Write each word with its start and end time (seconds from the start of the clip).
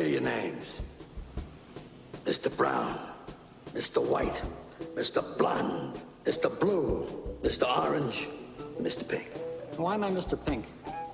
hear 0.00 0.08
your 0.08 0.22
names. 0.22 0.80
Mr. 2.24 2.54
Brown, 2.56 2.96
Mr. 3.74 4.00
White, 4.02 4.42
Mr. 4.96 5.20
Blonde, 5.36 6.00
Mr. 6.24 6.48
Blue, 6.60 7.06
Mr. 7.42 7.64
Orange, 7.64 8.28
Mr. 8.80 9.06
Pink. 9.06 9.30
Why 9.76 9.94
am 9.94 10.04
I 10.04 10.10
Mr. 10.10 10.38
Pink? 10.46 10.64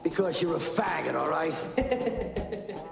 Because 0.04 0.40
you're 0.40 0.56
a 0.56 0.60
faggot, 0.60 1.14
all 1.14 1.30
right? 1.30 1.56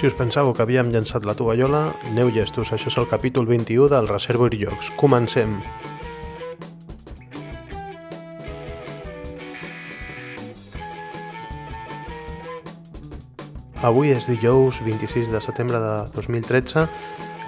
Si 0.00 0.06
us 0.08 0.14
pensàveu 0.16 0.54
que 0.56 0.62
havíem 0.64 0.88
llançat 0.88 1.26
la 1.28 1.34
tovallola, 1.36 1.80
aneu 2.08 2.30
llestos, 2.32 2.70
això 2.72 2.88
és 2.88 2.96
el 2.96 3.08
capítol 3.10 3.44
21 3.44 3.90
del 3.92 4.08
Reservoir 4.08 4.56
Jocs. 4.56 4.88
Comencem! 4.96 5.58
Avui 13.80 14.10
és 14.12 14.26
dijous 14.28 14.82
26 14.84 15.30
de 15.32 15.38
setembre 15.40 15.78
de 15.80 15.92
2013. 16.12 16.82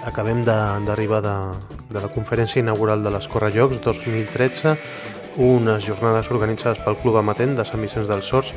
Acabem 0.09 0.41
d'arribar 0.42 1.20
de, 1.20 1.28
de, 1.28 1.91
de 1.92 2.00
la 2.00 2.08
conferència 2.08 2.62
inaugural 2.62 3.05
de 3.05 3.12
les 3.12 3.28
Correjocs 3.28 3.82
2013, 3.84 4.72
unes 5.45 5.84
jornades 5.84 6.30
organitzades 6.32 6.80
pel 6.80 6.96
Club 7.02 7.18
Amatent 7.20 7.52
de 7.58 7.66
Sant 7.68 7.84
Vicenç 7.84 8.08
dels 8.08 8.32
Sorts. 8.32 8.55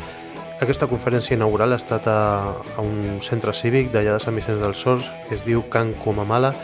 Aquesta 0.63 0.88
conferència 0.88 1.35
inaugural 1.35 1.75
ha 1.75 1.81
estat 1.81 2.07
a, 2.07 2.15
a 2.55 2.79
un 2.79 3.20
centre 3.20 3.51
cívic 3.51 3.91
d'allà 3.91 4.15
de 4.15 4.23
Sant 4.23 4.39
Vicenç 4.39 4.63
dels 4.63 4.79
Sorts, 4.79 5.12
que 5.27 5.35
es 5.35 5.43
diu 5.43 5.67
Can 5.67 5.91
Comamala, 5.99 6.55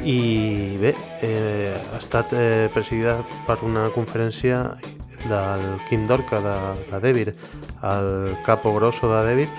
i 0.00 0.18
bé, 0.80 0.96
eh, 1.28 1.76
ha 1.76 2.00
estat 2.00 2.32
eh, 2.32 2.72
presidida 2.72 3.18
per 3.44 3.60
una 3.68 3.90
conferència 3.92 4.64
del 5.28 5.70
Quim 5.90 6.08
Dorca 6.08 6.40
de, 6.40 6.58
de 6.88 7.04
Dèvir, 7.04 7.30
el 7.84 8.38
capo 8.48 8.72
grosso 8.72 9.12
de 9.12 9.24
Dèvir, 9.28 9.50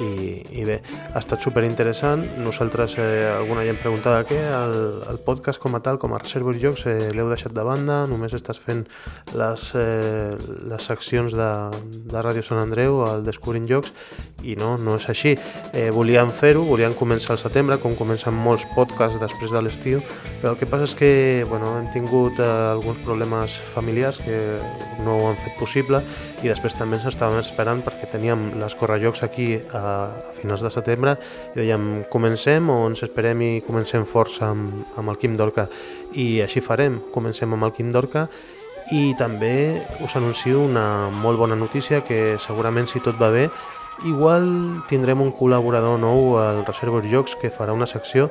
i, 0.00 0.40
i 0.60 0.64
bé, 0.64 0.78
ha 1.12 1.20
estat 1.20 1.42
super 1.44 1.64
interessant 1.66 2.24
nosaltres, 2.40 2.96
eh, 3.02 3.28
alguna 3.28 3.64
gent 3.66 3.80
preguntava 3.82 4.22
què, 4.28 4.38
el, 4.38 4.76
el 5.12 5.20
podcast 5.26 5.60
com 5.62 5.76
a 5.76 5.82
tal, 5.84 5.98
com 6.00 6.14
a 6.14 6.20
Reservoir 6.22 6.56
Jocs 6.62 6.86
eh, 6.88 7.10
l'heu 7.12 7.28
deixat 7.32 7.52
de 7.56 7.64
banda, 7.66 8.02
només 8.10 8.34
estàs 8.38 8.60
fent 8.62 8.84
les, 9.38 9.66
eh, 9.78 10.32
les 10.72 10.88
seccions 10.88 11.36
de, 11.36 11.50
de 12.12 12.24
Ràdio 12.24 12.44
Sant 12.46 12.62
Andreu 12.62 13.02
al 13.06 13.26
Descobrint 13.26 13.68
Jocs? 13.68 13.92
I 14.42 14.56
no, 14.58 14.74
no 14.80 14.96
és 14.98 15.04
així. 15.12 15.36
Eh, 15.70 15.90
volíem 15.94 16.32
fer-ho, 16.34 16.64
volíem 16.66 16.96
començar 16.98 17.36
al 17.36 17.42
setembre 17.42 17.78
com 17.82 17.94
comencen 17.98 18.34
molts 18.34 18.66
podcasts 18.74 19.20
després 19.22 19.52
de 19.54 19.62
l'estiu 19.62 20.02
però 20.42 20.52
el 20.52 20.58
que 20.58 20.66
passa 20.66 20.88
és 20.88 20.94
que 20.98 21.10
bueno, 21.48 21.76
hem 21.78 21.86
tingut 21.94 22.40
eh, 22.42 22.46
alguns 22.72 22.98
problemes 23.06 23.54
familiars 23.74 24.18
que 24.18 24.38
no 25.04 25.16
ho 25.16 25.28
han 25.30 25.38
fet 25.44 25.54
possible 25.60 26.02
i 26.42 26.50
després 26.50 26.74
també 26.74 26.98
ens 26.98 27.06
estàvem 27.06 27.38
esperant 27.38 27.82
perquè 27.84 28.08
teníem 28.10 28.48
les 28.58 28.74
correjocs 28.78 29.22
aquí 29.22 29.54
a 29.78 29.82
a 29.92 30.32
finals 30.36 30.62
de 30.62 30.70
setembre 30.70 31.16
i 31.52 31.60
dèiem 31.60 32.04
comencem 32.12 32.68
o 32.70 32.78
ens 32.88 33.02
esperem 33.06 33.42
i 33.42 33.50
comencem 33.66 34.06
força 34.08 34.50
amb, 34.50 34.82
amb 34.98 35.12
el 35.12 35.18
Quim 35.20 35.36
Dorca. 35.38 35.68
I 36.14 36.42
així 36.44 36.62
farem, 36.64 37.00
comencem 37.14 37.52
amb 37.52 37.68
el 37.68 37.74
Quim 37.76 37.92
Dorca 37.94 38.26
i 38.92 39.12
també 39.18 39.82
us 40.04 40.16
anuncio 40.18 40.64
una 40.64 41.08
molt 41.10 41.38
bona 41.38 41.56
notícia 41.56 42.02
que 42.04 42.38
segurament 42.42 42.90
si 42.90 43.00
tot 43.00 43.20
va 43.20 43.30
bé 43.30 43.48
igual 44.08 44.48
tindrem 44.88 45.20
un 45.22 45.30
col·laborador 45.36 46.00
nou 46.00 46.36
al 46.40 46.64
Reservoir 46.66 47.04
Jocs 47.06 47.36
que 47.40 47.52
farà 47.52 47.76
una 47.76 47.86
secció. 47.86 48.30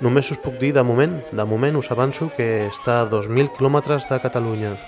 Només 0.00 0.30
us 0.32 0.40
puc 0.40 0.56
dir 0.56 0.72
de 0.72 0.84
moment, 0.86 1.18
de 1.30 1.44
moment 1.44 1.76
us 1.76 1.90
avanço 1.92 2.30
que 2.36 2.70
està 2.70 3.02
a 3.02 3.10
2.000 3.10 3.52
quilòmetres 3.58 4.08
de 4.08 4.20
Catalunya 4.22 4.78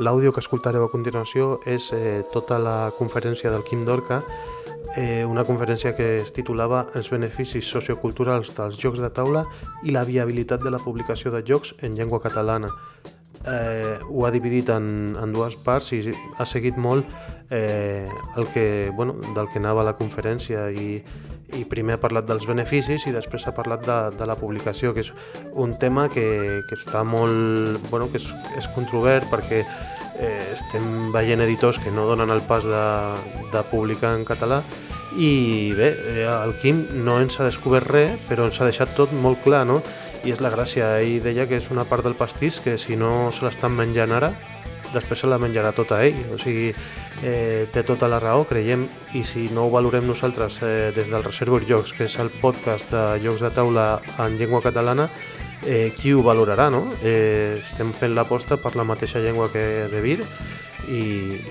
L'àudio 0.00 0.32
que 0.32 0.40
escoltareu 0.40 0.86
a 0.86 0.88
continuació 0.88 1.58
és 1.68 1.90
eh, 1.92 2.22
tota 2.32 2.56
la 2.56 2.92
conferència 2.96 3.50
del 3.52 3.64
Quim 3.66 3.82
Dorca, 3.84 4.22
eh, 4.96 5.24
una 5.28 5.44
conferència 5.44 5.92
que 5.96 6.22
es 6.22 6.32
titulava 6.32 6.86
Els 6.96 7.10
beneficis 7.12 7.68
socioculturals 7.68 8.54
dels 8.56 8.78
jocs 8.80 9.02
de 9.04 9.10
taula 9.12 9.44
i 9.84 9.92
la 9.92 10.06
viabilitat 10.08 10.64
de 10.64 10.72
la 10.72 10.80
publicació 10.80 11.32
de 11.34 11.42
jocs 11.44 11.74
en 11.82 11.98
llengua 11.98 12.22
catalana. 12.24 12.72
Eh, 13.42 13.98
ho 14.08 14.24
ha 14.24 14.30
dividit 14.30 14.70
en, 14.72 15.16
en 15.18 15.32
dues 15.34 15.58
parts 15.60 15.92
i 15.92 16.00
ha 16.38 16.46
seguit 16.46 16.78
molt 16.78 17.04
eh, 17.50 18.08
el 18.36 18.48
que, 18.54 18.90
bueno, 18.96 19.18
del 19.34 19.50
que 19.52 19.60
anava 19.60 19.84
la 19.84 19.96
conferència 19.98 20.70
i, 20.70 21.02
i 21.58 21.64
primer 21.68 21.96
ha 21.96 22.02
parlat 22.02 22.26
dels 22.28 22.46
beneficis 22.48 23.06
i 23.06 23.14
després 23.14 23.46
ha 23.46 23.54
parlat 23.56 23.84
de, 23.86 23.98
de 24.18 24.28
la 24.28 24.36
publicació, 24.40 24.92
que 24.94 25.04
és 25.04 25.12
un 25.52 25.74
tema 25.78 26.08
que, 26.12 26.62
que 26.68 26.78
està 26.78 27.04
molt... 27.04 27.80
Bueno, 27.90 28.08
que 28.12 28.20
és, 28.20 28.28
és 28.58 28.68
controvert 28.76 29.28
perquè 29.32 29.62
eh, 29.62 30.52
estem 30.54 31.12
veient 31.12 31.42
editors 31.44 31.80
que 31.82 31.92
no 31.92 32.06
donen 32.08 32.30
el 32.30 32.42
pas 32.48 32.64
de, 32.64 32.86
de 33.52 33.64
publicar 33.70 34.14
en 34.16 34.24
català 34.28 34.62
i 35.18 35.74
bé, 35.76 35.90
eh, 35.92 36.24
el 36.24 36.54
Quim 36.60 36.86
no 37.04 37.18
ens 37.20 37.38
ha 37.38 37.44
descobert 37.48 37.90
res, 37.90 38.16
però 38.28 38.46
ens 38.48 38.60
ha 38.60 38.68
deixat 38.68 38.94
tot 38.96 39.12
molt 39.12 39.42
clar, 39.44 39.66
no? 39.68 39.82
I 40.24 40.32
és 40.32 40.40
la 40.40 40.52
gràcia, 40.54 40.94
ell 41.02 41.20
deia 41.24 41.46
que 41.50 41.58
és 41.58 41.68
una 41.74 41.84
part 41.84 42.06
del 42.06 42.16
pastís 42.16 42.60
que 42.64 42.78
si 42.78 42.96
no 42.96 43.30
se 43.34 43.44
l'estan 43.44 43.74
menjant 43.76 44.14
ara, 44.14 44.32
després 44.92 45.24
se 45.24 45.28
la 45.28 45.40
menjarà 45.42 45.72
tota 45.76 46.00
ell, 46.04 46.18
o 46.32 46.38
sigui, 46.40 46.72
eh, 47.22 47.68
té 47.72 47.82
tota 47.86 48.08
la 48.10 48.20
raó, 48.20 48.44
creiem, 48.48 48.86
i 49.14 49.24
si 49.24 49.48
no 49.54 49.66
ho 49.66 49.72
valorem 49.72 50.06
nosaltres 50.06 50.60
eh, 50.62 50.90
des 50.94 51.08
del 51.10 51.24
Reservoir 51.24 51.64
Jocs, 51.68 51.94
que 51.96 52.06
és 52.10 52.18
el 52.22 52.32
podcast 52.42 52.90
de 52.92 53.04
jocs 53.24 53.42
de 53.42 53.52
taula 53.54 53.86
en 54.18 54.36
llengua 54.38 54.62
catalana, 54.62 55.08
eh, 55.66 55.92
qui 55.96 56.12
ho 56.12 56.22
valorarà, 56.22 56.68
no? 56.70 56.84
Eh, 57.02 57.62
estem 57.62 57.92
fent 57.94 58.14
l'aposta 58.16 58.58
per 58.58 58.74
la 58.76 58.84
mateixa 58.84 59.22
llengua 59.22 59.50
que 59.52 59.88
de 59.92 60.02
Vir 60.02 60.20
i, 60.88 61.02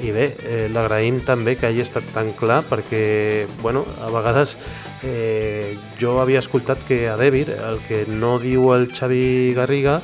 i 0.03 0.11
bé, 0.11 0.25
eh, 0.43 0.67
l'agraïm 0.71 1.21
també 1.23 1.55
que 1.55 1.69
hagi 1.69 1.83
estat 1.85 2.07
tan 2.13 2.33
clar 2.35 2.61
perquè, 2.67 3.47
bueno, 3.61 3.85
a 4.03 4.11
vegades 4.11 4.57
eh, 5.03 5.77
jo 5.99 6.19
havia 6.19 6.41
escoltat 6.43 6.83
que 6.87 7.05
a 7.09 7.15
Dèvir 7.19 7.47
el 7.53 7.79
que 7.87 8.03
no 8.09 8.37
diu 8.39 8.73
el 8.75 8.89
Xavi 8.91 9.53
Garriga 9.55 10.01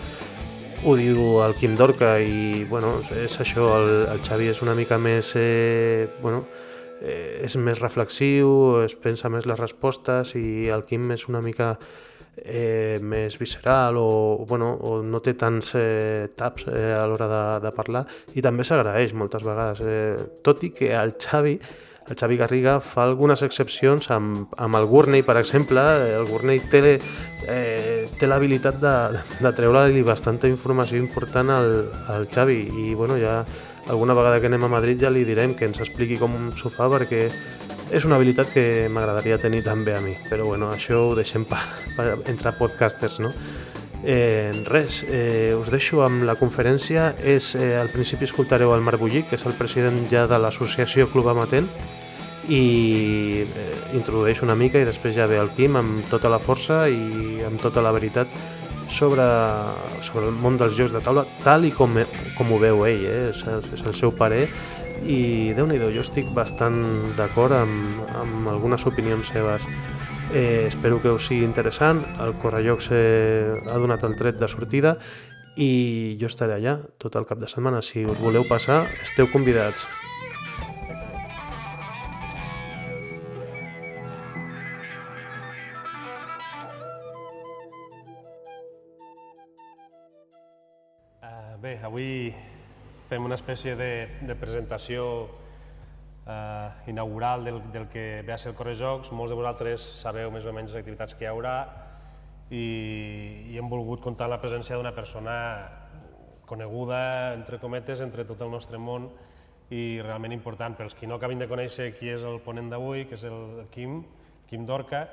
ho 0.85 0.95
diu 0.95 1.39
el 1.43 1.55
Quim 1.57 1.75
Dorca 1.77 2.17
i 2.21 2.63
bueno, 2.69 2.97
és 3.17 3.37
això, 3.41 3.67
el, 3.79 3.89
el 4.13 4.19
Xavi 4.25 4.49
és 4.51 4.61
una 4.61 4.75
mica 4.77 4.97
més 5.01 5.31
eh, 5.35 6.07
bueno, 6.21 6.43
eh, 7.01 7.41
és 7.45 7.55
més 7.57 7.79
reflexiu, 7.81 8.83
es 8.85 8.95
pensa 8.95 9.31
més 9.33 9.47
les 9.49 9.59
respostes 9.59 10.35
i 10.37 10.67
el 10.73 10.85
Quim 10.87 11.09
és 11.15 11.25
una 11.31 11.41
mica 11.41 11.73
eh, 12.37 12.99
més 13.01 13.39
visceral 13.41 13.97
o, 13.97 14.45
bueno, 14.47 14.69
o 14.77 15.01
no 15.03 15.21
té 15.25 15.33
tants 15.39 15.73
eh, 15.79 16.29
taps 16.37 16.67
eh, 16.69 16.93
a 16.93 17.03
l'hora 17.09 17.29
de, 17.31 17.43
de 17.65 17.73
parlar 17.75 18.05
i 18.35 18.45
també 18.45 18.67
s'agraeix 18.67 19.15
moltes 19.17 19.45
vegades, 19.47 19.81
eh, 19.81 20.39
tot 20.45 20.63
i 20.63 20.71
que 20.75 20.93
el 20.93 21.17
Xavi 21.17 21.57
el 22.07 22.15
Xavi 22.15 22.37
Garriga 22.39 22.77
fa 22.79 23.03
algunes 23.03 23.41
excepcions 23.43 24.09
amb, 24.15 24.53
amb 24.57 24.79
el 24.79 24.87
Gurney, 24.87 25.23
per 25.27 25.37
exemple. 25.41 25.83
El 26.17 26.27
Gurney 26.29 26.61
té, 26.71 26.97
eh, 27.47 28.07
té 28.19 28.29
l'habilitat 28.29 28.79
de, 28.81 28.95
de 29.43 29.53
treure-li 29.59 30.03
bastanta 30.07 30.47
informació 30.47 31.01
important 31.01 31.51
al, 31.51 31.71
al 32.07 32.29
Xavi 32.31 32.61
i 32.87 32.93
bueno, 32.95 33.19
ja 33.19 33.41
alguna 33.87 34.15
vegada 34.15 34.39
que 34.39 34.47
anem 34.47 34.63
a 34.67 34.71
Madrid 34.71 35.03
ja 35.03 35.11
li 35.11 35.23
direm 35.27 35.55
que 35.55 35.67
ens 35.67 35.79
expliqui 35.83 36.17
com 36.19 36.51
s'ho 36.55 36.71
fa 36.71 36.89
perquè 36.91 37.27
és 37.87 38.03
una 38.03 38.17
habilitat 38.17 38.49
que 38.51 38.63
m'agradaria 38.91 39.37
tenir 39.39 39.61
també 39.63 39.93
a 39.95 40.01
mi, 40.03 40.11
però 40.27 40.49
bueno, 40.49 40.73
això 40.75 41.05
ho 41.07 41.15
deixem 41.15 41.45
per, 41.47 41.61
per 41.95 42.17
entre 42.27 42.51
podcasters, 42.59 43.21
no? 43.23 43.31
Eh, 44.03 44.51
res, 44.67 45.03
eh, 45.07 45.55
us 45.57 45.71
deixo 45.71 46.03
amb 46.05 46.23
la 46.27 46.35
conferència. 46.35 47.13
És, 47.19 47.55
eh, 47.55 47.75
al 47.79 47.89
principi 47.89 48.27
escoltareu 48.27 48.73
el 48.75 48.83
Marc 48.85 48.99
Bullic, 48.99 49.29
que 49.29 49.35
és 49.35 49.45
el 49.45 49.55
president 49.57 49.97
ja 50.11 50.27
de 50.27 50.37
l'associació 50.37 51.07
Club 51.11 51.27
Amatent, 51.27 51.67
i 52.47 53.43
eh, 53.43 53.65
introdueix 53.97 54.41
una 54.45 54.55
mica 54.55 54.79
i 54.79 54.87
després 54.87 55.15
ja 55.15 55.27
ve 55.27 55.39
el 55.41 55.51
Quim 55.55 55.75
amb 55.79 56.07
tota 56.11 56.31
la 56.31 56.39
força 56.39 56.85
i 56.87 57.43
amb 57.47 57.59
tota 57.61 57.83
la 57.83 57.91
veritat 57.95 58.31
sobre, 58.89 59.25
sobre 60.01 60.29
el 60.29 60.35
món 60.35 60.57
dels 60.57 60.77
jocs 60.77 60.95
de 60.95 61.03
taula, 61.03 61.25
tal 61.43 61.67
i 61.67 61.73
com, 61.75 61.99
com 62.37 62.51
ho 62.51 62.59
veu 62.61 62.85
ell, 62.87 63.03
eh? 63.03 63.21
és, 63.33 63.43
és 63.75 63.83
el 63.83 63.95
seu 63.99 64.15
parer 64.15 64.47
i 65.05 65.53
déu 65.53 65.67
nhi 65.69 65.77
jo 65.77 66.01
estic 66.01 66.29
bastant 66.33 66.79
d'acord 67.17 67.53
amb, 67.53 68.01
amb 68.17 68.49
algunes 68.49 68.85
opinions 68.89 69.29
seves. 69.29 69.61
Eh, 70.33 70.67
espero 70.67 70.99
que 71.01 71.11
us 71.13 71.27
sigui 71.27 71.45
interessant, 71.45 72.01
el 72.23 72.33
Correjocs 72.41 72.89
eh, 72.91 73.53
ha 73.69 73.77
donat 73.79 74.03
el 74.03 74.17
tret 74.19 74.39
de 74.39 74.49
sortida 74.51 74.97
i 75.55 76.17
jo 76.19 76.27
estaré 76.27 76.57
allà 76.57 76.77
tot 76.99 77.15
el 77.15 77.25
cap 77.29 77.39
de 77.39 77.47
setmana. 77.47 77.81
Si 77.81 78.05
us 78.05 78.19
voleu 78.19 78.45
passar, 78.49 78.83
esteu 79.05 79.29
convidats. 79.31 79.85
Avui 91.97 92.29
fem 93.09 93.25
una 93.25 93.33
espècie 93.33 93.73
de, 93.73 94.19
de 94.21 94.35
presentació 94.37 95.05
eh, 96.29 96.69
inaugural 96.91 97.43
del, 97.47 97.57
del 97.73 97.87
que 97.89 98.21
ve 98.21 98.33
a 98.33 98.37
ser 98.37 98.51
el 98.51 98.57
Correjocs. 98.59 99.09
Molts 99.17 99.33
de 99.33 99.37
vosaltres 99.39 99.81
sabeu 100.03 100.29
més 100.29 100.45
o 100.45 100.53
menys 100.53 100.75
les 100.75 100.83
activitats 100.83 101.17
que 101.17 101.25
hi 101.25 101.31
haurà 101.31 101.55
i, 102.53 103.49
i 103.49 103.57
hem 103.57 103.65
volgut 103.71 104.03
comptar 104.05 104.29
la 104.29 104.37
presència 104.37 104.77
d'una 104.77 104.93
persona 104.93 105.33
coneguda, 106.45 107.33
entre 107.33 107.57
cometes, 107.57 108.05
entre 108.05 108.27
tot 108.29 108.45
el 108.45 108.53
nostre 108.53 108.77
món 108.77 109.09
i 109.73 109.97
realment 110.05 110.37
important. 110.37 110.77
Pels 110.77 110.93
qui 110.93 111.09
no 111.09 111.17
acabin 111.17 111.41
de 111.41 111.49
conèixer 111.49 111.95
qui 111.97 112.13
és 112.13 112.21
el 112.21 112.43
ponent 112.45 112.69
d'avui, 112.69 113.07
que 113.09 113.17
és 113.17 113.25
el 113.25 113.65
Quim, 113.73 114.03
Quim 114.45 114.69
Dorca, 114.69 115.07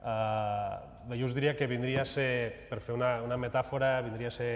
eh, 0.00 1.12
jo 1.12 1.28
us 1.28 1.36
diria 1.36 1.52
que 1.60 1.68
vindria 1.68 2.06
a 2.06 2.08
ser, 2.08 2.30
per 2.72 2.80
fer 2.80 2.96
una, 2.96 3.18
una 3.20 3.36
metàfora, 3.36 3.98
vindria 4.00 4.32
a 4.32 4.40
ser 4.40 4.54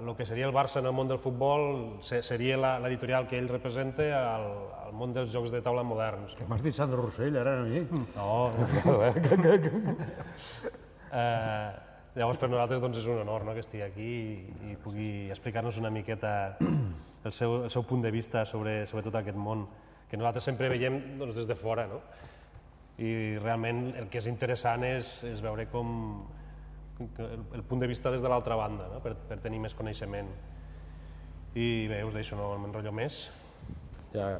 el 0.00 0.14
que 0.16 0.26
seria 0.26 0.46
el 0.46 0.54
Barça 0.54 0.80
en 0.80 0.86
el 0.86 0.94
món 0.96 1.08
del 1.08 1.18
futbol 1.18 1.98
seria 2.02 2.56
l'editorial 2.80 3.26
que 3.28 3.38
ell 3.38 3.48
representa 3.50 4.06
al, 4.18 4.46
al 4.86 4.94
món 4.96 5.14
dels 5.16 5.32
jocs 5.32 5.52
de 5.52 5.62
taula 5.64 5.84
moderns. 5.86 6.36
Que 6.38 6.46
m'has 6.48 6.62
dit 6.64 6.76
Sandro 6.76 7.02
Rossell, 7.04 7.36
ara 7.40 7.58
a 7.60 7.64
mi? 7.64 7.82
No. 8.14 8.52
eh, 11.12 11.70
llavors 12.16 12.40
per 12.40 12.50
nosaltres 12.50 12.80
doncs, 12.82 13.00
és 13.02 13.08
un 13.10 13.20
honor 13.24 13.44
no, 13.44 13.54
que 13.56 13.64
estigui 13.64 13.84
aquí 13.84 14.06
i, 14.06 14.70
i 14.72 14.78
pugui 14.82 15.10
explicar-nos 15.34 15.80
una 15.82 15.92
miqueta 15.92 16.32
el 16.60 17.34
seu, 17.34 17.62
el 17.64 17.72
seu 17.72 17.84
punt 17.84 18.04
de 18.06 18.14
vista 18.14 18.44
sobre, 18.46 18.84
sobre 18.86 19.04
tot 19.06 19.18
aquest 19.20 19.36
món 19.36 19.66
que 20.10 20.16
nosaltres 20.16 20.46
sempre 20.46 20.70
veiem 20.70 21.00
doncs, 21.18 21.34
des 21.36 21.50
de 21.50 21.58
fora. 21.58 21.86
No? 21.90 22.00
I 23.02 23.36
realment 23.42 23.90
el 23.98 24.08
que 24.08 24.22
és 24.22 24.28
interessant 24.30 24.86
és, 24.86 25.18
és 25.28 25.42
veure 25.44 25.66
com, 25.72 25.90
el, 27.00 27.40
el 27.58 27.62
punt 27.62 27.80
de 27.82 27.88
vista 27.90 28.10
des 28.10 28.22
de 28.24 28.28
l'altra 28.28 28.56
banda, 28.56 28.90
no? 28.92 29.00
per, 29.04 29.14
per 29.28 29.40
tenir 29.44 29.60
més 29.62 29.74
coneixement. 29.76 30.28
I 31.56 31.86
bé, 31.88 32.02
us 32.04 32.14
deixo, 32.16 32.36
no 32.36 32.52
m'enrotllo 32.60 32.92
més. 32.92 33.26
Ja 34.12 34.36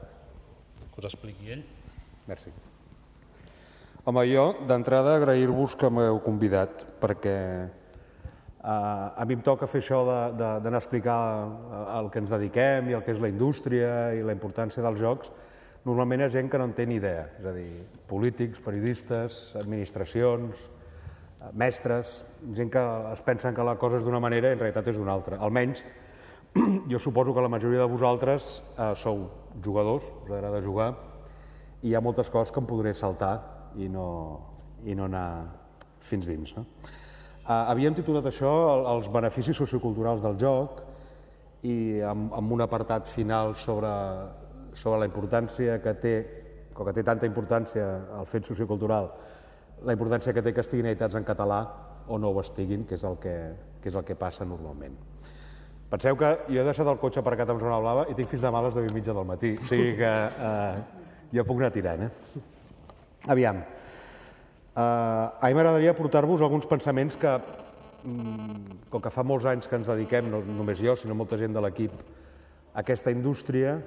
que 0.96 1.04
us 1.04 1.12
expliqui 1.12 1.52
ell. 1.52 1.64
Merci. 2.26 2.50
Home, 4.06 4.22
jo 4.30 4.46
d'entrada 4.66 5.16
agrair-vos 5.18 5.74
que 5.76 5.90
m'heu 5.92 6.20
convidat, 6.24 6.86
perquè 7.02 7.38
eh, 7.66 8.62
a 8.64 9.26
mi 9.28 9.36
em 9.36 9.42
toca 9.44 9.68
fer 9.68 9.82
això 9.82 10.00
d'anar 10.06 10.78
a 10.78 10.80
explicar 10.80 11.18
el 11.98 12.08
que 12.14 12.22
ens 12.22 12.32
dediquem 12.32 12.88
i 12.88 12.96
el 12.96 13.04
que 13.04 13.12
és 13.12 13.20
la 13.20 13.28
indústria 13.28 13.90
i 14.16 14.22
la 14.24 14.34
importància 14.36 14.84
dels 14.86 15.02
jocs. 15.02 15.34
Normalment 15.86 16.24
és 16.24 16.32
gent 16.32 16.48
que 16.50 16.58
no 16.58 16.70
en 16.70 16.72
té 16.74 16.86
ni 16.86 16.96
idea, 16.98 17.28
és 17.38 17.44
a 17.46 17.52
dir, 17.54 17.68
polítics, 18.08 18.62
periodistes, 18.62 19.52
administracions, 19.60 20.64
mestres, 21.52 22.22
gent 22.54 22.70
que 22.72 22.82
es 23.12 23.22
pensen 23.26 23.54
que 23.54 23.64
la 23.64 23.76
cosa 23.78 24.00
és 24.00 24.04
d'una 24.04 24.20
manera 24.22 24.50
i 24.50 24.56
en 24.56 24.60
realitat 24.60 24.88
és 24.90 24.98
d'una 24.98 25.12
altra. 25.14 25.38
Almenys, 25.42 25.82
jo 26.90 26.98
suposo 26.98 27.34
que 27.34 27.44
la 27.44 27.52
majoria 27.52 27.82
de 27.84 27.90
vosaltres 27.90 28.62
eh, 28.78 28.92
sou 28.96 29.26
jugadors, 29.62 30.04
us 30.24 30.32
agrada 30.32 30.62
jugar, 30.64 30.94
i 31.82 31.90
hi 31.90 31.94
ha 31.94 32.02
moltes 32.02 32.30
coses 32.32 32.52
que 32.52 32.62
em 32.62 32.68
podré 32.68 32.94
saltar 32.96 33.34
i 33.76 33.88
no, 33.92 34.08
i 34.84 34.94
no 34.96 35.06
anar 35.06 35.28
fins 36.00 36.26
dins. 36.28 36.54
No? 36.56 36.64
Eh, 37.46 37.52
havíem 37.52 37.94
titulat 37.94 38.26
això 38.30 38.50
els 38.94 39.10
beneficis 39.12 39.58
socioculturals 39.58 40.24
del 40.24 40.38
joc 40.40 40.82
i 41.66 42.00
amb, 42.06 42.32
amb 42.34 42.56
un 42.56 42.64
apartat 42.64 43.08
final 43.10 43.54
sobre, 43.58 43.92
sobre 44.74 45.02
la 45.02 45.08
importància 45.08 45.80
que 45.82 45.94
té, 46.00 46.16
o 46.74 46.84
que 46.84 46.94
té 46.96 47.04
tanta 47.04 47.28
importància 47.28 47.86
el 48.18 48.28
fet 48.28 48.48
sociocultural 48.48 49.10
la 49.84 49.92
importància 49.92 50.32
que 50.32 50.42
té 50.42 50.54
que 50.54 50.64
estiguin 50.64 50.88
editats 50.88 51.18
en 51.18 51.26
català 51.26 51.60
o 52.08 52.18
no 52.18 52.30
ho 52.30 52.40
estiguin, 52.40 52.86
que 52.86 52.96
és 52.96 53.04
el 53.04 53.18
que, 53.22 53.34
que, 53.82 53.90
és 53.90 53.94
el 53.94 54.04
que 54.06 54.16
passa 54.18 54.46
normalment. 54.46 54.96
Penseu 55.90 56.16
que 56.18 56.32
jo 56.48 56.60
he 56.60 56.66
deixat 56.66 56.88
el 56.90 56.98
cotxe 56.98 57.20
aparcat 57.22 57.50
amb 57.52 57.62
zona 57.62 57.78
blava 57.82 58.06
i 58.10 58.14
tinc 58.18 58.30
fins 58.30 58.42
demà 58.42 58.58
a 58.58 58.66
les 58.66 58.74
10 58.74 58.88
i 58.90 58.94
mitja 58.94 59.14
del 59.14 59.26
matí, 59.28 59.52
o 59.54 59.66
sigui 59.68 59.92
que 60.00 60.12
eh, 60.48 61.04
jo 61.34 61.44
puc 61.46 61.60
anar 61.60 61.70
tirant. 61.74 62.06
Eh? 62.08 62.42
Aviam, 63.34 63.60
eh, 63.62 64.82
a 64.82 65.46
mi 65.46 65.54
m'agradaria 65.54 65.94
portar-vos 65.98 66.42
alguns 66.42 66.66
pensaments 66.66 67.18
que, 67.20 67.36
mm, 68.02 68.80
com 68.90 69.02
que 69.02 69.14
fa 69.14 69.22
molts 69.22 69.46
anys 69.46 69.70
que 69.70 69.78
ens 69.78 69.86
dediquem, 69.86 70.30
no 70.30 70.42
només 70.42 70.82
jo, 70.82 70.96
sinó 70.96 71.14
molta 71.14 71.38
gent 71.38 71.54
de 71.54 71.62
l'equip, 71.62 71.94
a 72.74 72.82
aquesta 72.82 73.14
indústria, 73.14 73.78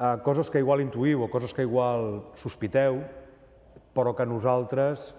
eh, 0.00 0.16
coses 0.24 0.48
que 0.50 0.64
igual 0.64 0.80
intuïu 0.80 1.22
o 1.24 1.28
coses 1.28 1.52
que 1.52 1.62
igual 1.62 2.22
sospiteu, 2.40 3.02
però 3.98 4.14
que 4.14 4.26
nosaltres 4.30 5.10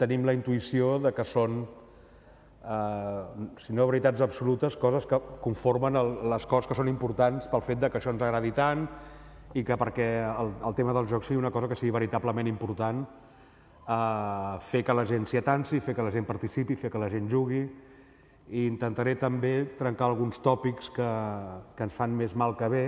tenim 0.00 0.26
la 0.28 0.34
intuïció 0.36 0.98
de 1.00 1.14
que 1.16 1.24
són, 1.24 1.62
eh, 2.60 3.22
si 3.64 3.72
no 3.76 3.88
veritats 3.88 4.20
absolutes, 4.24 4.76
coses 4.76 5.08
que 5.08 5.20
conformen 5.40 5.96
el, 5.96 6.12
les 6.32 6.44
coses 6.48 6.68
que 6.68 6.76
són 6.76 6.92
importants 6.92 7.48
pel 7.48 7.64
fet 7.64 7.80
de 7.80 7.88
que 7.88 8.00
això 8.00 8.12
ens 8.12 8.24
agradi 8.26 8.52
tant 8.52 8.84
i 9.56 9.64
que 9.64 9.80
perquè 9.80 10.10
el, 10.28 10.52
el 10.68 10.76
tema 10.76 10.92
del 10.96 11.08
joc 11.08 11.24
sigui 11.24 11.40
una 11.40 11.52
cosa 11.52 11.68
que 11.68 11.78
sigui 11.80 11.96
veritablement 11.96 12.48
important, 12.52 13.02
eh, 13.88 14.54
fer 14.72 14.84
que 14.84 14.96
la 14.96 15.08
gent 15.08 15.24
s'hi 15.28 15.40
atansi, 15.40 15.80
fer 15.80 15.96
que 15.96 16.04
la 16.04 16.12
gent 16.12 16.28
participi, 16.28 16.76
fer 16.76 16.92
que 16.92 17.00
la 17.00 17.10
gent 17.12 17.28
jugui, 17.32 17.64
i 18.50 18.64
intentaré 18.66 19.14
també 19.16 19.54
trencar 19.78 20.08
alguns 20.10 20.40
tòpics 20.42 20.90
que, 20.92 21.12
que 21.76 21.86
ens 21.86 21.94
fan 21.94 22.16
més 22.18 22.34
mal 22.34 22.56
que 22.58 22.68
bé 22.68 22.86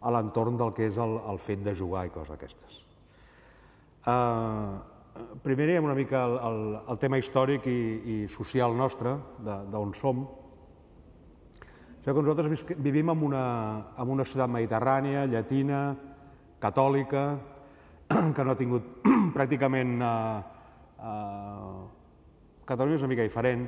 a 0.00 0.12
l'entorn 0.14 0.56
del 0.56 0.72
que 0.72 0.88
és 0.88 1.00
el, 1.00 1.18
el 1.28 1.42
fet 1.42 1.66
de 1.66 1.74
jugar 1.76 2.06
i 2.06 2.14
coses 2.14 2.32
d'aquestes. 2.32 2.86
Uh, 4.00 4.80
primer 5.44 5.68
hi 5.68 5.78
una 5.78 5.94
mica 5.94 6.24
el, 6.24 6.36
el, 6.48 6.60
el 6.88 6.98
tema 6.98 7.18
històric 7.20 7.66
i, 7.68 7.80
i 8.00 8.16
social 8.32 8.76
nostre, 8.76 9.16
d'on 9.44 9.92
som. 9.98 10.24
Sabeu 12.00 12.16
que 12.16 12.24
nosaltres 12.24 12.64
vivim 12.80 13.12
en 13.12 13.22
una, 13.28 13.44
en 14.00 14.08
una 14.16 14.24
ciutat 14.24 14.48
mediterrània, 14.48 15.26
llatina, 15.28 15.82
catòlica, 16.60 17.24
que 18.36 18.44
no 18.44 18.54
ha 18.54 18.58
tingut 18.58 19.06
pràcticament... 19.36 19.96
Uh, 20.00 20.42
uh, 21.04 21.80
Catalunya 22.70 23.00
és 23.00 23.02
una 23.02 23.10
mica 23.10 23.24
diferent, 23.26 23.64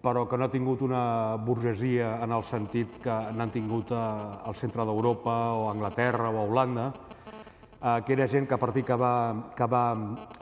però 0.00 0.22
que 0.30 0.36
no 0.38 0.46
ha 0.46 0.52
tingut 0.52 0.84
una 0.86 1.36
burgesia 1.42 2.12
en 2.22 2.30
el 2.30 2.44
sentit 2.46 3.00
que 3.02 3.16
n'han 3.34 3.50
tingut 3.50 3.90
al 3.92 4.54
centre 4.54 4.86
d'Europa 4.86 5.34
o 5.58 5.64
a 5.66 5.72
Anglaterra 5.72 6.30
o 6.30 6.38
a 6.38 6.44
Holanda, 6.46 6.84
eh, 6.92 7.09
que 7.80 8.12
era 8.12 8.28
gent 8.28 8.46
que 8.46 8.54
a 8.54 8.60
partir 8.60 8.84
que 8.84 8.94
va, 8.94 9.52
que 9.56 9.64
va 9.64 9.84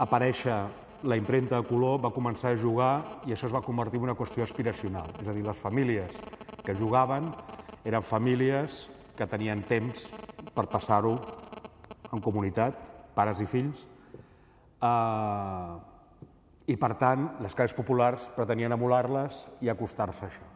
aparèixer 0.02 0.58
la 1.02 1.16
impremta 1.16 1.60
de 1.60 1.66
color 1.66 2.00
va 2.02 2.10
començar 2.10 2.50
a 2.50 2.58
jugar 2.58 3.22
i 3.26 3.34
això 3.34 3.46
es 3.46 3.54
va 3.54 3.62
convertir 3.62 4.00
en 4.00 4.08
una 4.08 4.16
qüestió 4.18 4.42
aspiracional. 4.42 5.06
És 5.22 5.28
a 5.28 5.34
dir, 5.34 5.44
les 5.46 5.56
famílies 5.56 6.16
que 6.64 6.74
jugaven 6.74 7.28
eren 7.84 8.02
famílies 8.02 8.88
que 9.16 9.26
tenien 9.26 9.62
temps 9.62 10.08
per 10.54 10.66
passar-ho 10.66 11.14
en 12.12 12.22
comunitat, 12.24 12.74
pares 13.14 13.40
i 13.40 13.46
fills, 13.46 13.84
eh, 14.82 15.76
i 16.68 16.76
per 16.76 16.92
tant 17.00 17.28
les 17.44 17.54
classes 17.54 17.76
populars 17.76 18.26
pretenien 18.36 18.74
emular-les 18.74 19.44
i 19.62 19.70
acostar-se 19.70 20.24
a 20.24 20.28
això. 20.28 20.50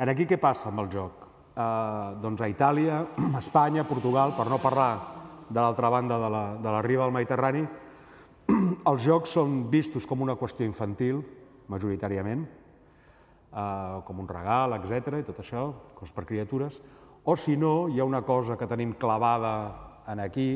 En 0.00 0.08
aquí 0.08 0.26
què 0.26 0.40
passa 0.40 0.68
amb 0.70 0.82
el 0.82 0.90
joc? 0.90 1.26
Eh, 1.54 2.10
doncs 2.20 2.42
a 2.42 2.50
Itàlia, 2.50 3.04
a 3.36 3.38
Espanya, 3.38 3.86
Portugal, 3.86 4.34
per 4.36 4.48
no 4.50 4.58
parlar 4.58 5.19
de 5.50 5.58
l'altra 5.60 5.90
banda 5.90 6.18
de 6.18 6.30
la, 6.30 6.44
de 6.62 6.70
la 6.70 6.82
riba 6.86 7.04
del 7.04 7.14
Mediterrani, 7.14 7.64
els 8.90 9.02
jocs 9.04 9.34
són 9.34 9.64
vistos 9.70 10.06
com 10.06 10.22
una 10.22 10.38
qüestió 10.38 10.66
infantil, 10.66 11.20
majoritàriament, 11.70 12.46
eh, 12.46 14.00
com 14.06 14.22
un 14.22 14.30
regal, 14.30 14.78
etc 14.78 15.20
i 15.20 15.26
tot 15.26 15.42
això, 15.42 15.66
coses 15.98 16.14
per 16.14 16.26
criatures, 16.28 16.80
o 17.24 17.36
si 17.36 17.56
no, 17.58 17.88
hi 17.90 18.00
ha 18.00 18.08
una 18.08 18.22
cosa 18.22 18.56
que 18.56 18.68
tenim 18.70 18.94
clavada 18.98 19.54
en 20.08 20.22
aquí, 20.22 20.50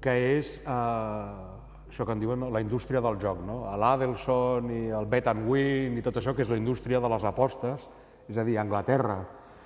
que 0.00 0.14
és 0.40 0.56
eh, 0.64 1.90
això 1.90 2.06
que 2.06 2.16
en 2.16 2.22
diuen 2.22 2.48
la 2.52 2.62
indústria 2.62 3.02
del 3.04 3.18
joc, 3.20 3.42
no? 3.44 3.62
l'Adelson 3.78 4.70
i 4.72 4.82
el 4.96 5.06
Bet 5.10 5.28
and 5.30 5.46
Win 5.48 5.98
i 5.98 6.04
tot 6.06 6.16
això, 6.20 6.34
que 6.34 6.46
és 6.46 6.50
la 6.50 6.58
indústria 6.58 7.00
de 7.02 7.10
les 7.12 7.26
apostes, 7.28 7.86
és 8.30 8.38
a 8.38 8.44
dir, 8.46 8.56
Anglaterra 8.62 9.20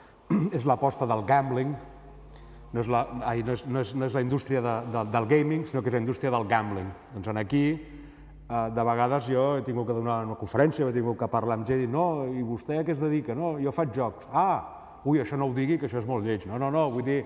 és 0.57 0.65
l'aposta 0.67 1.07
del 1.07 1.25
gambling, 1.29 1.75
no 2.75 2.83
és 2.83 2.89
la, 2.91 3.05
ai, 3.23 3.45
no 3.47 3.55
és, 3.55 3.63
no 3.71 3.83
és, 3.85 3.93
no 3.95 4.07
és 4.09 4.15
la 4.17 4.21
indústria 4.25 4.61
de, 4.65 4.73
de, 4.91 5.03
del 5.15 5.27
gaming, 5.31 5.63
sinó 5.69 5.81
que 5.81 5.93
és 5.93 5.95
la 5.95 6.01
indústria 6.03 6.33
del 6.35 6.47
gambling. 6.51 6.89
Doncs 7.15 7.29
en 7.31 7.39
aquí, 7.39 7.67
eh, 7.79 8.65
de 8.75 8.87
vegades 8.89 9.29
jo 9.31 9.45
he 9.61 9.63
tingut 9.63 9.87
que 9.87 9.95
donar 9.95 10.25
una 10.27 10.35
conferència, 10.41 10.89
he 10.89 10.97
tingut 10.97 11.21
que 11.21 11.29
parlar 11.31 11.61
amb 11.61 11.69
gent 11.69 11.85
i 11.85 11.91
no, 11.91 12.25
i 12.35 12.43
vostè 12.43 12.81
a 12.81 12.87
què 12.87 12.97
es 12.97 13.03
dedica? 13.03 13.37
No, 13.39 13.53
jo 13.63 13.71
faig 13.75 13.95
jocs. 13.95 14.27
Ah, 14.35 14.99
ui, 15.05 15.23
això 15.23 15.39
no 15.39 15.47
ho 15.47 15.55
digui, 15.55 15.79
que 15.79 15.87
això 15.87 16.01
és 16.03 16.09
molt 16.09 16.27
lleig. 16.27 16.49
No, 16.51 16.59
no, 16.59 16.73
no, 16.75 16.89
vull 16.91 17.07
dir, 17.07 17.21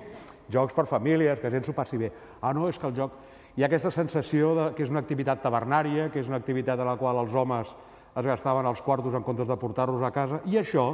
jocs 0.52 0.76
per 0.76 0.85
famílies, 0.90 1.40
que 1.40 1.55
gent 1.55 1.64
s'ho 1.64 1.76
passi 1.76 1.97
bé. 1.97 2.12
Ah, 2.43 2.52
no, 2.52 2.69
és 2.69 2.76
que 2.76 2.90
el 2.90 2.97
joc... 3.00 3.17
Hi 3.57 3.64
ha 3.64 3.71
aquesta 3.73 3.90
sensació 3.90 4.52
de, 4.55 4.69
que 4.76 4.85
és 4.85 4.93
una 4.93 5.00
activitat 5.00 5.40
tabernària, 5.43 6.11
que 6.12 6.21
és 6.21 6.28
una 6.28 6.38
activitat 6.38 6.78
en 6.78 6.93
la 6.93 6.99
qual 7.00 7.25
els 7.25 7.33
homes 7.35 7.73
es 8.12 8.28
gastaven 8.28 8.69
els 8.69 8.85
quartos 8.85 9.17
en 9.17 9.25
comptes 9.25 9.49
de 9.49 9.57
portar-los 9.57 10.05
a 10.05 10.12
casa, 10.12 10.43
i 10.45 10.61
això, 10.61 10.93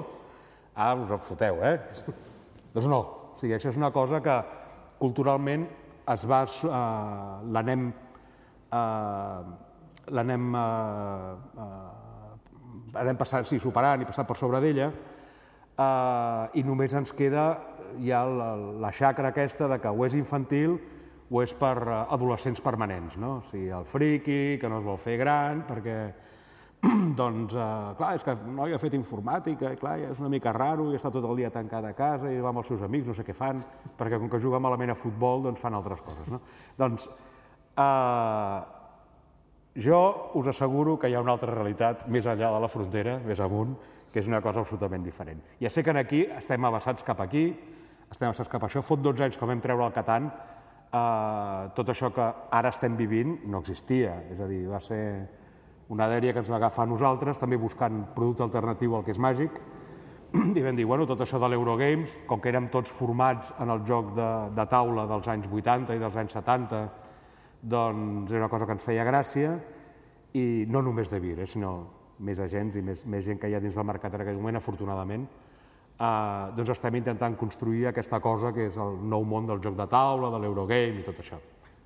ah, 0.79 0.95
us 0.95 1.11
en 1.11 1.21
foteu, 1.27 1.61
eh? 1.67 1.77
doncs 2.79 2.89
no, 2.89 3.03
o 3.35 3.41
sigui, 3.41 3.57
això 3.57 3.73
és 3.73 3.81
una 3.81 3.91
cosa 3.93 4.23
que 4.23 4.39
culturalment 5.01 5.67
es 6.15 6.25
va, 6.31 6.45
eh, 6.47 7.51
l'anem 7.55 7.91
eh, 7.91 9.43
l'anem 10.15 10.55
eh, 10.55 11.35
eh, 11.65 12.99
anem 13.01 13.19
passant, 13.19 13.47
sí, 13.49 13.59
superant 13.61 14.03
i 14.03 14.09
passant 14.09 14.27
per 14.29 14.37
sobre 14.39 14.61
d'ella 14.63 14.91
eh, 14.91 16.59
i 16.61 16.65
només 16.67 16.95
ens 16.95 17.15
queda 17.17 17.47
ja 18.05 18.25
la, 18.27 18.51
la 18.83 18.93
xacra 18.93 19.31
aquesta 19.31 19.69
de 19.71 19.79
que 19.81 19.91
o 19.91 20.05
és 20.07 20.17
infantil 20.19 20.79
o 21.31 21.43
és 21.43 21.55
per 21.57 21.77
adolescents 21.89 22.61
permanents, 22.63 23.17
no? 23.19 23.39
O 23.41 23.49
sigui, 23.49 23.71
el 23.75 23.87
friki, 23.89 24.59
que 24.61 24.69
no 24.71 24.79
es 24.79 24.87
vol 24.87 25.01
fer 25.01 25.17
gran, 25.19 25.65
perquè 25.67 25.97
doncs, 27.21 27.55
eh, 27.55 27.95
clar, 27.99 28.13
és 28.19 28.25
que 28.27 28.35
no 28.55 28.67
ha 28.67 28.81
fet 28.81 28.95
informàtica, 28.97 29.73
i 29.73 29.81
clar, 29.81 29.97
és 30.11 30.21
una 30.23 30.31
mica 30.33 30.53
raro, 30.55 30.91
i 30.93 30.99
està 30.99 31.11
tot 31.13 31.25
el 31.29 31.43
dia 31.43 31.51
tancat 31.55 31.89
a 31.89 31.95
casa, 31.97 32.31
i 32.33 32.41
va 32.43 32.53
amb 32.53 32.63
els 32.63 32.71
seus 32.73 32.85
amics, 32.85 33.09
no 33.09 33.17
sé 33.17 33.25
què 33.27 33.37
fan, 33.37 33.63
perquè 33.99 34.21
com 34.21 34.31
que 34.31 34.41
juga 34.43 34.61
malament 34.63 34.93
a 34.95 34.99
futbol, 34.99 35.45
doncs 35.47 35.63
fan 35.63 35.77
altres 35.77 36.03
coses, 36.05 36.31
no? 36.33 36.41
Doncs, 36.79 37.09
eh, 37.77 38.61
jo 39.87 40.01
us 40.39 40.49
asseguro 40.53 40.99
que 40.99 41.11
hi 41.11 41.15
ha 41.15 41.23
una 41.23 41.35
altra 41.35 41.51
realitat 41.55 42.07
més 42.07 42.27
enllà 42.27 42.53
de 42.55 42.63
la 42.63 42.71
frontera, 42.71 43.19
més 43.25 43.41
amunt, 43.43 43.75
que 44.13 44.23
és 44.23 44.29
una 44.31 44.41
cosa 44.41 44.63
absolutament 44.63 45.03
diferent. 45.03 45.41
Ja 45.59 45.71
sé 45.75 45.83
que 45.83 45.91
aquí 45.99 46.23
estem 46.37 46.65
avançats 46.65 47.03
cap 47.03 47.21
aquí, 47.21 47.49
estem 48.11 48.29
avançats 48.29 48.51
cap 48.51 48.63
a 48.63 48.69
això. 48.69 48.83
Fot 48.83 49.03
12 49.03 49.25
anys 49.25 49.39
que 49.39 49.47
vam 49.47 49.61
treure 49.61 49.89
el 49.89 49.93
Catan, 49.93 50.29
eh, 50.95 51.71
tot 51.75 51.89
això 51.91 52.13
que 52.15 52.29
ara 52.51 52.71
estem 52.71 52.95
vivint 52.97 53.41
no 53.51 53.59
existia. 53.59 54.21
És 54.31 54.39
a 54.39 54.47
dir, 54.47 54.69
va 54.71 54.79
ser 54.81 55.01
una 55.93 56.09
dèria 56.09 56.33
que 56.33 56.41
ens 56.41 56.51
va 56.51 56.57
agafar 56.57 56.87
a 56.87 56.91
nosaltres, 56.91 57.39
també 57.39 57.59
buscant 57.61 58.05
producte 58.15 58.45
alternatiu 58.45 58.97
al 58.97 59.05
que 59.05 59.13
és 59.13 59.21
màgic, 59.21 59.59
i 60.59 60.63
vam 60.65 60.77
dir, 60.77 60.87
bueno, 60.89 61.07
tot 61.07 61.21
això 61.21 61.39
de 61.39 61.51
l'Eurogames, 61.51 62.15
com 62.27 62.41
que 62.41 62.51
érem 62.51 62.71
tots 62.73 62.91
formats 62.91 63.53
en 63.63 63.71
el 63.71 63.85
joc 63.87 64.15
de, 64.17 64.31
de 64.57 64.67
taula 64.71 65.07
dels 65.11 65.29
anys 65.31 65.47
80 65.51 65.95
i 65.95 66.03
dels 66.03 66.17
anys 66.17 66.35
70, 66.41 66.83
doncs 67.63 68.33
era 68.33 68.45
una 68.45 68.53
cosa 68.53 68.67
que 68.67 68.77
ens 68.77 68.85
feia 68.85 69.07
gràcia, 69.07 69.55
i 70.35 70.65
no 70.69 70.83
només 70.83 71.11
de 71.13 71.21
Vir, 71.23 71.39
eh, 71.39 71.47
sinó 71.47 71.75
més 72.25 72.41
agents 72.41 72.77
i 72.79 72.83
més, 72.83 73.05
més 73.07 73.25
gent 73.27 73.39
que 73.39 73.51
hi 73.51 73.55
ha 73.55 73.63
dins 73.63 73.75
del 73.77 73.87
mercat 73.87 74.15
en 74.15 74.25
aquell 74.25 74.39
moment, 74.41 74.59
afortunadament, 74.59 75.27
eh, 75.95 76.47
doncs 76.57 76.73
estem 76.75 76.99
intentant 76.99 77.37
construir 77.39 77.89
aquesta 77.91 78.21
cosa 78.25 78.53
que 78.53 78.71
és 78.71 78.79
el 78.81 78.99
nou 79.11 79.27
món 79.29 79.47
del 79.47 79.63
joc 79.63 79.77
de 79.79 79.87
taula, 79.91 80.33
de 80.33 80.41
l'Eurogame 80.43 81.03
i 81.03 81.07
tot 81.07 81.21
això. 81.23 81.39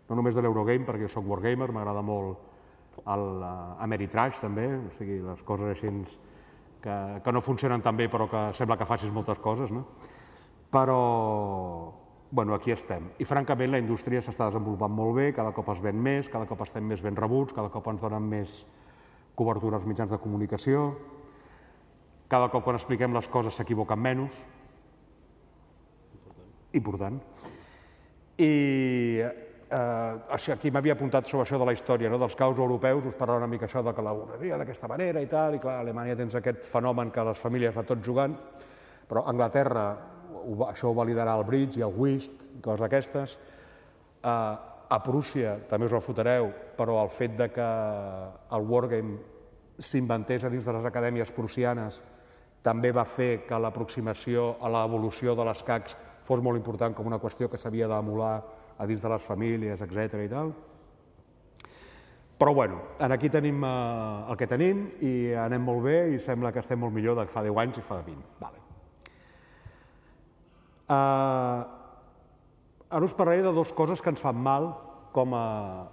No 0.09 0.17
només 0.17 0.37
de 0.37 0.45
l'Eurogame, 0.45 0.87
perquè 0.87 1.05
jo 1.05 1.13
sóc 1.19 1.27
wargamer, 1.29 1.69
m'agrada 1.73 2.01
molt 2.01 2.57
el 3.05 3.25
uh, 3.43 3.77
Ameritrash 3.85 4.41
també, 4.43 4.67
o 4.79 4.91
sigui, 4.97 5.21
les 5.25 5.43
coses 5.47 5.71
així 5.73 5.91
que, 6.83 6.97
que 7.25 7.33
no 7.33 7.43
funcionen 7.43 7.83
tan 7.83 7.97
bé 7.97 8.09
però 8.11 8.29
que 8.31 8.43
sembla 8.55 8.79
que 8.79 8.87
facis 8.89 9.13
moltes 9.15 9.39
coses, 9.43 9.71
no? 9.75 9.85
Però, 10.71 10.99
bueno, 12.31 12.55
aquí 12.55 12.73
estem. 12.75 13.09
I 13.19 13.25
francament 13.25 13.73
la 13.73 13.81
indústria 13.81 14.21
s'està 14.23 14.51
desenvolupant 14.51 14.93
molt 14.93 15.17
bé, 15.17 15.31
cada 15.37 15.55
cop 15.57 15.71
es 15.73 15.81
ven 15.85 15.97
més, 16.03 16.29
cada 16.29 16.47
cop 16.47 16.63
estem 16.67 16.85
més 16.85 17.03
ben 17.05 17.17
rebuts, 17.17 17.57
cada 17.57 17.73
cop 17.73 17.89
ens 17.89 18.03
donen 18.03 18.29
més 18.29 18.61
cobertura 19.39 19.79
als 19.79 19.87
mitjans 19.87 20.13
de 20.13 20.21
comunicació, 20.21 20.91
cada 22.29 22.51
cop 22.53 22.67
quan 22.67 22.77
expliquem 22.77 23.15
les 23.17 23.29
coses 23.33 23.57
s'equivoquen 23.57 24.01
menys. 24.05 24.43
Important. 26.77 27.17
I 28.39 28.53
eh, 29.71 30.53
aquí 30.53 30.71
m'havia 30.71 30.95
apuntat 30.97 31.27
sobre 31.27 31.45
això 31.45 31.59
de 31.59 31.67
la 31.69 31.75
història, 31.77 32.11
no? 32.11 32.19
dels 32.19 32.37
caus 32.37 32.59
europeus, 32.59 33.07
us 33.07 33.17
parlava 33.17 33.43
una 33.43 33.51
mica 33.51 33.67
això 33.67 33.83
de 33.85 33.95
que 33.95 34.05
la 34.05 34.15
borreria 34.17 34.59
d'aquesta 34.59 34.89
manera 34.89 35.21
i 35.21 35.29
tal, 35.29 35.55
i 35.55 35.63
clar, 35.63 35.79
a 35.79 35.85
Alemanya 35.85 36.17
tens 36.17 36.35
aquest 36.35 36.65
fenomen 36.65 37.11
que 37.11 37.25
les 37.25 37.39
famílies 37.39 37.77
va 37.77 37.85
tot 37.87 38.03
jugant, 38.05 38.37
però 39.09 39.27
Anglaterra 39.29 39.89
això 40.69 40.91
ho 40.91 40.97
va 40.97 41.05
liderar 41.05 41.37
el 41.39 41.45
Bridge 41.45 41.81
i 41.81 41.85
el 41.85 41.95
Whist, 41.95 42.45
coses 42.63 42.81
d'aquestes. 42.81 43.39
Eh, 44.23 44.57
a 44.89 44.99
Prússia, 45.05 45.59
també 45.69 45.87
us 45.87 45.93
el 45.93 46.05
fotreu, 46.05 46.53
però 46.79 47.03
el 47.03 47.11
fet 47.13 47.35
de 47.37 47.51
que 47.53 47.67
el 48.57 48.71
Wargame 48.71 49.19
s'inventés 49.79 50.45
a 50.45 50.51
dins 50.51 50.65
de 50.65 50.73
les 50.75 50.87
acadèmies 50.89 51.31
prussianes 51.35 52.01
també 52.65 52.91
va 52.91 53.05
fer 53.07 53.45
que 53.47 53.59
l'aproximació 53.61 54.57
a 54.61 54.71
l'evolució 54.73 55.37
de 55.39 55.45
les 55.47 55.61
CACs 55.63 55.95
fos 56.27 56.43
molt 56.43 56.59
important 56.59 56.97
com 56.97 57.07
una 57.07 57.21
qüestió 57.23 57.49
que 57.49 57.61
s'havia 57.61 57.87
d'emular 57.89 58.41
a 58.79 58.87
dins 58.87 59.03
de 59.03 59.11
les 59.11 59.25
famílies, 59.27 59.83
etc 59.83 60.23
i 60.23 60.31
tal. 60.31 60.53
Però 62.39 62.55
bueno, 62.55 62.79
aquí 63.03 63.29
tenim 63.29 63.65
eh, 63.67 64.31
el 64.31 64.37
que 64.39 64.47
tenim 64.47 64.85
i 65.03 65.35
anem 65.35 65.65
molt 65.67 65.83
bé 65.89 65.99
i 66.15 66.21
sembla 66.23 66.53
que 66.55 66.63
estem 66.63 66.79
molt 66.79 66.95
millor 66.95 67.19
de 67.19 67.27
fa 67.27 67.43
10 67.43 67.59
anys 67.65 67.81
i 67.81 67.83
fa 67.83 67.99
de 67.99 68.07
20. 68.13 68.29
Vale. 68.39 68.63
Uh, 70.89 71.61
ara 72.89 73.05
us 73.05 73.13
parlaré 73.13 73.43
de 73.45 73.51
dues 73.53 73.75
coses 73.77 74.01
que 74.01 74.09
ens 74.09 74.23
fan 74.23 74.39
mal 74.41 74.71
com 75.13 75.35
a, 75.37 75.89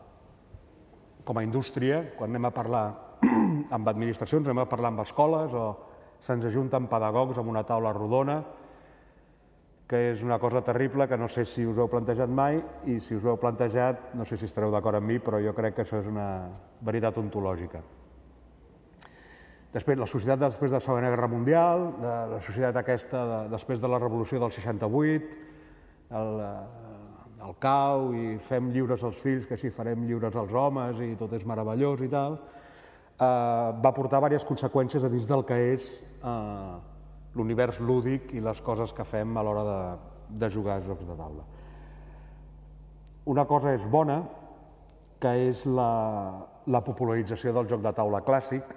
com 1.26 1.42
a 1.42 1.44
indústria, 1.44 2.04
quan 2.16 2.30
anem 2.30 2.46
a 2.48 2.54
parlar 2.56 2.86
amb 3.76 3.90
administracions, 3.92 4.46
anem 4.46 4.62
a 4.64 4.70
parlar 4.70 4.94
amb 4.94 5.02
escoles 5.04 5.52
o 5.52 5.66
se'ns 6.24 6.46
ajunten 6.48 6.88
pedagogs 6.88 7.42
amb 7.42 7.52
una 7.52 7.66
taula 7.68 7.92
rodona, 7.98 8.38
que 9.88 10.00
és 10.12 10.24
una 10.26 10.40
cosa 10.42 10.64
terrible 10.66 11.08
que 11.08 11.18
no 11.18 11.28
sé 11.30 11.46
si 11.46 11.66
us 11.66 11.78
heu 11.78 11.90
plantejat 11.90 12.30
mai 12.30 12.58
i 12.90 12.98
si 13.00 13.16
us 13.16 13.26
heu 13.26 13.38
plantejat, 13.38 14.16
no 14.18 14.26
sé 14.26 14.38
si 14.38 14.48
estareu 14.50 14.74
d'acord 14.74 14.98
amb 14.98 15.12
mi, 15.12 15.20
però 15.22 15.38
jo 15.44 15.54
crec 15.54 15.76
que 15.78 15.86
això 15.86 16.00
és 16.02 16.10
una 16.10 16.50
veritat 16.82 17.18
ontològica. 17.22 17.84
Després, 19.76 20.00
la 20.00 20.08
societat 20.08 20.40
després 20.40 20.72
de 20.72 20.80
la 20.80 20.84
Segona 20.84 21.12
Guerra 21.12 21.28
Mundial, 21.28 21.90
de 22.00 22.16
la 22.32 22.40
societat 22.42 22.80
aquesta 22.80 23.26
de, 23.30 23.40
després 23.52 23.82
de 23.84 23.92
la 23.92 24.00
Revolució 24.00 24.40
del 24.40 24.54
68, 24.56 25.38
el, 26.16 26.42
el 27.46 27.56
cau 27.62 28.08
i 28.16 28.38
fem 28.42 28.72
lliures 28.74 29.04
als 29.04 29.20
fills, 29.22 29.46
que 29.46 29.60
si 29.60 29.74
farem 29.76 30.08
lliures 30.08 30.36
als 30.40 30.56
homes 30.56 31.02
i 31.04 31.12
tot 31.20 31.36
és 31.36 31.46
meravellós 31.46 32.02
i 32.02 32.10
tal, 32.10 32.40
eh, 32.40 33.70
va 33.84 33.94
portar 33.94 34.24
diverses 34.24 34.48
conseqüències 34.48 35.04
a 35.04 35.12
dins 35.12 35.28
del 35.30 35.44
que 35.46 35.60
és 35.76 35.92
eh, 36.24 36.95
l'univers 37.36 37.80
lúdic 37.84 38.34
i 38.34 38.42
les 38.44 38.62
coses 38.64 38.94
que 38.96 39.06
fem 39.08 39.36
a 39.38 39.44
l'hora 39.44 39.64
de, 39.68 39.80
de 40.42 40.50
jugar 40.50 40.80
a 40.80 40.86
jocs 40.86 41.06
de 41.08 41.18
taula. 41.20 41.44
Una 43.26 43.46
cosa 43.50 43.74
és 43.76 43.86
bona, 43.90 44.22
que 45.20 45.32
és 45.50 45.64
la, 45.66 45.92
la 46.70 46.82
popularització 46.86 47.54
del 47.56 47.68
joc 47.70 47.84
de 47.84 47.94
taula 47.98 48.22
clàssic, 48.26 48.74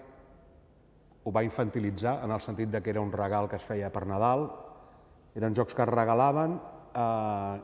ho 1.25 1.33
va 1.35 1.45
infantilitzar 1.45 2.19
en 2.25 2.33
el 2.33 2.41
sentit 2.41 2.71
de 2.73 2.81
que 2.83 2.91
era 2.95 3.03
un 3.05 3.13
regal 3.13 3.49
que 3.49 3.59
es 3.61 3.67
feia 3.67 3.91
per 3.93 4.07
Nadal, 4.09 4.47
eren 5.37 5.55
jocs 5.55 5.77
que 5.77 5.85
es 5.85 5.91
regalaven, 5.93 6.57
eh, 6.97 7.59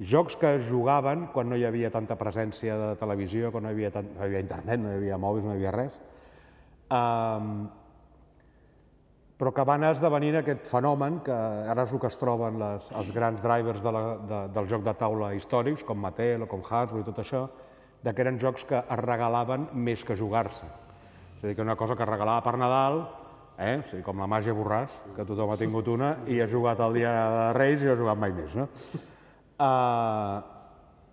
jocs 0.00 0.36
que 0.40 0.54
es 0.56 0.68
jugaven 0.70 1.26
quan 1.34 1.50
no 1.50 1.56
hi 1.56 1.66
havia 1.68 1.90
tanta 1.92 2.16
presència 2.16 2.78
de 2.80 2.94
televisió, 3.00 3.52
quan 3.52 3.66
no 3.66 3.70
hi 3.70 3.76
havia, 3.76 3.92
tant, 3.92 4.08
no 4.14 4.22
hi 4.22 4.30
havia 4.30 4.44
internet, 4.44 4.80
no 4.80 4.94
hi 4.94 5.00
havia 5.02 5.20
mòbils, 5.20 5.44
no 5.44 5.52
hi 5.52 5.60
havia 5.60 5.74
res, 5.76 6.00
eh, 6.88 7.50
però 9.36 9.52
que 9.52 9.64
van 9.68 9.84
esdevenir 9.84 10.32
aquest 10.38 10.64
fenomen 10.70 11.18
que 11.24 11.34
ara 11.34 11.84
és 11.84 11.92
el 11.92 12.00
que 12.00 12.08
es 12.08 12.16
troben 12.16 12.56
les, 12.60 12.88
els 12.96 13.12
grans 13.12 13.42
drivers 13.44 13.82
de 13.84 13.92
la, 13.92 14.02
de, 14.16 14.40
del 14.54 14.68
joc 14.70 14.84
de 14.86 14.94
taula 14.96 15.34
històrics, 15.36 15.84
com 15.84 16.00
Mattel 16.00 16.46
o 16.46 16.48
com 16.48 16.64
Hasbro 16.64 17.02
i 17.02 17.04
tot 17.04 17.20
això, 17.20 17.44
de 18.02 18.14
que 18.14 18.24
eren 18.24 18.40
jocs 18.40 18.64
que 18.64 18.80
es 18.80 19.02
regalaven 19.02 19.68
més 19.74 20.04
que 20.04 20.16
jugar-se. 20.16 20.68
És 21.36 21.44
a 21.44 21.50
dir, 21.50 21.54
que 21.56 21.64
una 21.64 21.76
cosa 21.76 21.96
que 21.96 22.04
es 22.06 22.08
regalava 22.08 22.40
per 22.46 22.56
Nadal, 22.56 23.02
eh? 23.58 23.76
o 23.82 23.84
sigui, 23.90 24.02
com 24.06 24.24
la 24.24 24.30
màgia 24.30 24.56
borràs, 24.56 24.96
que 25.16 25.28
tothom 25.28 25.52
ha 25.52 25.60
tingut 25.60 25.92
una 25.92 26.14
i 26.32 26.40
ha 26.40 26.48
jugat 26.48 26.80
el 26.80 26.96
dia 26.96 27.12
de 27.12 27.46
Reis 27.58 27.84
i 27.84 27.90
no 27.90 27.92
ha 27.92 28.00
jugat 28.00 28.24
mai 28.24 28.32
més. 28.36 28.56
No? 28.56 28.68
Uh, 29.56 30.40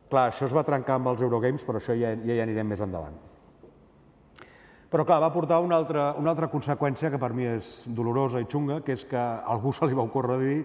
clar, 0.07 0.29
això 0.29 0.47
es 0.47 0.55
va 0.55 0.63
trencar 0.63 0.95
amb 0.99 1.11
els 1.11 1.27
Eurogames, 1.27 1.67
però 1.67 1.83
això 1.83 1.95
ja, 1.99 2.15
ja 2.23 2.39
hi 2.39 2.43
anirem 2.45 2.71
més 2.71 2.87
endavant. 2.87 3.19
Però 4.93 5.01
clar, 5.09 5.17
va 5.23 5.31
portar 5.33 5.57
una 5.65 5.79
altra, 5.81 6.11
una 6.21 6.29
altra 6.35 6.45
conseqüència 6.53 7.09
que 7.09 7.17
per 7.17 7.31
mi 7.33 7.47
és 7.49 7.79
dolorosa 7.97 8.37
i 8.37 8.45
xunga, 8.45 8.75
que 8.85 8.93
és 8.93 9.01
que 9.09 9.17
a 9.17 9.41
algú 9.49 9.71
se 9.73 9.87
li 9.89 9.97
va 9.97 10.05
ocórrer 10.05 10.35
dir 10.37 10.57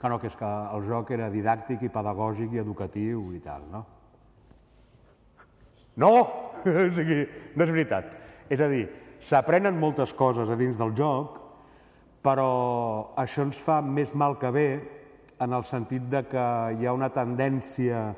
que 0.00 0.10
no, 0.10 0.18
que 0.18 0.26
és 0.26 0.34
que 0.34 0.48
el 0.74 0.82
joc 0.88 1.12
era 1.14 1.28
didàctic 1.30 1.84
i 1.86 1.90
pedagògic 1.94 2.56
i 2.56 2.62
educatiu 2.64 3.22
i 3.36 3.38
tal, 3.44 3.68
no? 3.70 3.84
No! 6.02 6.10
o 6.66 6.90
sigui, 6.96 7.20
no 7.54 7.68
és 7.68 7.70
veritat. 7.70 8.10
És 8.50 8.58
a 8.58 8.66
dir, 8.70 8.88
s'aprenen 9.22 9.78
moltes 9.78 10.10
coses 10.10 10.50
a 10.50 10.58
dins 10.58 10.74
del 10.78 10.96
joc, 10.98 11.38
però 12.26 12.50
això 13.14 13.46
ens 13.46 13.62
fa 13.62 13.78
més 13.78 14.10
mal 14.10 14.40
que 14.42 14.50
bé 14.58 14.68
en 15.38 15.54
el 15.54 15.62
sentit 15.70 16.10
de 16.10 16.26
que 16.26 16.48
hi 16.74 16.86
ha 16.86 16.98
una 16.98 17.14
tendència 17.14 18.08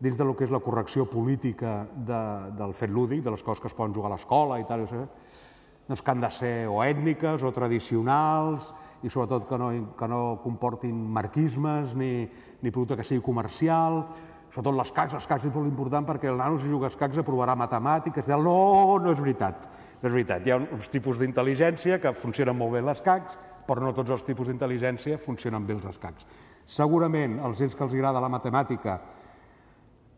dins 0.00 0.16
del 0.16 0.32
que 0.34 0.46
és 0.48 0.52
la 0.52 0.62
correcció 0.64 1.04
política 1.06 1.84
de, 1.92 2.20
del 2.56 2.72
fet 2.74 2.90
lúdic, 2.90 3.22
de 3.24 3.34
les 3.34 3.42
coses 3.44 3.60
que 3.60 3.68
es 3.68 3.76
poden 3.76 3.94
jugar 3.94 4.10
a 4.10 4.14
l'escola 4.16 4.58
i 4.60 4.64
tal, 4.68 4.86
doncs 4.88 6.02
que 6.02 6.12
han 6.12 6.22
de 6.22 6.30
ser 6.32 6.54
o 6.72 6.80
ètniques 6.86 7.44
o 7.44 7.52
tradicionals 7.52 8.72
i 9.04 9.12
sobretot 9.12 9.46
que 9.48 9.58
no, 9.60 9.70
que 9.96 10.08
no 10.08 10.40
comportin 10.44 10.96
marquismes 11.12 11.94
ni, 11.96 12.28
ni 12.62 12.72
producte 12.72 12.96
que 13.00 13.06
sigui 13.06 13.24
comercial, 13.24 14.02
sobretot 14.50 14.76
les 14.80 14.92
cacs, 14.96 15.14
les 15.18 15.28
cacs 15.28 15.46
és 15.48 15.54
molt 15.54 15.68
important 15.68 16.08
perquè 16.08 16.32
el 16.32 16.40
nano 16.40 16.58
si 16.60 16.68
juga 16.70 16.88
a 16.88 16.98
cacs 17.04 17.20
aprovarà 17.20 17.56
matemàtiques, 17.58 18.28
no, 18.40 18.98
no 18.98 19.12
és 19.12 19.20
veritat, 19.20 19.68
no 20.00 20.08
és 20.08 20.14
veritat, 20.14 20.46
hi 20.46 20.54
ha 20.54 20.60
uns 20.62 20.88
tipus 20.92 21.20
d'intel·ligència 21.20 22.00
que 22.00 22.16
funcionen 22.16 22.56
molt 22.56 22.76
bé 22.76 22.84
les 22.84 23.00
cacs, 23.04 23.38
però 23.68 23.84
no 23.84 23.94
tots 23.94 24.10
els 24.10 24.24
tipus 24.26 24.48
d'intel·ligència 24.48 25.20
funcionen 25.20 25.66
bé 25.66 25.76
els 25.76 25.86
escacs. 25.86 26.26
Segurament 26.66 27.38
els 27.44 27.58
gens 27.58 27.74
que 27.74 27.84
els 27.84 27.94
agrada 27.94 28.22
la 28.22 28.30
matemàtica 28.32 28.98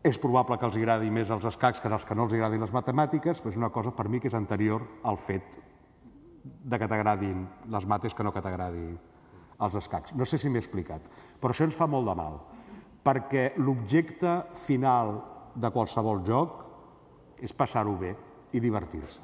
és 0.03 0.19
probable 0.19 0.57
que 0.59 0.67
els 0.67 0.75
agradi 0.75 1.11
més 1.11 1.31
els 1.31 1.45
escacs 1.47 1.79
que 1.79 1.87
els 1.87 2.03
que 2.03 2.15
no 2.15 2.25
els 2.27 2.33
agradin 2.35 2.61
les 2.61 2.73
matemàtiques, 2.75 3.39
però 3.39 3.53
és 3.53 3.59
una 3.59 3.71
cosa 3.71 3.93
per 3.95 4.09
mi 4.11 4.19
que 4.19 4.27
és 4.27 4.35
anterior 4.35 4.83
al 5.03 5.17
fet 5.17 5.59
de 6.43 6.79
que 6.79 6.89
t'agradin 6.91 7.45
les 7.71 7.85
mates 7.87 8.13
que 8.13 8.23
no 8.23 8.33
que 8.35 8.43
t'agradi 8.43 8.83
els 9.63 9.77
escacs. 9.79 10.11
No 10.19 10.27
sé 10.27 10.37
si 10.37 10.51
m'he 10.51 10.59
explicat, 10.59 11.07
però 11.39 11.55
això 11.55 11.63
ens 11.63 11.77
fa 11.77 11.87
molt 11.87 12.09
de 12.09 12.17
mal, 12.19 12.35
perquè 13.03 13.53
l'objecte 13.63 14.41
final 14.59 15.15
de 15.55 15.71
qualsevol 15.71 16.19
joc 16.27 16.59
és 17.39 17.55
passar-ho 17.55 17.95
bé 17.95 18.11
i 18.51 18.59
divertir-se. 18.59 19.23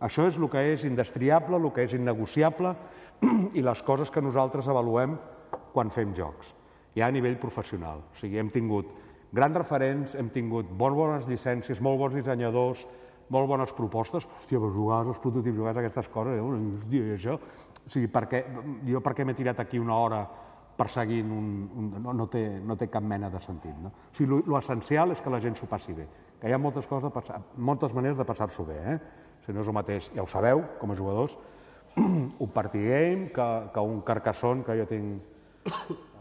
Això 0.00 0.24
és 0.28 0.38
el 0.38 0.48
que 0.48 0.62
és 0.72 0.86
indestriable, 0.86 1.58
el 1.58 1.72
que 1.74 1.84
és 1.84 1.98
innegociable 1.98 2.76
i 3.58 3.66
les 3.66 3.82
coses 3.82 4.10
que 4.10 4.22
nosaltres 4.22 4.70
avaluem 4.70 5.18
quan 5.74 5.90
fem 5.90 6.14
jocs, 6.14 6.54
ja 6.94 7.10
a 7.10 7.14
nivell 7.14 7.36
professional. 7.42 8.06
O 8.06 8.16
sigui, 8.16 8.38
hem 8.38 8.54
tingut 8.54 8.94
grans 9.32 9.56
referents, 9.56 10.16
hem 10.18 10.30
tingut 10.34 10.70
molt 10.78 10.98
bones 10.98 11.28
llicències, 11.28 11.80
molt 11.82 12.00
bons 12.00 12.16
dissenyadors, 12.18 12.86
molt 13.30 13.46
bones 13.46 13.72
propostes, 13.76 14.26
hòstia, 14.26 14.58
però 14.58 14.70
jugar 14.74 15.00
als 15.04 15.20
prototips, 15.22 15.56
jugar 15.56 15.76
aquestes 15.78 16.08
coses, 16.10 16.38
eh? 16.38 16.42
hòstia, 16.42 17.10
i 17.10 17.16
això... 17.16 17.38
O 17.80 17.90
sigui, 17.90 18.10
per 18.12 18.26
què, 18.28 18.42
jo 18.86 19.00
per 19.02 19.14
què 19.16 19.24
m'he 19.24 19.34
tirat 19.34 19.62
aquí 19.62 19.78
una 19.80 19.96
hora 19.96 20.18
perseguint 20.76 21.30
un... 21.32 21.46
un 21.76 21.86
no, 22.02 22.12
no, 22.16 22.26
té, 22.30 22.42
no 22.64 22.76
té 22.78 22.90
cap 22.92 23.04
mena 23.04 23.30
de 23.32 23.40
sentit. 23.42 23.76
No? 23.80 23.92
O 24.10 24.16
sigui, 24.16 24.28
lo, 24.32 24.40
lo 24.46 24.58
essencial 24.58 25.14
és 25.14 25.22
que 25.22 25.32
la 25.32 25.40
gent 25.42 25.56
s'ho 25.58 25.68
passi 25.70 25.94
bé, 25.96 26.06
que 26.40 26.50
hi 26.50 26.54
ha 26.56 26.60
moltes, 26.60 26.88
coses 26.90 27.08
de 27.08 27.14
passar, 27.14 27.40
moltes 27.56 27.94
maneres 27.96 28.18
de 28.20 28.26
passar-s'ho 28.28 28.66
bé. 28.68 28.78
Eh? 28.94 28.98
Si 29.46 29.54
no 29.54 29.64
és 29.64 29.70
el 29.70 29.76
mateix, 29.76 30.10
ja 30.14 30.26
ho 30.26 30.28
sabeu, 30.30 30.62
com 30.82 30.92
a 30.92 30.98
jugadors, 30.98 31.38
un 31.96 32.52
party 32.54 32.84
game 32.84 33.30
que, 33.34 33.48
que 33.74 33.86
un 33.94 34.02
carcassón 34.06 34.64
que 34.66 34.76
jo 34.78 34.86
tinc 34.90 35.80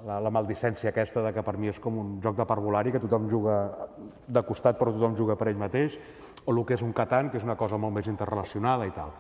la, 0.10 0.18
la 0.24 0.32
maldicència 0.34 0.90
aquesta 0.90 1.22
de 1.26 1.34
que 1.36 1.44
per 1.46 1.56
mi 1.62 1.70
és 1.70 1.80
com 1.82 1.98
un 2.02 2.16
joc 2.24 2.38
de 2.40 2.46
parvulari, 2.50 2.94
que 2.94 3.02
tothom 3.04 3.28
juga 3.30 3.60
de 4.28 4.44
costat 4.48 4.80
però 4.80 4.94
tothom 4.96 5.18
juga 5.18 5.38
per 5.38 5.52
ell 5.52 5.60
mateix, 5.62 6.00
o 6.46 6.56
el 6.56 6.64
que 6.66 6.78
és 6.78 6.86
un 6.86 6.96
Catan, 6.98 7.30
que 7.30 7.38
és 7.38 7.46
una 7.46 7.58
cosa 7.60 7.78
molt 7.78 7.96
més 8.00 8.10
interrelacionada 8.10 8.88
i 8.90 8.96
tal. 8.96 9.14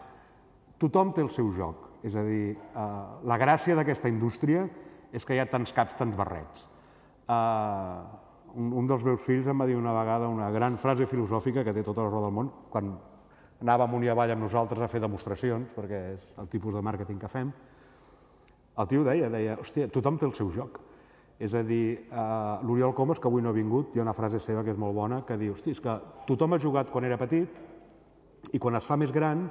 Tothom 0.81 1.13
té 1.13 1.21
el 1.25 1.29
seu 1.35 1.51
joc, 1.53 1.85
és 2.07 2.15
a 2.15 2.23
dir, 2.25 2.55
eh, 2.55 2.87
la 3.29 3.37
gràcia 3.37 3.75
d'aquesta 3.77 4.09
indústria 4.09 4.65
és 5.13 5.25
que 5.25 5.35
hi 5.35 5.41
ha 5.41 5.49
tants 5.49 5.73
caps, 5.75 5.97
tants 5.99 6.17
barrets. 6.17 6.65
Eh, 7.29 8.01
un, 8.55 8.73
un 8.81 8.89
dels 8.89 9.05
meus 9.05 9.21
fills 9.21 9.47
em 9.47 9.61
va 9.61 9.67
dir 9.69 9.77
una 9.77 9.93
vegada 9.93 10.29
una 10.31 10.49
gran 10.49 10.77
frase 10.81 11.05
filosòfica 11.05 11.63
que 11.63 11.73
té 11.75 11.83
tota 11.85 12.05
la 12.05 12.09
raó 12.09 12.25
del 12.25 12.33
món, 12.33 12.49
quan 12.71 12.95
anava 13.59 13.85
amunt 13.85 14.05
i 14.07 14.09
avall 14.09 14.31
amb 14.33 14.47
nosaltres 14.47 14.81
a 14.81 14.87
fer 14.89 15.01
demostracions, 15.03 15.69
perquè 15.75 15.99
és 16.15 16.29
el 16.39 16.47
tipus 16.49 16.73
de 16.73 16.81
màrqueting 16.85 17.19
que 17.19 17.29
fem, 17.29 17.51
el 18.79 18.87
tio 18.87 19.03
deia, 19.03 19.29
deia, 19.31 19.57
hòstia, 19.59 19.89
tothom 19.91 20.17
té 20.19 20.27
el 20.27 20.35
seu 20.37 20.51
joc. 20.55 20.79
És 21.39 21.53
a 21.55 21.63
dir, 21.63 22.07
eh, 22.11 22.55
l'Oriol 22.67 22.93
Comas, 22.93 23.19
que 23.19 23.27
avui 23.27 23.41
no 23.41 23.49
ha 23.49 23.55
vingut, 23.55 23.95
hi 23.95 23.99
ha 23.99 24.03
una 24.03 24.13
frase 24.13 24.39
seva 24.43 24.63
que 24.63 24.71
és 24.71 24.77
molt 24.77 24.95
bona, 24.95 25.23
que 25.25 25.37
diu, 25.37 25.53
hosti, 25.53 25.71
és 25.71 25.79
que 25.79 25.95
tothom 26.27 26.53
ha 26.53 26.59
jugat 26.59 26.91
quan 26.91 27.07
era 27.07 27.17
petit 27.17 27.61
i 28.51 28.59
quan 28.59 28.75
es 28.75 28.85
fa 28.85 28.97
més 28.97 29.11
gran, 29.11 29.49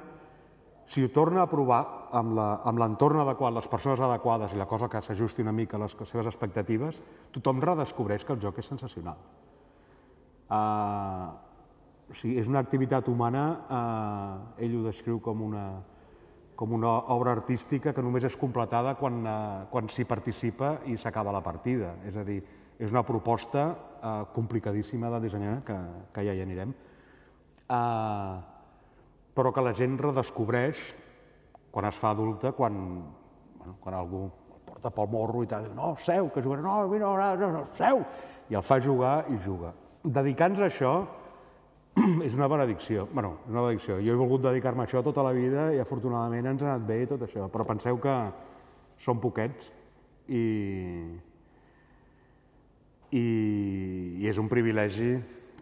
si 0.89 1.03
ho 1.05 1.09
torna 1.13 1.43
a 1.43 1.49
provar 1.49 2.09
amb 2.17 2.79
l'entorn 2.81 3.19
adequat, 3.21 3.53
les 3.53 3.67
persones 3.69 3.99
adequades 4.01 4.53
i 4.53 4.57
la 4.57 4.65
cosa 4.65 4.87
que 4.89 5.01
s'ajusti 5.05 5.45
una 5.45 5.53
mica 5.53 5.77
a 5.77 5.83
les 5.83 5.93
seves 5.93 6.25
expectatives, 6.25 7.01
tothom 7.31 7.61
redescobreix 7.61 8.25
que 8.25 8.33
el 8.33 8.41
joc 8.41 8.57
és 8.57 8.65
sensacional. 8.65 9.17
Uh, 10.49 11.29
o 12.09 12.17
sigui, 12.17 12.39
és 12.41 12.49
una 12.49 12.63
activitat 12.65 13.07
humana, 13.07 13.43
uh, 13.69 14.63
ell 14.65 14.79
ho 14.79 14.87
descriu 14.87 15.19
com 15.21 15.43
una, 15.45 15.67
com 16.59 16.73
una 16.75 16.91
obra 17.15 17.31
artística 17.31 17.93
que 17.95 18.03
només 18.03 18.25
és 18.27 18.35
completada 18.35 18.97
quan, 18.99 19.21
eh, 19.23 19.67
quan 19.71 19.87
s'hi 19.87 20.03
participa 20.03 20.73
i 20.91 20.97
s'acaba 20.99 21.31
la 21.31 21.39
partida. 21.39 21.93
És 22.03 22.17
a 22.19 22.25
dir, 22.27 22.41
és 22.77 22.91
una 22.91 23.05
proposta 23.07 23.69
eh, 23.71 24.25
complicadíssima 24.35 25.07
de 25.13 25.21
dissenyar, 25.23 25.61
que, 25.63 25.77
que 26.11 26.25
ja 26.27 26.35
hi 26.35 26.41
anirem, 26.43 26.73
eh, 27.63 28.33
però 29.39 29.53
que 29.55 29.63
la 29.63 29.71
gent 29.71 29.95
redescobreix 30.03 30.81
quan 31.71 31.87
es 31.87 31.95
fa 31.95 32.11
adulta, 32.11 32.51
quan, 32.51 32.75
bueno, 33.55 33.77
quan 33.79 33.95
algú 33.95 34.25
el 34.27 34.61
porta 34.67 34.91
pel 34.91 35.07
morro 35.15 35.45
i 35.45 35.47
tal, 35.47 35.71
no, 35.77 35.93
seu, 35.95 36.27
que 36.27 36.43
jugarà, 36.43 36.65
no, 36.65 36.81
no, 36.83 37.13
no, 37.15 37.35
no, 37.39 37.51
no, 37.55 37.63
seu, 37.79 38.03
i 38.49 38.59
el 38.59 38.67
fa 38.67 38.81
jugar 38.83 39.21
i 39.31 39.39
juga. 39.39 39.71
Dedicant-se 40.03 40.67
a 40.67 40.67
això, 40.67 40.93
és 42.27 42.35
una 42.35 42.47
benedicció. 42.47 43.07
bueno, 43.13 43.39
una 43.47 43.61
benedicció. 43.61 43.97
Jo 44.03 44.13
he 44.13 44.19
volgut 44.19 44.43
dedicar-me 44.43 44.83
a 44.83 44.87
això 44.87 45.01
tota 45.03 45.23
la 45.25 45.33
vida 45.35 45.69
i 45.73 45.79
afortunadament 45.79 46.47
ens 46.53 46.63
ha 46.63 46.73
anat 46.73 46.87
bé 46.87 47.05
tot 47.07 47.23
això, 47.25 47.49
però 47.51 47.65
penseu 47.67 47.99
que 47.99 48.15
som 48.99 49.19
poquets 49.19 49.71
i, 50.27 50.43
i, 53.11 53.25
i 54.21 54.29
és 54.29 54.39
un 54.39 54.49
privilegi 54.51 55.15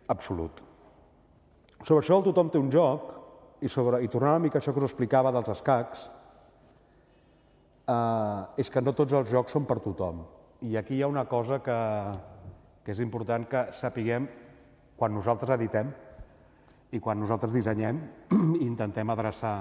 absolut. 0.08 0.64
Sobre 1.84 2.02
això 2.04 2.18
el 2.18 2.26
tothom 2.26 2.52
té 2.52 2.62
un 2.62 2.72
joc 2.74 3.14
i, 3.62 3.70
sobre, 3.70 4.02
i 4.04 4.10
tornant 4.12 4.38
una 4.38 4.46
mica 4.46 4.60
a 4.60 4.62
això 4.62 4.74
que 4.74 4.82
us 4.82 4.90
explicava 4.92 5.34
dels 5.34 5.50
escacs, 5.54 6.08
eh, 7.88 8.42
és 8.62 8.74
que 8.74 8.84
no 8.84 8.94
tots 8.98 9.16
els 9.18 9.30
jocs 9.32 9.54
són 9.56 9.66
per 9.70 9.80
tothom. 9.86 10.26
I 10.68 10.78
aquí 10.78 10.98
hi 10.98 11.06
ha 11.06 11.10
una 11.10 11.28
cosa 11.30 11.62
que, 11.64 11.78
que 12.84 12.94
és 12.94 13.02
important 13.04 13.46
que 13.50 13.68
sapiguem 13.78 14.28
quan 14.98 15.14
nosaltres 15.14 15.54
editem, 15.54 15.94
i 16.98 17.02
quan 17.04 17.20
nosaltres 17.22 17.54
dissenyem 17.54 18.00
intentem 18.70 19.10
adreçar 19.14 19.58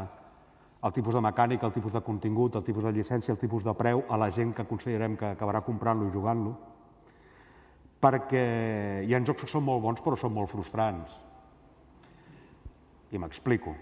el 0.86 0.92
tipus 0.92 1.16
de 1.16 1.22
mecànica, 1.24 1.66
el 1.66 1.74
tipus 1.74 1.92
de 1.92 2.02
contingut, 2.04 2.56
el 2.56 2.64
tipus 2.64 2.84
de 2.86 2.92
llicència, 2.94 3.34
el 3.34 3.40
tipus 3.40 3.64
de 3.66 3.74
preu 3.74 4.04
a 4.08 4.18
la 4.20 4.30
gent 4.30 4.52
que 4.54 4.66
considerem 4.68 5.16
que 5.18 5.32
acabarà 5.32 5.62
comprant-lo 5.66 6.06
i 6.06 6.14
jugant-lo, 6.14 6.52
perquè 8.02 8.44
hi 9.06 9.14
ha 9.14 9.22
jocs 9.24 9.42
que 9.42 9.50
són 9.50 9.64
molt 9.66 9.82
bons 9.82 10.02
però 10.04 10.18
són 10.20 10.34
molt 10.36 10.52
frustrants. 10.52 11.16
I 13.10 13.18
m'explico. 13.22 13.74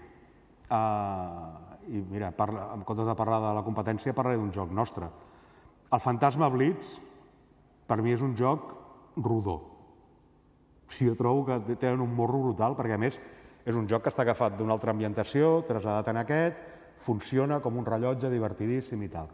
Uh, 0.65 1.75
I 1.93 2.01
mira, 2.09 2.31
parla, 2.33 2.71
en 2.73 2.81
comptes 2.87 3.05
de 3.05 3.17
parlar 3.17 3.41
de 3.43 3.53
la 3.53 3.63
competència, 3.65 4.15
parlaré 4.17 4.39
d'un 4.39 4.53
joc 4.53 4.71
nostre. 4.73 5.09
El 5.93 6.01
Fantasma 6.01 6.49
Blitz, 6.49 6.95
per 7.85 7.99
mi 8.01 8.15
és 8.15 8.23
un 8.25 8.33
joc 8.37 8.71
rodó. 9.21 9.59
Sí, 10.89 11.05
jo 11.05 11.13
trobo 11.17 11.45
que 11.45 11.75
tenen 11.75 12.01
un 12.01 12.13
morro 12.15 12.41
brutal, 12.41 12.73
perquè 12.77 12.97
a 12.97 13.01
més 13.01 13.19
és 13.65 13.75
un 13.75 13.87
joc 13.89 14.05
que 14.05 14.11
està 14.13 14.23
agafat 14.23 14.55
d'una 14.57 14.75
altra 14.77 14.93
ambientació, 14.93 15.63
traslladat 15.67 16.11
en 16.13 16.21
aquest, 16.21 16.57
funciona 17.01 17.59
com 17.59 17.77
un 17.81 17.85
rellotge 17.85 18.29
divertidíssim 18.31 19.01
i 19.03 19.09
tal. 19.11 19.31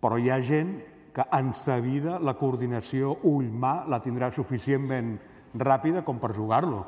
Però 0.00 0.18
hi 0.18 0.30
ha 0.30 0.40
gent 0.42 0.74
que 1.14 1.24
en 1.36 1.52
sa 1.54 1.78
vida 1.82 2.18
la 2.22 2.34
coordinació 2.38 3.16
ull-mà 3.26 3.84
la 3.90 4.00
tindrà 4.02 4.30
suficientment 4.34 5.16
ràpida 5.54 6.02
com 6.06 6.18
per 6.22 6.32
jugar-lo. 6.34 6.82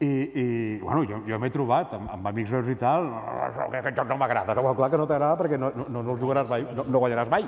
I, 0.00 0.08
i 0.08 0.44
bueno, 0.80 1.02
jo, 1.04 1.18
jo 1.28 1.38
m'he 1.38 1.50
trobat 1.52 1.92
amb, 1.92 2.08
amb 2.14 2.28
amics 2.30 2.52
meus 2.54 2.68
i 2.72 2.76
tal, 2.80 3.10
aquest 3.68 3.98
joc 3.98 4.08
no 4.08 4.16
m'agrada, 4.16 4.54
no, 4.56 4.72
clar 4.78 4.88
que 4.88 5.00
no 5.00 5.04
t'agrada 5.04 5.36
perquè 5.36 5.58
no, 5.60 5.68
no, 5.76 6.00
no 6.00 6.14
el 6.14 6.20
jugaràs 6.22 6.48
mai, 6.48 6.64
no, 6.72 6.86
no 6.88 7.02
guanyaràs 7.02 7.28
mai. 7.28 7.44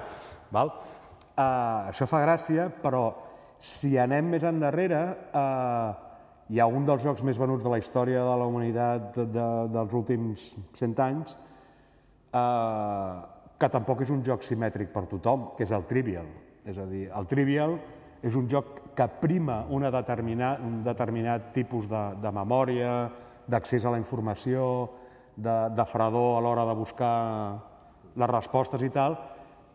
Val? 0.53 0.75
Uh, 1.33 1.89
això 1.89 2.05
fa 2.11 2.21
gràcia, 2.27 2.69
però 2.83 3.07
si 3.63 3.95
anem 3.97 4.35
més 4.35 4.45
endarrere, 4.45 5.01
eh, 5.33 6.12
hi 6.53 6.61
ha 6.61 6.67
un 6.69 6.85
dels 6.85 7.01
jocs 7.01 7.23
més 7.25 7.39
venuts 7.41 7.65
de 7.65 7.71
la 7.73 7.79
història 7.81 8.21
de 8.27 8.33
la 8.37 8.47
humanitat 8.51 9.15
de, 9.17 9.25
de, 9.33 9.45
dels 9.73 9.95
últims 9.97 10.43
100 10.77 10.99
anys, 11.01 11.33
eh, 12.37 13.15
que 13.57 13.71
tampoc 13.73 14.03
és 14.05 14.13
un 14.13 14.21
joc 14.27 14.45
simètric 14.45 14.91
per 14.93 15.07
tothom, 15.09 15.47
que 15.57 15.65
és 15.65 15.73
el 15.73 15.87
Trivial. 15.89 16.29
És 16.69 16.77
a 16.77 16.85
dir, 16.91 17.07
el 17.09 17.29
Trivial 17.31 17.79
és 18.21 18.37
un 18.37 18.51
joc 18.53 18.83
que 18.99 19.07
prima 19.23 19.63
una 19.73 19.89
determinat, 19.95 20.61
un 20.61 20.83
determinat 20.85 21.49
tipus 21.57 21.89
de, 21.89 22.03
de 22.21 22.35
memòria, 22.37 22.93
d'accés 23.49 23.87
a 23.89 23.95
la 23.95 24.03
informació, 24.03 24.67
de, 25.33 25.57
de 25.73 25.87
fredor 25.89 26.37
a 26.37 26.43
l'hora 26.45 26.67
de 26.69 26.77
buscar 26.77 27.17
les 28.13 28.29
respostes 28.29 28.85
i 28.85 28.93
tal, 28.93 29.17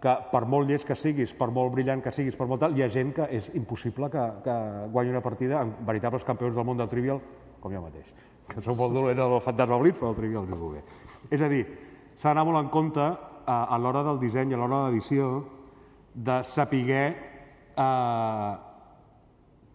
que 0.02 0.14
per 0.32 0.44
molt 0.46 0.70
llest 0.70 0.86
que 0.86 0.96
siguis, 0.96 1.34
per 1.34 1.50
molt 1.54 1.74
brillant 1.74 2.04
que 2.06 2.14
siguis, 2.14 2.36
per 2.38 2.46
molt 2.50 2.62
tal, 2.62 2.76
hi 2.78 2.84
ha 2.86 2.90
gent 2.94 3.14
que 3.18 3.26
és 3.34 3.50
impossible 3.58 4.10
que, 4.14 4.26
que 4.46 4.58
guanyi 4.94 5.16
una 5.16 5.24
partida 5.26 5.62
amb 5.64 5.80
veritables 5.88 6.26
campions 6.28 6.56
del 6.56 6.68
món 6.68 6.78
del 6.78 6.90
trivial, 6.92 7.22
com 7.62 7.74
jo 7.74 7.82
mateix, 7.82 8.12
que 8.52 8.62
som 8.62 8.78
molt 8.78 8.94
dolent 8.94 9.18
del 9.18 9.40
fantasma 9.42 9.80
blitz, 9.82 9.98
però 9.98 10.14
el 10.14 10.20
trivial 10.20 10.46
no 10.50 10.72
bé. 10.76 10.84
És 11.34 11.42
a 11.42 11.50
dir, 11.50 11.64
s'ha 12.16 12.30
d'anar 12.30 12.46
molt 12.46 12.62
en 12.62 12.70
compte 12.74 13.02
a, 13.02 13.10
eh, 13.42 13.58
a 13.58 13.82
l'hora 13.82 14.06
del 14.06 14.22
disseny, 14.22 14.54
a 14.54 14.62
l'hora 14.62 14.84
de 14.86 14.92
l'edició, 14.92 15.32
de 16.14 16.38
saber 16.46 17.04
eh, 17.78 18.54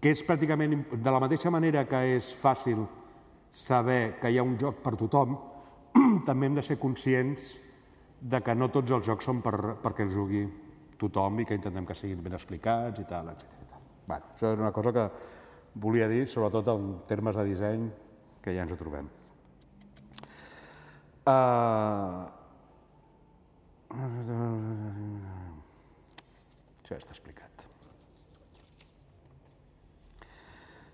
que 0.03 0.11
és 0.11 0.23
pràcticament, 0.27 0.79
de 0.99 1.11
la 1.15 1.23
mateixa 1.23 1.51
manera 1.55 1.85
que 1.87 1.99
és 2.17 2.33
fàcil 2.35 2.87
saber 3.53 4.21
que 4.23 4.31
hi 4.31 4.39
ha 4.39 4.47
un 4.47 4.55
joc 4.59 4.81
per 4.83 4.95
tothom, 4.99 5.37
també 6.29 6.47
hem 6.47 6.57
de 6.57 6.65
ser 6.67 6.79
conscients 6.83 7.53
de 8.23 8.39
que 8.41 8.55
no 8.55 8.71
tots 8.71 8.93
els 8.95 9.07
jocs 9.07 9.27
són 9.27 9.41
per, 9.43 9.57
perquè 9.83 10.07
els 10.07 10.15
jugui 10.15 10.45
tothom 11.01 11.41
i 11.43 11.47
que 11.49 11.59
intentem 11.59 11.87
que 11.87 11.97
siguin 11.99 12.23
ben 12.23 12.37
explicats 12.39 13.03
i 13.03 13.07
tal, 13.09 13.33
etc. 13.33 13.79
Bueno, 14.07 14.35
això 14.35 14.53
és 14.55 14.63
una 14.63 14.71
cosa 14.75 14.93
que 14.95 15.09
volia 15.83 16.07
dir, 16.09 16.29
sobretot 16.31 16.69
en 16.71 16.93
termes 17.11 17.37
de 17.39 17.47
disseny, 17.49 17.89
que 18.43 18.55
ja 18.55 18.63
ens 18.63 18.75
ho 18.75 18.79
trobem. 18.79 19.11
Uh... 21.27 22.23
Això 26.83 26.95
ja 26.95 27.01
està 27.01 27.13
explicat. 27.13 27.67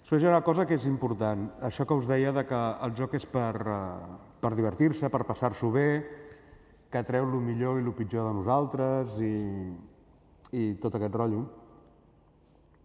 Després 0.01 0.25
hi 0.25 0.27
ha 0.27 0.33
una 0.33 0.45
cosa 0.45 0.65
que 0.65 0.79
és 0.79 0.87
important, 0.89 1.45
això 1.69 1.85
que 1.85 1.97
us 2.01 2.09
deia 2.09 2.33
de 2.33 2.47
que 2.49 2.59
el 2.87 2.97
joc 2.97 3.19
és 3.19 3.27
per, 3.29 3.53
uh, 3.61 4.17
per 4.41 4.55
divertir-se, 4.57 5.11
per 5.13 5.27
passar-s'ho 5.29 5.69
bé, 5.75 5.89
que 6.91 7.05
treu 7.05 7.27
el 7.29 7.45
millor 7.45 7.79
i 7.79 7.85
el 7.85 7.93
pitjor 7.97 8.29
de 8.31 8.35
nosaltres 8.39 9.21
i, 9.21 9.35
i 10.57 10.65
tot 10.81 10.97
aquest 10.97 11.15
rotllo. 11.15 11.45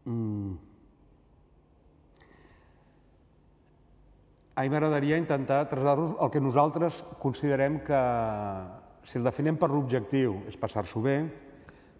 Mm. 0.05 0.53
A 4.53 4.61
mi 4.61 4.69
m'agradaria 4.69 5.17
intentar 5.17 5.63
traslladar-vos 5.69 6.17
el 6.21 6.29
que 6.29 6.41
nosaltres 6.43 6.99
considerem 7.23 7.79
que, 7.87 8.01
si 9.07 9.17
el 9.17 9.25
definim 9.25 9.57
per 9.57 9.71
l'objectiu, 9.71 10.43
és 10.51 10.59
passar-s'ho 10.59 11.01
bé, 11.01 11.17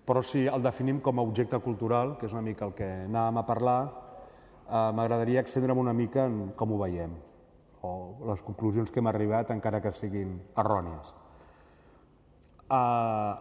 però 0.05 0.21
si 0.21 0.43
el 0.45 0.61
definim 0.61 0.99
com 1.01 1.17
a 1.17 1.25
objecte 1.25 1.57
cultural, 1.63 2.17
que 2.19 2.27
és 2.27 2.35
una 2.35 2.43
mica 2.45 2.67
el 2.67 2.75
que 2.77 2.91
anàvem 3.07 3.39
a 3.39 3.45
parlar, 3.47 3.79
eh, 3.87 4.91
m'agradaria 4.93 5.41
extendre'm 5.41 5.81
una 5.81 5.95
mica 5.97 6.27
en 6.27 6.51
com 6.59 6.75
ho 6.75 6.79
veiem, 6.83 7.15
o 7.81 7.93
les 8.29 8.43
conclusions 8.43 8.91
que 8.91 9.01
hem 9.01 9.09
arribat, 9.09 9.49
encara 9.49 9.81
que 9.81 9.95
siguin 9.95 10.37
errònies. 10.53 11.22
Eh, 12.73 13.33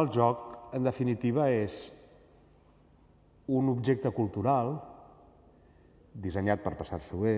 el 0.00 0.10
joc, 0.14 0.46
en 0.74 0.86
definitiva, 0.86 1.48
és 1.50 1.88
un 3.50 3.70
objecte 3.72 4.12
cultural 4.14 4.76
dissenyat 6.14 6.62
per 6.62 6.76
passar-s'ho 6.78 7.18
bé, 7.22 7.34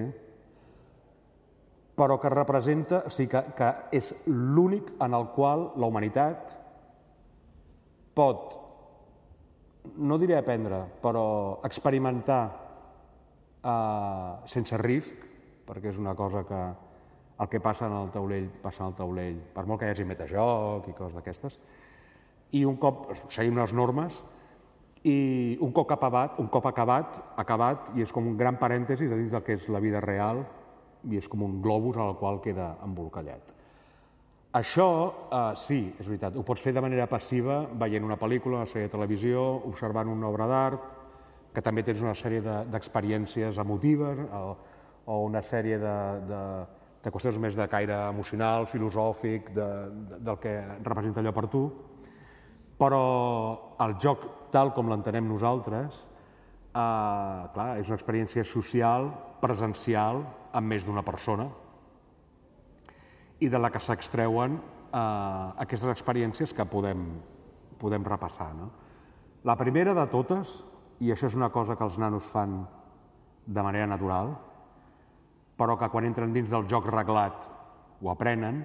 però 1.97 2.19
que 2.21 2.33
representa, 2.33 3.03
o 3.07 3.13
sigui, 3.13 3.31
que, 3.33 3.43
que 3.57 3.71
és 3.99 4.13
l'únic 4.27 4.95
en 5.05 5.17
el 5.17 5.29
qual 5.37 5.71
la 5.81 5.89
humanitat 5.89 6.55
pot, 8.17 8.57
no 9.97 10.19
diré 10.21 10.39
aprendre, 10.39 10.85
però 11.03 11.25
experimentar 11.69 12.43
eh, 13.65 14.33
sense 14.53 14.81
risc, 14.81 15.29
perquè 15.69 15.93
és 15.93 16.01
una 16.01 16.17
cosa 16.19 16.45
que 16.49 16.63
el 17.43 17.49
que 17.51 17.61
passa 17.61 17.89
en 17.89 17.97
el 17.99 18.11
taulell 18.15 18.49
passa 18.63 18.85
en 18.85 18.93
el 18.93 18.99
taulell, 18.99 19.39
per 19.55 19.65
molt 19.67 19.81
que 19.81 19.89
hi 19.89 19.95
hagi 19.95 20.07
metajoc 20.07 20.89
i 20.89 20.95
coses 20.95 21.17
d'aquestes, 21.19 21.59
i 22.53 22.65
un 22.69 22.77
cop 22.81 23.09
seguim 23.33 23.59
les 23.59 23.73
normes, 23.75 24.19
i 25.03 25.59
un 25.61 25.73
cop 25.75 25.91
acabat, 25.91 26.39
un 26.39 26.47
cop 26.53 26.69
acabat, 26.71 27.19
acabat, 27.43 27.91
i 27.99 28.05
és 28.05 28.13
com 28.15 28.29
un 28.31 28.37
gran 28.39 28.61
parèntesis 28.61 29.11
a 29.11 29.19
dins 29.19 29.33
del 29.35 29.43
que 29.43 29.57
és 29.59 29.67
la 29.73 29.81
vida 29.83 30.01
real, 30.05 30.45
i 31.11 31.19
és 31.19 31.27
com 31.29 31.43
un 31.43 31.59
globus 31.63 31.99
al 31.99 32.15
qual 32.21 32.39
queda 32.45 32.77
embolcallat. 32.85 33.51
Això, 34.55 34.89
eh, 35.33 35.55
sí, 35.57 35.81
és 35.99 36.07
veritat, 36.07 36.37
ho 36.37 36.45
pots 36.45 36.61
fer 36.63 36.75
de 36.77 36.83
manera 36.85 37.09
passiva 37.09 37.63
veient 37.81 38.05
una 38.05 38.19
pel·lícula, 38.21 38.61
una 38.61 38.69
sèrie 38.69 38.87
de 38.87 38.93
televisió, 38.93 39.43
observant 39.67 40.13
una 40.13 40.29
obra 40.29 40.47
d'art, 40.47 40.93
que 41.53 41.63
també 41.65 41.83
tens 41.83 42.03
una 42.05 42.15
sèrie 42.15 42.43
d'experiències 42.45 43.57
de, 43.57 43.61
emotives 43.61 44.21
o, 44.33 44.57
o 45.07 45.19
una 45.25 45.43
sèrie 45.43 45.79
de, 45.81 45.97
de, 46.29 46.43
de 47.03 47.11
qüestions 47.11 47.39
més 47.43 47.57
de 47.59 47.67
caire 47.71 47.97
emocional, 48.13 48.69
filosòfic, 48.71 49.51
de, 49.57 49.69
de, 50.11 50.21
del 50.23 50.39
que 50.43 50.55
representa 50.85 51.23
allò 51.23 51.33
per 51.35 51.49
tu, 51.51 51.63
però 52.79 53.03
el 53.83 53.97
joc 54.03 54.25
tal 54.55 54.71
com 54.77 54.91
l'entenem 54.91 55.27
nosaltres, 55.27 56.05
eh, 56.73 57.43
clar, 57.55 57.69
és 57.81 57.91
una 57.91 57.99
experiència 57.99 58.45
social, 58.47 59.11
presencial, 59.43 60.23
amb 60.53 60.69
més 60.75 60.87
d'una 60.87 61.03
persona, 61.03 61.49
i 63.43 63.49
de 63.51 63.59
la 63.59 63.73
que 63.75 63.83
s'extreuen 63.83 64.59
eh, 64.59 65.63
aquestes 65.65 65.91
experiències 65.91 66.55
que 66.55 66.69
podem, 66.71 67.07
podem 67.83 68.07
repassar. 68.07 68.53
No? 68.55 68.71
La 69.43 69.59
primera 69.59 69.97
de 69.99 70.07
totes, 70.07 70.61
i 71.03 71.11
això 71.11 71.27
és 71.27 71.35
una 71.35 71.51
cosa 71.51 71.75
que 71.75 71.83
els 71.83 71.99
nanos 71.99 72.29
fan 72.31 72.61
de 73.43 73.63
manera 73.67 73.89
natural, 73.91 74.37
però 75.63 75.79
que 75.79 75.91
quan 75.95 76.09
entren 76.09 76.33
dins 76.35 76.51
del 76.51 76.67
joc 76.67 76.89
reglat 76.91 77.47
ho 78.03 78.11
aprenen, 78.11 78.65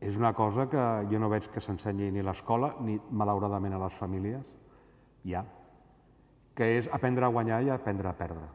és 0.00 0.16
una 0.16 0.34
cosa 0.36 0.66
que 0.68 0.84
jo 1.08 1.20
no 1.20 1.30
veig 1.32 1.48
que 1.52 1.60
s'ensenyi 1.64 2.10
ni 2.12 2.20
a 2.20 2.26
l'escola 2.28 2.74
ni 2.84 2.98
malauradament 3.16 3.76
a 3.76 3.80
les 3.80 3.96
famílies, 3.96 4.52
ja, 5.24 5.44
que 6.56 6.68
és 6.76 6.88
aprendre 6.92 7.24
a 7.24 7.32
guanyar 7.32 7.62
i 7.64 7.72
aprendre 7.72 8.10
a 8.10 8.16
perdre. 8.16 8.48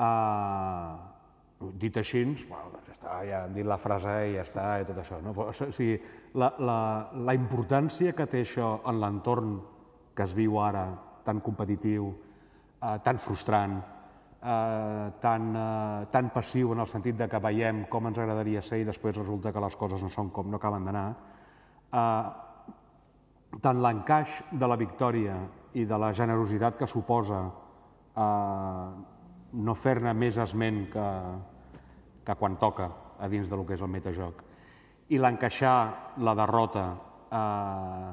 Uh, 0.00 1.70
dit 1.82 1.98
així, 1.98 2.24
bueno, 2.48 2.70
doncs 2.72 2.86
ja 2.86 2.94
està, 2.94 3.18
ja 3.26 3.44
han 3.44 3.54
dit 3.58 3.66
la 3.66 3.78
frase 3.78 4.16
i 4.30 4.36
ja 4.38 4.46
està, 4.46 4.66
i 4.80 4.86
tot 4.88 5.02
això. 5.02 5.18
No? 5.22 5.34
Però, 5.34 5.50
o 5.50 5.72
sigui, 5.74 5.98
la, 6.38 6.54
la, 6.62 6.80
la 7.26 7.34
importància 7.34 8.14
que 8.14 8.26
té 8.30 8.46
això 8.46 8.76
en 8.86 9.02
l'entorn 9.02 9.58
que 10.14 10.26
es 10.26 10.34
viu 10.34 10.58
ara, 10.62 10.86
tan 11.26 11.42
competitiu, 11.42 12.10
uh, 12.10 12.96
tan 13.04 13.18
frustrant, 13.18 13.80
uh, 14.42 15.12
tan, 15.22 15.48
uh, 15.54 16.10
tan 16.12 16.30
passiu 16.34 16.72
en 16.74 16.80
el 16.80 16.88
sentit 16.90 17.16
de 17.16 17.28
que 17.28 17.40
veiem 17.40 17.84
com 17.92 18.08
ens 18.10 18.18
agradaria 18.18 18.62
ser 18.62 18.80
i 18.80 18.88
després 18.88 19.16
resulta 19.16 19.52
que 19.52 19.62
les 19.64 19.76
coses 19.76 20.02
no 20.02 20.10
són 20.12 20.30
com 20.34 20.50
no 20.50 20.60
acaben 20.60 20.84
d'anar, 20.88 21.08
uh, 21.92 22.50
tant 23.58 23.80
l'encaix 23.82 24.42
de 24.52 24.68
la 24.68 24.78
victòria 24.78 25.34
i 25.74 25.84
de 25.86 25.98
la 25.98 26.12
generositat 26.14 26.78
que 26.78 26.86
suposa 26.86 27.40
eh, 28.14 28.88
no 29.66 29.74
fer-ne 29.74 30.14
més 30.14 30.38
esment 30.38 30.84
que, 30.92 31.06
que 32.26 32.36
quan 32.38 32.56
toca 32.62 32.90
a 33.18 33.28
dins 33.28 33.50
de 33.50 33.58
lo 33.58 33.66
que 33.66 33.74
és 33.74 33.82
el 33.82 33.90
metajoc. 33.90 34.42
I 35.10 35.18
l'encaixar 35.18 35.76
la 36.22 36.34
derrota 36.38 36.84
eh, 37.30 38.10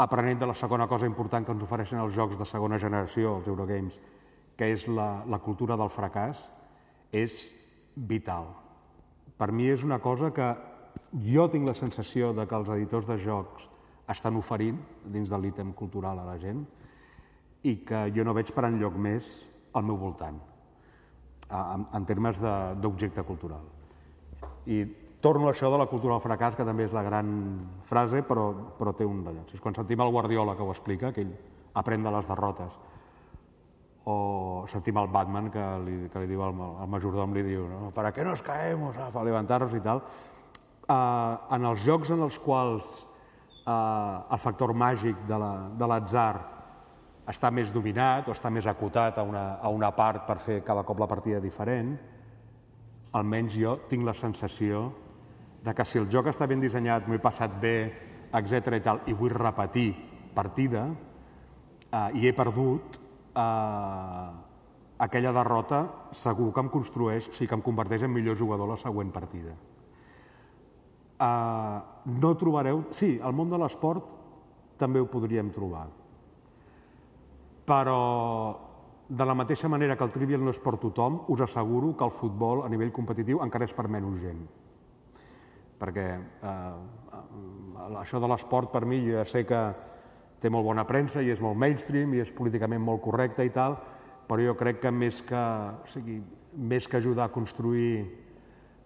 aprenent 0.00 0.40
de 0.40 0.48
la 0.48 0.56
segona 0.56 0.86
cosa 0.88 1.08
important 1.08 1.44
que 1.44 1.52
ens 1.52 1.62
ofereixen 1.66 2.00
els 2.00 2.14
jocs 2.16 2.38
de 2.38 2.46
segona 2.48 2.78
generació, 2.80 3.36
els 3.38 3.48
Eurogames, 3.48 3.98
que 4.56 4.72
és 4.72 4.86
la, 4.88 5.22
la 5.28 5.40
cultura 5.44 5.76
del 5.76 5.92
fracàs, 5.92 6.42
és 7.12 7.42
vital. 7.94 8.48
Per 9.36 9.50
mi 9.52 9.68
és 9.72 9.84
una 9.84 9.98
cosa 10.00 10.30
que 10.36 10.48
jo 11.26 11.46
tinc 11.52 11.68
la 11.68 11.76
sensació 11.76 12.32
de 12.36 12.46
que 12.46 12.56
els 12.56 12.68
editors 12.76 13.08
de 13.08 13.16
jocs 13.20 13.66
estan 14.10 14.36
oferint 14.36 14.78
dins 15.04 15.30
de 15.30 15.38
l'ítem 15.38 15.72
cultural 15.76 16.18
a 16.18 16.26
la 16.26 16.38
gent, 16.40 16.64
i 17.62 17.76
que 17.84 18.06
jo 18.16 18.24
no 18.24 18.34
veig 18.36 18.52
per 18.56 18.64
enlloc 18.68 18.96
més 18.96 19.30
al 19.76 19.84
meu 19.86 19.98
voltant, 20.00 20.38
en, 21.50 21.84
en 21.92 22.08
termes 22.08 22.40
d'objecte 22.40 23.24
cultural. 23.28 23.66
I 24.66 24.82
torno 25.20 25.48
a 25.48 25.52
això 25.52 25.70
de 25.70 25.78
la 25.78 25.86
cultura 25.86 26.16
del 26.16 26.24
fracàs, 26.24 26.56
que 26.56 26.64
també 26.64 26.86
és 26.88 26.94
la 26.96 27.04
gran 27.04 27.30
frase, 27.86 28.22
però, 28.26 28.50
però 28.78 28.94
té 28.96 29.04
un 29.04 29.22
d'allò. 29.24 29.44
Quan 29.60 29.76
sentim 29.76 30.00
el 30.00 30.12
Guardiola 30.12 30.56
que 30.56 30.64
ho 30.64 30.72
explica, 30.72 31.12
que 31.12 31.26
ell 31.26 31.34
aprèn 31.76 32.02
de 32.02 32.12
les 32.14 32.28
derrotes, 32.28 32.78
o 34.10 34.64
sentim 34.70 34.96
el 34.96 35.10
Batman 35.12 35.50
que 35.52 35.64
li, 35.84 35.96
que 36.10 36.22
li 36.22 36.30
diu 36.30 36.42
al, 36.42 36.56
al 36.82 36.88
majordom, 36.88 37.34
li 37.36 37.44
diu, 37.44 37.66
no? 37.68 37.90
¿para 37.94 38.12
qué 38.12 38.24
nos 38.24 38.42
caemos? 38.42 38.96
Para 38.96 39.24
levantarnos 39.24 39.74
i 39.74 39.80
tal. 39.84 40.02
Uh, 40.88 41.36
en 41.54 41.68
els 41.68 41.84
jocs 41.84 42.10
en 42.10 42.24
els 42.24 42.38
quals 42.42 43.04
uh, 43.66 44.24
el 44.32 44.40
factor 44.40 44.72
màgic 44.74 45.20
de 45.28 45.86
l'atzar 45.86 46.32
la, 46.40 46.48
està 47.30 47.52
més 47.54 47.70
dominat 47.70 48.26
o 48.26 48.34
està 48.34 48.50
més 48.50 48.66
acotat 48.66 49.20
a 49.20 49.22
una, 49.22 49.44
a 49.62 49.70
una 49.70 49.92
part 49.94 50.24
per 50.26 50.40
fer 50.42 50.62
cada 50.66 50.82
cop 50.82 50.98
la 50.98 51.06
partida 51.06 51.38
diferent, 51.38 51.92
almenys 53.12 53.54
jo 53.54 53.76
tinc 53.90 54.06
la 54.06 54.16
sensació 54.16 54.88
de 55.64 55.74
que 55.74 55.84
si 55.84 56.00
el 56.00 56.08
joc 56.10 56.30
està 56.30 56.48
ben 56.48 56.60
dissenyat, 56.60 57.06
m'ho 57.06 57.16
he 57.16 57.22
passat 57.22 57.58
bé, 57.60 57.76
etc 58.32 58.76
i 58.78 58.84
tal, 58.84 59.02
i 59.06 59.16
vull 59.16 59.34
repetir 59.34 59.92
partida, 60.34 60.86
eh, 61.90 62.08
i 62.20 62.26
he 62.28 62.32
perdut, 62.36 63.00
eh, 63.34 64.28
aquella 65.00 65.32
derrota 65.32 65.84
segur 66.12 66.52
que 66.52 66.64
em 66.64 66.68
construeix, 66.72 67.28
o 67.28 67.32
sigui, 67.32 67.48
que 67.48 67.58
em 67.58 67.64
converteix 67.64 68.04
en 68.04 68.12
millor 68.12 68.36
jugador 68.36 68.68
la 68.68 68.80
següent 68.80 69.12
partida. 69.12 69.56
Eh, 71.20 71.78
no 72.06 72.34
trobareu... 72.36 72.86
Sí, 72.92 73.18
al 73.22 73.32
món 73.36 73.50
de 73.50 73.58
l'esport 73.60 74.16
també 74.80 75.00
ho 75.00 75.08
podríem 75.10 75.50
trobar 75.52 75.88
però 77.70 78.58
de 79.08 79.26
la 79.26 79.34
mateixa 79.34 79.68
manera 79.68 79.96
que 79.96 80.06
el 80.06 80.14
trivial 80.14 80.42
no 80.42 80.54
és 80.54 80.58
per 80.62 80.76
tothom, 80.82 81.20
us 81.30 81.42
asseguro 81.44 81.92
que 81.96 82.06
el 82.06 82.14
futbol 82.14 82.64
a 82.64 82.70
nivell 82.70 82.92
competitiu 82.94 83.42
encara 83.44 83.66
és 83.68 83.74
per 83.74 83.86
menys 83.90 84.18
gent. 84.22 84.42
Perquè 85.80 86.06
eh, 86.16 86.74
això 88.00 88.20
de 88.20 88.28
l'esport 88.28 88.72
per 88.72 88.84
mi 88.84 89.00
ja 89.06 89.24
sé 89.24 89.46
que 89.48 89.60
té 90.40 90.50
molt 90.52 90.64
bona 90.64 90.86
premsa 90.88 91.22
i 91.24 91.30
és 91.32 91.40
molt 91.40 91.58
mainstream 91.60 92.14
i 92.14 92.22
és 92.22 92.32
políticament 92.32 92.82
molt 92.82 93.02
correcte 93.04 93.44
i 93.44 93.52
tal, 93.52 93.76
però 94.28 94.44
jo 94.44 94.56
crec 94.56 94.80
que 94.84 94.92
més 94.94 95.20
que, 95.26 95.40
o 95.40 95.88
sigui, 95.90 96.20
més 96.56 96.88
que 96.88 96.98
ajudar 97.00 97.28
a 97.28 97.34
construir 97.34 98.06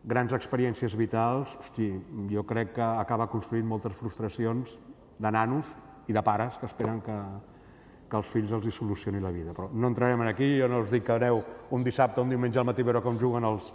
grans 0.05 0.35
experiències 0.37 0.97
vitals, 0.97 1.55
hosti, 1.61 1.89
jo 2.31 2.45
crec 2.45 2.75
que 2.77 2.85
acaba 2.85 3.31
construint 3.33 3.67
moltes 3.67 3.97
frustracions 3.97 4.79
de 5.19 5.31
nanos 5.33 5.71
i 6.09 6.13
de 6.13 6.23
pares 6.23 6.59
que 6.61 6.69
esperen 6.69 7.01
que, 7.05 7.17
que 8.11 8.19
els 8.19 8.29
fills 8.29 8.53
els 8.53 8.67
hi 8.69 8.73
solucioni 8.75 9.23
la 9.23 9.33
vida. 9.33 9.55
Però 9.57 9.71
no 9.73 9.89
entrarem 9.89 10.21
en 10.21 10.31
aquí, 10.33 10.51
jo 10.61 10.69
no 10.69 10.83
us 10.85 10.93
dic 10.93 11.07
que 11.07 11.17
aneu 11.17 11.41
un 11.73 11.85
dissabte, 11.87 12.21
un 12.21 12.35
diumenge 12.35 12.61
al 12.61 12.69
matí 12.69 12.85
a 12.85 12.91
veure 12.91 13.03
com 13.05 13.21
juguen 13.21 13.49
els, 13.49 13.73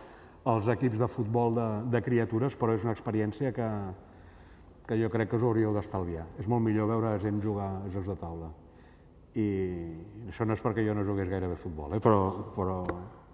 els 0.48 0.68
equips 0.72 1.00
de 1.02 1.08
futbol 1.12 1.56
de, 1.56 1.68
de 1.92 2.02
criatures, 2.04 2.56
però 2.56 2.76
és 2.76 2.86
una 2.86 2.94
experiència 2.96 3.52
que, 3.56 3.68
que 4.88 4.98
jo 4.98 5.10
crec 5.12 5.30
que 5.30 5.38
us 5.38 5.46
hauríeu 5.46 5.74
d'estalviar. 5.76 6.26
És 6.40 6.48
molt 6.48 6.64
millor 6.66 6.90
veure 6.90 7.18
gent 7.22 7.42
jugar 7.44 7.70
a 7.82 7.90
jocs 7.92 8.08
de 8.08 8.16
taula. 8.20 8.52
I 9.38 9.48
això 10.32 10.48
no 10.48 10.56
és 10.56 10.64
perquè 10.64 10.86
jo 10.88 10.96
no 10.98 11.06
jugués 11.06 11.30
gaire 11.30 11.50
bé 11.52 11.58
a 11.58 11.60
futbol, 11.60 11.94
eh? 11.94 12.00
però, 12.02 12.22
però, 12.56 12.80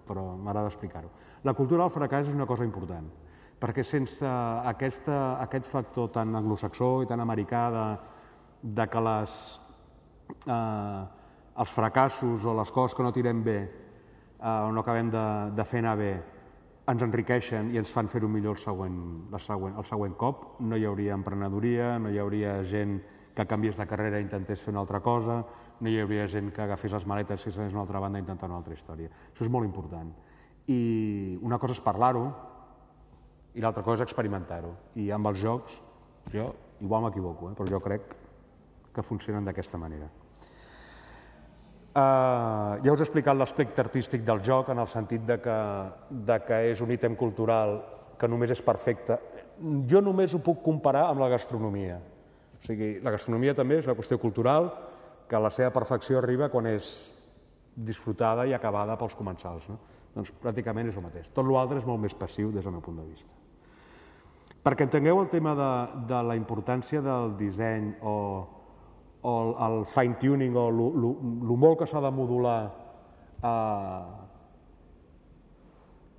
però 0.06 0.26
m'agrada 0.36 0.72
explicar-ho. 0.72 1.12
La 1.46 1.54
cultura 1.54 1.86
del 1.86 1.94
fracàs 1.94 2.28
és 2.28 2.34
una 2.34 2.48
cosa 2.48 2.66
important, 2.66 3.06
perquè 3.62 3.84
sense 3.86 4.26
aquesta, 4.26 5.38
aquest 5.46 5.70
factor 5.70 6.10
tan 6.12 6.34
anglosaxó 6.36 7.00
i 7.02 7.08
tan 7.08 7.22
americà 7.24 7.64
de, 7.72 7.86
de 8.76 8.86
que 8.92 9.04
les, 9.08 9.40
eh, 10.44 11.02
els 11.56 11.72
fracassos 11.72 12.44
o 12.44 12.54
les 12.58 12.72
coses 12.74 12.96
que 12.96 13.06
no 13.06 13.14
tirem 13.14 13.42
bé 13.46 13.60
o 14.36 14.72
no 14.72 14.82
acabem 14.82 15.08
de, 15.08 15.26
de 15.56 15.64
fer 15.64 15.80
anar 15.80 15.96
bé, 15.96 16.12
ens 16.86 17.02
enriqueixen 17.02 17.72
i 17.74 17.80
ens 17.80 17.90
fan 17.90 18.08
fer-ho 18.10 18.28
millor 18.30 18.54
el 18.54 18.62
següent, 18.62 18.98
la 19.32 19.40
següent, 19.42 19.74
el 19.78 19.86
següent 19.86 20.14
cop. 20.18 20.44
No 20.62 20.78
hi 20.78 20.86
hauria 20.86 21.16
emprenedoria, 21.18 21.96
no 21.98 22.12
hi 22.12 22.18
hauria 22.22 22.60
gent 22.64 23.00
que 23.36 23.46
canvies 23.46 23.76
de 23.76 23.86
carrera 23.90 24.20
i 24.20 24.24
intentés 24.24 24.62
fer 24.62 24.72
una 24.72 24.80
altra 24.84 25.02
cosa, 25.04 25.40
no 25.80 25.90
hi 25.90 25.98
hauria 26.00 26.28
gent 26.30 26.52
que 26.54 26.62
agafés 26.64 26.94
les 26.94 27.06
maletes 27.06 27.42
i 27.44 27.52
s'anés 27.52 27.74
a 27.74 27.76
una 27.76 27.82
altra 27.84 28.00
banda 28.00 28.20
i 28.20 28.24
intentar 28.24 28.48
una 28.48 28.60
altra 28.62 28.76
història. 28.76 29.10
Això 29.32 29.44
és 29.44 29.52
molt 29.52 29.68
important. 29.68 30.12
I 30.72 31.38
una 31.42 31.58
cosa 31.62 31.76
és 31.76 31.82
parlar-ho 31.82 32.26
i 33.54 33.64
l'altra 33.64 33.82
cosa 33.82 34.02
és 34.02 34.06
experimentar-ho. 34.06 34.72
I 34.96 35.10
amb 35.14 35.32
els 35.32 35.42
jocs, 35.42 35.80
jo 36.32 36.52
igual 36.80 37.04
m'equivoco, 37.06 37.50
eh? 37.50 37.58
però 37.58 37.68
jo 37.68 37.82
crec 37.82 38.14
que 38.94 39.04
funcionen 39.04 39.44
d'aquesta 39.44 39.78
manera. 39.78 40.08
Uh, 41.96 42.76
ja 42.84 42.92
us 42.92 43.00
he 43.00 43.06
explicat 43.06 43.38
l'aspecte 43.38 43.80
artístic 43.80 44.20
del 44.24 44.42
joc 44.44 44.68
en 44.68 44.82
el 44.82 44.88
sentit 44.92 45.22
de 45.24 45.38
que, 45.40 45.60
de 46.28 46.36
que 46.44 46.58
és 46.74 46.82
un 46.84 46.90
ítem 46.92 47.14
cultural 47.16 47.78
que 48.20 48.28
només 48.28 48.52
és 48.52 48.60
perfecte. 48.60 49.16
Jo 49.88 50.02
només 50.04 50.34
ho 50.36 50.42
puc 50.44 50.60
comparar 50.64 51.06
amb 51.08 51.22
la 51.24 51.30
gastronomia. 51.32 51.96
O 52.58 52.60
sigui, 52.66 52.98
la 53.00 53.14
gastronomia 53.14 53.54
també 53.56 53.78
és 53.80 53.88
una 53.88 53.96
qüestió 53.96 54.18
cultural 54.20 54.68
que 55.26 55.40
la 55.40 55.48
seva 55.50 55.72
perfecció 55.72 56.20
arriba 56.20 56.50
quan 56.52 56.68
és 56.68 56.90
disfrutada 57.76 58.44
i 58.44 58.52
acabada 58.52 58.98
pels 59.00 59.16
comensals. 59.16 59.64
No? 59.72 59.78
Doncs 60.18 60.34
pràcticament 60.42 60.92
és 60.92 61.00
el 61.00 61.04
mateix. 61.04 61.32
Tot 61.32 61.48
l'altre 61.48 61.80
és 61.80 61.88
molt 61.88 62.04
més 62.04 62.16
passiu 62.16 62.52
des 62.52 62.64
del 62.64 62.76
meu 62.76 62.84
punt 62.84 63.00
de 63.00 63.06
vista. 63.08 63.32
Perquè 64.66 64.84
entengueu 64.84 65.20
el 65.22 65.32
tema 65.32 65.54
de, 65.56 65.72
de 66.12 66.20
la 66.28 66.36
importància 66.36 67.00
del 67.00 67.36
disseny 67.40 67.94
o, 68.04 68.14
o 69.26 69.34
el, 69.42 69.52
el 69.66 69.80
fine-tuning 69.90 70.54
o 70.54 70.68
el 70.70 71.56
molt 71.58 71.80
que 71.80 71.88
s'ha 71.90 72.02
de 72.04 72.12
modular 72.14 72.60
eh, 73.42 74.26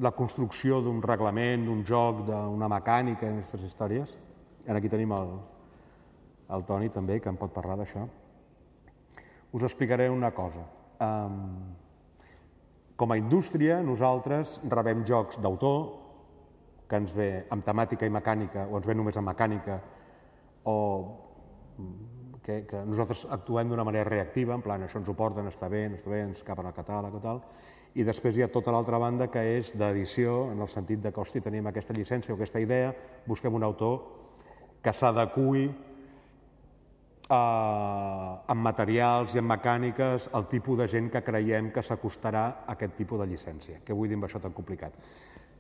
la 0.03 0.11
construcció 0.13 0.81
d'un 0.83 0.99
reglament, 1.01 1.65
d'un 1.65 1.83
joc, 1.87 2.25
d'una 2.27 2.69
mecànica, 2.69 3.29
aquestes 3.31 3.63
històries. 3.65 4.17
I 4.67 4.75
aquí 4.75 4.91
tenim 4.91 5.13
el, 5.15 5.31
el 6.53 6.65
Toni 6.67 6.91
també, 6.93 7.21
que 7.23 7.31
en 7.31 7.39
pot 7.39 7.53
parlar 7.55 7.79
d'això. 7.79 8.03
Us 9.55 9.63
explicaré 9.63 10.09
una 10.11 10.33
cosa. 10.35 10.65
Um, 10.99 11.39
com 12.97 13.13
a 13.13 13.17
indústria, 13.17 13.79
nosaltres 13.85 14.57
rebem 14.67 15.05
jocs 15.07 15.39
d'autor 15.41 15.79
que 16.89 16.99
ens 16.99 17.13
ve 17.15 17.29
amb 17.53 17.63
temàtica 17.65 18.07
i 18.07 18.13
mecànica, 18.13 18.67
o 18.67 18.77
ens 18.79 18.87
ve 18.89 18.95
només 18.97 19.17
amb 19.19 19.31
mecànica, 19.31 19.79
o 20.67 20.77
que, 22.47 22.61
que 22.63 22.79
nosaltres 22.87 23.25
actuem 23.35 23.67
d'una 23.67 23.83
manera 23.83 24.07
reactiva, 24.07 24.55
en 24.55 24.63
plan, 24.63 24.85
això 24.85 25.01
ens 25.01 25.09
ho 25.11 25.15
porten, 25.19 25.49
està 25.51 25.67
bé, 25.67 25.83
està 25.91 26.13
bé, 26.13 26.21
ens 26.29 26.45
capen 26.47 26.69
al 26.69 26.75
catàleg 26.75 27.17
o 27.19 27.19
tal, 27.23 27.41
i 27.99 28.05
després 28.07 28.37
hi 28.37 28.45
ha 28.45 28.51
tota 28.53 28.71
l'altra 28.71 28.99
banda 29.01 29.27
que 29.33 29.41
és 29.57 29.73
d'edició, 29.75 30.53
en 30.53 30.61
el 30.63 30.69
sentit 30.71 31.01
de 31.03 31.11
que, 31.11 31.19
hosti, 31.19 31.41
tenim 31.43 31.67
aquesta 31.67 31.95
llicència 31.97 32.31
o 32.31 32.37
aquesta 32.37 32.61
idea, 32.63 32.93
busquem 33.27 33.57
un 33.57 33.65
autor 33.67 33.99
que 34.85 34.93
s'adequi 34.95 35.65
eh, 35.67 35.73
amb 37.35 38.63
materials 38.63 39.35
i 39.35 39.41
amb 39.41 39.51
mecàniques 39.51 40.29
el 40.37 40.47
tipus 40.53 40.79
de 40.79 40.87
gent 40.93 41.09
que 41.11 41.23
creiem 41.25 41.71
que 41.75 41.83
s'acostarà 41.83 42.45
a 42.63 42.77
aquest 42.77 42.95
tipus 43.01 43.19
de 43.19 43.27
llicència. 43.33 43.81
Què 43.83 43.97
vull 43.97 44.07
dir 44.07 44.15
amb 44.21 44.29
això 44.29 44.39
tan 44.39 44.55
complicat? 44.55 44.95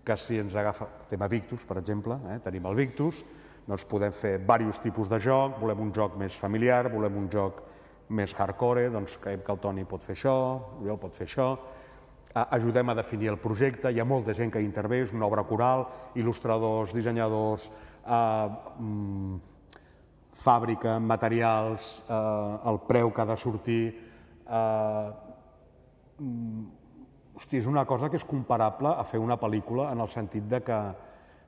Que 0.07 0.15
si 0.15 0.39
ens 0.39 0.55
agafa, 0.55 0.87
tema 1.11 1.27
Victus, 1.27 1.67
per 1.67 1.81
exemple, 1.81 2.15
eh, 2.31 2.39
tenim 2.45 2.71
el 2.71 2.79
Victus, 2.79 3.25
doncs 3.67 3.85
podem 3.85 4.13
fer 4.15 4.37
diversos 4.39 4.79
tipus 4.79 5.09
de 5.11 5.19
joc, 5.19 5.57
volem 5.59 5.81
un 5.87 5.93
joc 5.95 6.15
més 6.19 6.35
familiar, 6.39 6.87
volem 6.91 7.17
un 7.19 7.27
joc 7.31 7.63
més 8.09 8.31
hardcore, 8.33 8.87
doncs 8.89 9.17
creiem 9.19 9.43
que 9.43 9.51
el 9.51 9.59
Toni 9.59 9.83
pot 9.85 10.03
fer 10.03 10.15
això, 10.15 10.37
jo 10.85 10.95
pot 11.01 11.15
fer 11.15 11.27
això, 11.27 11.49
ajudem 12.33 12.89
a 12.89 12.95
definir 12.95 13.31
el 13.33 13.39
projecte, 13.41 13.91
hi 13.91 13.99
ha 13.99 14.05
molta 14.07 14.33
gent 14.37 14.51
que 14.53 14.63
intervé, 14.63 15.01
és 15.03 15.13
una 15.13 15.27
obra 15.27 15.43
coral, 15.43 15.85
il·lustradors, 16.15 16.93
dissenyadors, 16.95 17.69
eh, 18.05 18.49
mm, 18.79 19.37
fàbrica, 20.37 20.99
materials, 20.99 22.01
eh, 22.07 22.69
el 22.71 22.79
preu 22.87 23.11
que 23.11 23.21
ha 23.21 23.25
de 23.25 23.37
sortir... 23.37 23.83
Eh, 24.47 25.11
mm, 26.19 26.65
hosti, 27.37 27.57
és 27.57 27.67
una 27.69 27.85
cosa 27.85 28.09
que 28.09 28.17
és 28.17 28.25
comparable 28.25 28.89
a 28.89 29.03
fer 29.05 29.19
una 29.21 29.37
pel·lícula 29.37 29.91
en 29.91 29.99
el 30.01 30.09
sentit 30.09 30.47
de 30.49 30.61
que 30.65 30.77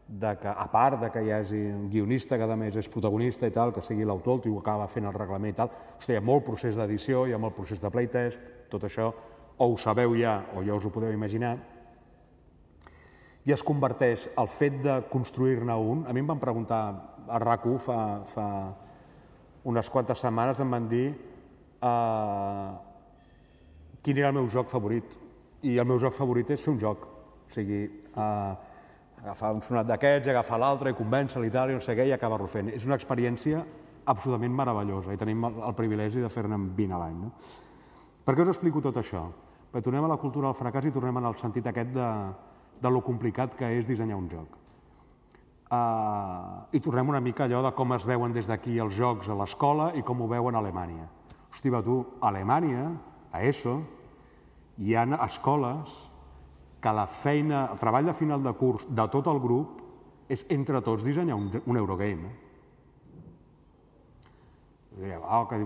de 0.10 0.32
que, 0.42 0.50
a 0.50 0.66
part 0.74 0.98
de 1.04 1.12
que 1.14 1.22
hi 1.22 1.30
hagi 1.32 1.60
un 1.70 1.90
guionista 1.92 2.38
que 2.38 2.48
a 2.50 2.56
més 2.58 2.76
és 2.82 2.90
protagonista 2.90 3.46
i 3.46 3.54
tal, 3.54 3.72
que 3.74 3.84
sigui 3.86 4.08
l'autor, 4.10 4.40
el 4.40 4.46
tio 4.48 4.58
acaba 4.58 4.88
fent 4.90 5.06
el 5.06 5.14
reglament 5.14 5.54
i 5.54 5.58
tal, 5.58 5.70
hosti, 6.00 6.16
hi 6.16 6.18
ha 6.18 6.26
molt 6.26 6.48
procés 6.48 6.80
d'edició, 6.80 7.28
hi 7.28 7.36
ha 7.38 7.42
molt 7.42 7.54
procés 7.56 7.82
de 7.82 7.92
playtest, 7.94 8.42
tot 8.74 8.88
això 8.90 9.12
o 9.60 9.68
ho 9.68 9.78
sabeu 9.78 10.16
ja 10.18 10.40
o 10.56 10.64
ja 10.66 10.74
us 10.74 10.88
ho 10.88 10.92
podeu 10.94 11.14
imaginar, 11.14 11.58
i 13.46 13.54
es 13.54 13.64
converteix 13.66 14.28
el 14.38 14.50
fet 14.52 14.82
de 14.84 15.00
construir-ne 15.10 15.74
un... 15.74 16.04
A 16.08 16.14
mi 16.14 16.22
em 16.22 16.28
van 16.28 16.42
preguntar 16.42 16.82
a 17.30 17.40
rac 17.42 17.66
fa, 17.82 17.98
fa 18.30 18.48
unes 19.70 19.90
quantes 19.90 20.20
setmanes, 20.20 20.60
em 20.60 20.70
van 20.70 20.88
dir 20.90 21.08
uh, 21.82 22.76
quin 24.04 24.18
era 24.18 24.30
el 24.30 24.38
meu 24.38 24.50
joc 24.50 24.70
favorit. 24.70 25.18
I 25.64 25.78
el 25.78 25.88
meu 25.88 26.00
joc 26.00 26.14
favorit 26.14 26.52
és 26.52 26.62
fer 26.62 26.74
un 26.74 26.80
joc. 26.82 27.08
O 27.48 27.54
sigui, 27.54 27.86
uh, 28.14 28.54
agafar 29.24 29.52
un 29.54 29.62
sonat 29.62 29.88
d'aquests 29.90 30.32
agafar 30.32 30.60
l'altre 30.62 30.94
i 30.94 30.98
convèncer-lo 30.98 31.48
i 31.48 31.54
tal, 31.54 31.72
i 31.72 31.78
no 31.78 31.84
sé 31.84 31.96
què, 31.98 32.08
i 32.08 32.16
acabar-lo 32.16 32.48
fent. 32.48 32.72
És 32.74 32.86
una 32.88 32.98
experiència 33.00 33.64
absolutament 34.10 34.56
meravellosa 34.56 35.14
i 35.14 35.20
tenim 35.20 35.44
el, 35.46 35.60
el 35.68 35.76
privilegi 35.78 36.24
de 36.24 36.32
fer-ne 36.32 36.58
20 36.78 36.96
a 36.96 37.02
l'any. 37.04 37.20
No? 37.26 37.34
Per 38.26 38.36
què 38.36 38.46
us 38.46 38.54
explico 38.54 38.82
tot 38.82 38.98
això? 39.02 39.28
Perquè 39.70 39.86
tornem 39.86 40.08
a 40.08 40.14
la 40.14 40.18
cultura 40.22 40.50
del 40.50 40.58
fracàs 40.58 40.90
i 40.90 40.96
tornem 40.96 41.20
al 41.22 41.38
sentit 41.38 41.68
aquest 41.70 41.92
de, 41.94 42.08
de 42.82 42.92
lo 42.94 43.04
complicat 43.06 43.54
que 43.60 43.70
és 43.78 43.88
dissenyar 43.88 44.18
un 44.18 44.30
joc. 44.32 44.58
Uh, 45.70 46.66
I 46.74 46.80
tornem 46.82 47.12
una 47.12 47.22
mica 47.22 47.46
allò 47.46 47.62
de 47.62 47.70
com 47.78 47.92
es 47.94 48.06
veuen 48.10 48.34
des 48.34 48.48
d'aquí 48.50 48.80
els 48.82 48.96
jocs 48.98 49.30
a 49.30 49.36
l'escola 49.38 49.92
i 49.94 50.02
com 50.02 50.24
ho 50.24 50.28
veuen 50.32 50.56
a 50.56 50.64
Alemanya. 50.64 51.06
Hosti, 51.52 51.70
va, 51.70 51.84
tu, 51.86 52.00
a 52.18 52.32
Alemanya, 52.32 52.88
a 53.30 53.44
ESO, 53.46 53.76
hi 54.82 54.96
ha 54.98 55.06
escoles 55.28 56.09
que 56.82 56.94
la 56.96 57.08
feina, 57.08 57.68
el 57.72 57.80
treball 57.80 58.06
de 58.08 58.14
final 58.16 58.44
de 58.44 58.54
curs 58.56 58.86
de 58.88 59.08
tot 59.12 59.28
el 59.28 59.40
grup 59.44 59.82
és 60.32 60.46
entre 60.54 60.82
tots 60.86 61.04
dissenyar 61.04 61.36
un, 61.36 61.50
un 61.66 61.78
Eurogame. 61.78 62.30
Eh? 62.30 62.38
Diria, 65.00 65.20
ah, 65.24 65.46
que 65.50 65.60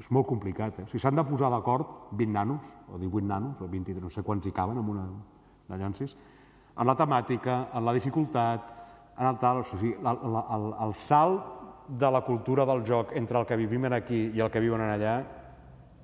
és 0.00 0.10
molt 0.12 0.28
complicat. 0.28 0.82
Eh? 0.82 0.88
Si 0.90 1.00
s'han 1.00 1.16
de 1.16 1.24
posar 1.28 1.50
d'acord 1.52 2.10
20 2.16 2.32
nanos, 2.32 2.74
o 2.88 2.98
18 2.98 3.26
nanos, 3.28 3.60
o 3.60 3.68
20, 3.68 3.96
no 4.00 4.10
sé 4.12 4.24
quants 4.26 4.46
hi 4.46 4.52
caben 4.56 4.80
en 4.80 4.88
una 4.88 5.06
de 5.68 5.78
llancis, 5.78 6.16
en 6.76 6.86
la 6.86 6.96
temàtica, 6.96 7.68
en 7.76 7.84
la 7.84 7.94
dificultat, 7.96 8.72
en 9.18 9.26
el 9.26 9.38
tal, 9.38 9.62
o 9.62 9.64
sigui, 9.68 9.94
el, 10.00 10.20
el, 10.40 10.68
el 10.86 10.94
salt 10.96 11.58
de 11.90 12.10
la 12.10 12.22
cultura 12.24 12.64
del 12.66 12.84
joc 12.86 13.12
entre 13.18 13.40
el 13.40 13.46
que 13.46 13.56
vivim 13.58 13.84
aquí 13.92 14.30
i 14.34 14.40
el 14.40 14.50
que 14.50 14.62
viuen 14.62 14.80
allà 14.80 15.16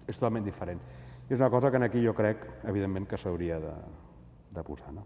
és 0.07 0.19
totalment 0.19 0.45
diferent. 0.45 0.81
I 1.29 1.35
és 1.35 1.41
una 1.41 1.51
cosa 1.51 1.71
que 1.71 1.83
aquí 1.83 2.05
jo 2.05 2.15
crec, 2.15 2.45
evidentment, 2.65 3.07
que 3.07 3.19
s'hauria 3.19 3.59
de, 3.63 3.73
de 4.57 4.65
posar. 4.67 4.93
No? 4.97 5.05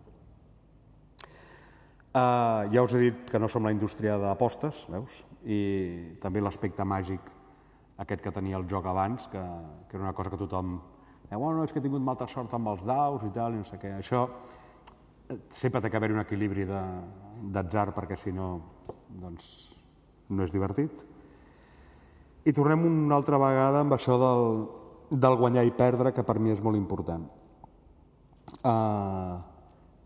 Uh, 2.10 2.66
ja 2.74 2.82
us 2.82 2.94
he 2.94 3.04
dit 3.04 3.18
que 3.30 3.38
no 3.38 3.46
som 3.46 3.62
la 3.62 3.70
indústria 3.70 4.16
d'apostes, 4.18 4.82
veus? 4.90 5.20
I 5.46 6.18
també 6.18 6.42
l'aspecte 6.42 6.82
màgic 6.82 7.28
aquest 8.02 8.24
que 8.24 8.32
tenia 8.34 8.58
el 8.58 8.66
joc 8.66 8.88
abans, 8.90 9.28
que, 9.30 9.42
que 9.86 9.96
era 9.96 10.08
una 10.08 10.16
cosa 10.16 10.32
que 10.32 10.40
tothom... 10.40 10.80
Eh, 11.30 11.36
bueno, 11.36 11.62
és 11.62 11.70
que 11.70 11.78
he 11.78 11.84
tingut 11.84 12.02
molta 12.02 12.26
sort 12.26 12.50
amb 12.56 12.72
els 12.72 12.82
daus 12.82 13.22
i 13.22 13.30
tal, 13.30 13.54
i 13.54 13.60
no 13.60 13.68
sé 13.68 13.78
què. 13.78 13.92
Això 14.00 14.24
eh, 14.26 15.38
sempre 15.54 15.78
té 15.78 15.90
que 15.90 16.00
haver 16.00 16.10
un 16.10 16.18
equilibri 16.24 16.66
d'atzar, 16.66 17.92
perquè 17.94 18.18
si 18.18 18.34
no, 18.34 18.50
doncs, 19.22 19.46
no 20.34 20.42
és 20.42 20.50
divertit. 20.50 21.06
I 22.42 22.56
tornem 22.56 22.88
una 22.90 23.20
altra 23.20 23.38
vegada 23.38 23.84
amb 23.84 23.94
això 23.94 24.18
del, 24.18 24.64
del 25.14 25.38
guanyar 25.38 25.62
i 25.68 25.76
perdre, 25.78 26.10
que 26.10 26.26
per 26.26 26.40
mi 26.42 26.50
és 26.50 26.64
molt 26.64 26.80
important 26.80 27.30
eh, 28.64 29.34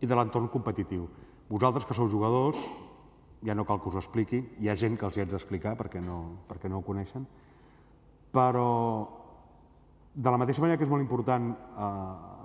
i 0.01 0.07
de 0.07 0.17
l'entorn 0.17 0.49
competitiu. 0.53 1.07
Vosaltres 1.49 1.85
que 1.85 1.97
sou 1.97 2.09
jugadors, 2.09 2.59
ja 3.45 3.55
no 3.55 3.65
cal 3.65 3.81
que 3.81 3.89
us 3.89 3.97
ho 3.97 4.01
expliqui, 4.01 4.41
hi 4.59 4.69
ha 4.69 4.77
gent 4.79 4.97
que 4.97 5.05
els 5.05 5.17
hi 5.17 5.23
haig 5.23 5.31
d'explicar 5.31 5.75
perquè, 5.77 6.01
no, 6.01 6.45
perquè 6.49 6.71
no 6.71 6.79
ho 6.79 6.85
coneixen, 6.85 7.27
però 8.33 8.69
de 10.15 10.31
la 10.31 10.39
mateixa 10.39 10.63
manera 10.63 10.79
que 10.79 10.85
és 10.87 10.91
molt 10.91 11.03
important 11.03 11.51
eh, 11.51 11.89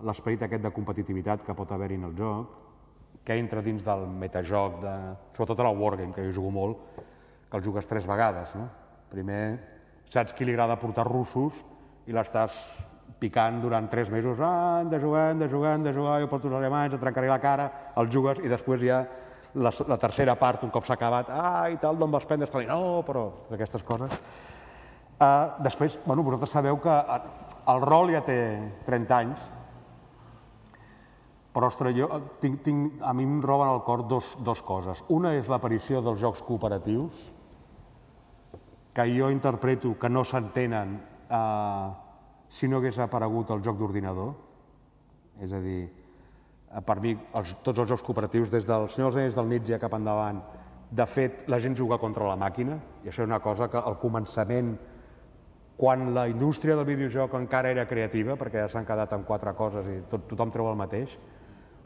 l'esperit 0.07 0.43
aquest 0.43 0.65
de 0.65 0.73
competitivitat 0.75 1.45
que 1.47 1.55
pot 1.55 1.73
haver-hi 1.73 2.01
en 2.01 2.09
el 2.11 2.17
joc, 2.19 2.59
que 3.25 3.37
entra 3.39 3.63
dins 3.63 3.85
del 3.85 4.07
metajoc, 4.09 4.81
de, 4.83 4.95
sobretot 5.37 5.61
a 5.61 5.69
la 5.69 5.75
Wargame, 5.77 6.15
que 6.17 6.25
jo 6.27 6.35
jugo 6.41 6.51
molt, 6.51 7.03
que 7.51 7.59
el 7.59 7.65
jugues 7.65 7.87
tres 7.87 8.07
vegades. 8.09 8.55
No? 8.57 8.67
Primer 9.11 9.43
saps 10.11 10.35
qui 10.35 10.47
li 10.47 10.55
agrada 10.55 10.79
portar 10.81 11.07
russos 11.07 11.59
i 12.09 12.17
l'estàs 12.17 12.59
picant 13.21 13.61
durant 13.63 13.89
tres 13.93 14.11
mesos, 14.11 14.41
ah, 14.41 14.81
hem 14.81 14.91
de 14.91 15.01
jugar, 15.01 15.31
hem 15.31 15.43
de 15.43 15.49
jugar, 15.49 15.75
hem 15.77 15.85
de 15.85 15.93
jugar, 15.95 16.21
jo 16.23 16.31
porto 16.31 16.49
els 16.49 16.57
alemanys, 16.57 16.97
et 16.97 17.03
trencaré 17.03 17.29
la 17.29 17.41
cara, 17.43 17.69
el 18.01 18.09
jugues, 18.13 18.41
i 18.41 18.49
després 18.49 18.83
ja 18.83 19.03
la, 19.55 19.73
la 19.93 19.99
tercera 20.01 20.37
part, 20.41 20.65
un 20.65 20.73
cop 20.73 20.89
s'ha 20.89 20.97
acabat, 20.97 21.31
ah, 21.35 21.69
i 21.71 21.77
tal, 21.83 21.99
d'on 22.01 22.11
vas 22.11 22.27
prendre? 22.27 22.49
Està 22.49 22.65
no, 22.67 23.01
però 23.07 23.29
aquestes 23.53 23.85
coses. 23.87 24.19
Uh, 25.21 25.61
després, 25.61 25.99
bueno, 26.07 26.25
vosaltres 26.25 26.55
sabeu 26.57 26.79
que 26.81 26.93
el 27.69 27.83
rol 27.85 28.15
ja 28.15 28.23
té 28.25 28.39
30 28.87 29.19
anys, 29.19 29.49
Però, 31.51 31.67
ostres, 31.67 31.97
jo 31.99 32.07
eh, 32.15 32.21
tinc, 32.43 32.61
tinc, 32.63 33.01
a 33.03 33.13
mi 33.17 33.25
em 33.27 33.41
roben 33.43 33.69
al 33.69 33.83
cor 33.83 34.05
dos, 34.07 34.37
dos 34.47 34.63
coses. 34.63 35.03
Una 35.11 35.33
és 35.35 35.49
l'aparició 35.51 35.99
dels 36.05 36.21
jocs 36.23 36.45
cooperatius, 36.47 37.25
que 38.95 39.07
jo 39.11 39.31
interpreto 39.35 39.97
que 39.99 40.11
no 40.11 40.23
s'entenen 40.27 40.95
eh, 41.27 41.89
si 42.51 42.69
no 42.69 42.81
hagués 42.81 42.99
aparegut 42.99 43.53
el 43.55 43.63
joc 43.63 43.79
d'ordinador. 43.79 44.35
És 45.41 45.53
a 45.55 45.61
dir, 45.63 45.85
eh, 45.87 46.83
per 46.85 46.99
mi, 47.01 47.15
els, 47.39 47.55
tots 47.65 47.79
els 47.79 47.89
jocs 47.89 48.03
cooperatius, 48.05 48.51
des 48.51 48.67
del 48.67 48.89
Senyor 48.91 49.13
dels 49.13 49.21
Anells 49.23 49.39
del 49.39 49.53
Nietzsche 49.55 49.79
cap 49.79 49.95
endavant, 49.95 50.43
de 50.91 51.07
fet, 51.07 51.45
la 51.49 51.61
gent 51.63 51.77
juga 51.79 52.01
contra 52.03 52.27
la 52.27 52.37
màquina, 52.37 52.81
i 53.05 53.09
això 53.09 53.23
és 53.23 53.31
una 53.31 53.39
cosa 53.41 53.71
que 53.71 53.79
al 53.79 53.97
començament, 54.03 54.75
quan 55.79 56.11
la 56.13 56.27
indústria 56.29 56.75
del 56.77 56.85
videojoc 56.85 57.39
encara 57.39 57.71
era 57.71 57.87
creativa, 57.89 58.35
perquè 58.37 58.65
ja 58.65 58.69
s'han 58.69 58.85
quedat 58.85 59.15
amb 59.15 59.25
quatre 59.25 59.55
coses 59.57 59.87
i 59.87 60.01
tot, 60.11 60.27
tothom 60.29 60.51
treu 60.51 60.69
el 60.69 60.77
mateix, 60.77 61.15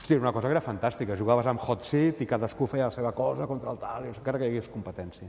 hòstia, 0.01 0.19
una 0.19 0.33
cosa 0.33 0.49
que 0.49 0.57
era 0.57 0.65
fantàstica. 0.65 1.15
Jugaves 1.15 1.47
amb 1.47 1.61
hot 1.61 1.85
seat 1.87 2.25
i 2.25 2.27
cadascú 2.27 2.67
feia 2.67 2.89
la 2.89 2.97
seva 2.97 3.13
cosa 3.13 3.47
contra 3.47 3.71
el 3.71 3.79
tal, 3.79 4.09
encara 4.09 4.41
que 4.41 4.49
hi 4.49 4.55
hagués 4.57 4.73
competència. 4.73 5.29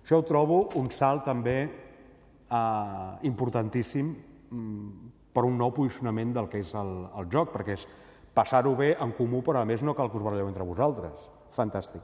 Això 0.00 0.22
ho 0.22 0.24
trobo 0.24 0.62
un 0.80 0.88
salt 0.94 1.26
també 1.26 1.58
eh, 1.66 3.28
importantíssim 3.28 4.14
per 4.50 5.44
un 5.46 5.58
nou 5.58 5.72
posicionament 5.74 6.32
del 6.34 6.48
que 6.50 6.60
és 6.62 6.72
el, 6.78 6.92
el 7.18 7.28
joc, 7.32 7.52
perquè 7.54 7.76
és 7.78 7.86
passar-ho 8.34 8.74
bé 8.78 8.94
en 9.00 9.12
comú, 9.16 9.42
però 9.46 9.62
a 9.62 9.68
més 9.68 9.82
no 9.86 9.94
cal 9.94 10.10
que 10.10 10.18
us 10.18 10.24
baralleu 10.26 10.48
entre 10.50 10.66
vosaltres. 10.66 11.28
Fantàstic. 11.54 12.02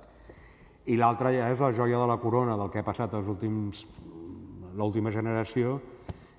I 0.87 0.98
l'altra 0.98 1.32
ja 1.35 1.48
és 1.50 1.62
la 1.62 1.72
joia 1.74 1.98
de 1.98 2.06
la 2.06 2.18
corona 2.22 2.56
del 2.59 2.70
que 2.70 2.82
ha 2.82 2.87
passat 2.87 3.14
els 3.18 3.26
últims 3.30 3.85
l'última 4.76 5.11
generació, 5.11 5.80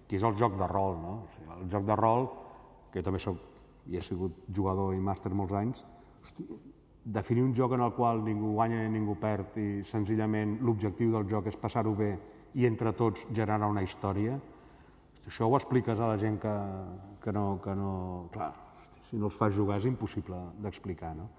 que 0.08 0.16
és 0.16 0.24
el 0.24 0.38
joc 0.40 0.56
de 0.60 0.68
rol. 0.70 0.96
No? 1.02 1.14
O 1.26 1.36
sigui, 1.36 1.52
el 1.58 1.70
joc 1.72 1.86
de 1.88 2.00
rol, 2.00 2.28
que 2.94 3.04
també 3.04 3.20
soc, 3.20 3.40
i 3.88 3.98
he 3.98 4.04
sigut 4.04 4.46
jugador 4.54 4.96
i 4.96 5.04
màster 5.04 5.34
molts 5.36 5.56
anys, 5.58 5.84
hosti, 6.24 6.48
definir 7.08 7.44
un 7.44 7.54
joc 7.56 7.74
en 7.76 7.84
el 7.86 7.94
qual 7.96 8.20
ningú 8.24 8.52
guanya 8.56 8.84
i 8.84 8.92
ningú 8.92 9.16
perd 9.20 9.56
i 9.60 9.68
senzillament 9.88 10.58
l'objectiu 10.68 11.14
del 11.14 11.28
joc 11.30 11.48
és 11.48 11.60
passar-ho 11.60 11.94
bé 11.96 12.12
i 12.60 12.66
entre 12.68 12.92
tots 12.92 13.24
generar 13.32 13.70
una 13.72 13.84
història, 13.84 14.36
això 15.28 15.48
ho 15.48 15.58
expliques 15.58 16.00
a 16.00 16.14
la 16.14 16.18
gent 16.22 16.40
que, 16.42 16.56
que 17.24 17.36
no... 17.36 17.60
Que 17.64 17.76
no 17.76 17.92
clar, 18.34 18.54
si 19.08 19.16
no 19.16 19.30
els 19.30 19.38
fas 19.40 19.54
jugar 19.56 19.78
és 19.80 19.86
impossible 19.88 20.38
d'explicar. 20.64 21.14
No? 21.16 21.30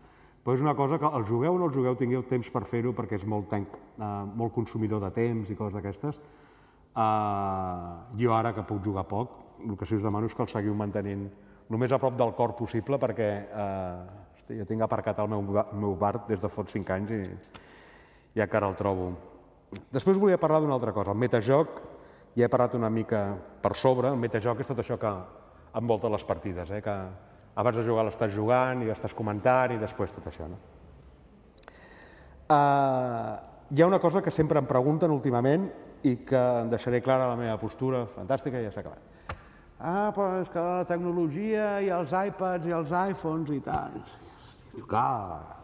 Però 0.44 0.56
és 0.56 0.62
una 0.64 0.74
cosa 0.76 0.96
que 1.00 1.08
el 1.18 1.26
jugueu 1.28 1.56
o 1.56 1.58
no 1.60 1.66
el 1.68 1.74
jugueu 1.74 1.96
tingueu 2.00 2.22
temps 2.28 2.48
per 2.52 2.64
fer-ho 2.68 2.94
perquè 2.96 3.18
és 3.18 3.26
molt, 3.28 3.50
tanc, 3.50 3.74
eh, 3.98 4.06
molt 4.40 4.54
consumidor 4.54 5.02
de 5.04 5.10
temps 5.12 5.50
i 5.50 5.56
coses 5.58 5.76
d'aquestes. 5.76 6.20
Eh, 6.96 7.90
jo 8.22 8.32
ara 8.32 8.54
que 8.56 8.64
puc 8.64 8.80
jugar 8.84 9.04
poc, 9.10 9.36
el 9.66 9.76
que 9.76 9.86
sí 9.86 9.98
us 9.98 10.06
demano 10.06 10.30
és 10.30 10.34
que 10.34 10.44
el 10.44 10.48
seguiu 10.48 10.74
mantenint 10.78 11.26
el 11.68 11.76
més 11.76 11.92
a 11.92 11.98
prop 12.00 12.16
del 12.16 12.32
cor 12.32 12.54
possible 12.56 12.96
perquè 12.96 13.28
eh, 13.44 14.06
hosti, 14.38 14.56
jo 14.56 14.64
tinc 14.64 14.86
aparcat 14.86 15.18
el 15.20 15.28
meu, 15.28 15.44
el 15.44 15.82
meu 15.82 15.96
bar 16.00 16.14
des 16.28 16.40
de 16.40 16.48
fot 16.48 16.72
5 16.72 16.94
anys 16.96 17.12
i, 17.12 17.22
i 18.38 18.44
encara 18.44 18.70
el 18.70 18.78
trobo. 18.78 19.10
Després 19.92 20.16
volia 20.16 20.40
parlar 20.40 20.62
d'una 20.64 20.78
altra 20.78 20.94
cosa, 20.96 21.12
el 21.12 21.20
metajoc, 21.20 21.82
ja 22.38 22.46
he 22.46 22.52
parlat 22.52 22.76
una 22.78 22.90
mica 22.90 23.32
per 23.62 23.74
sobre, 23.76 24.12
el 24.12 24.20
metajoc 24.20 24.62
és 24.62 24.70
tot 24.70 24.78
això 24.78 24.98
que 25.00 25.10
envolta 25.78 26.10
les 26.12 26.24
partides, 26.24 26.70
eh? 26.70 26.80
que 26.82 26.94
abans 27.58 27.76
de 27.76 27.84
jugar 27.86 28.04
l'estàs 28.06 28.30
jugant 28.34 28.84
i 28.86 28.92
estàs 28.94 29.14
comentant 29.18 29.74
i 29.74 29.80
després 29.80 30.14
tot 30.14 30.28
això. 30.30 30.46
No? 30.46 30.60
Uh, 32.48 33.34
hi 33.74 33.82
ha 33.82 33.90
una 33.90 33.98
cosa 33.98 34.22
que 34.22 34.32
sempre 34.32 34.62
em 34.62 34.70
pregunten 34.70 35.12
últimament 35.12 35.66
i 36.06 36.14
que 36.24 36.38
em 36.62 36.70
deixaré 36.70 37.02
clara 37.02 37.26
la 37.28 37.36
meva 37.36 37.58
postura, 37.58 38.06
fantàstica, 38.14 38.62
ja 38.62 38.70
s'ha 38.72 38.86
acabat. 38.86 39.02
Ah, 39.78 40.08
però 40.14 40.40
és 40.40 40.48
que 40.50 40.62
la 40.62 40.86
tecnologia 40.86 41.66
i 41.82 41.90
els 41.94 42.14
iPads 42.14 42.66
i 42.66 42.74
els 42.78 42.94
iPhones 43.10 43.52
i 43.54 43.60
tal... 43.66 44.00
Hosti, 44.38 44.86
cada 44.86 45.26
vegada. 45.26 45.60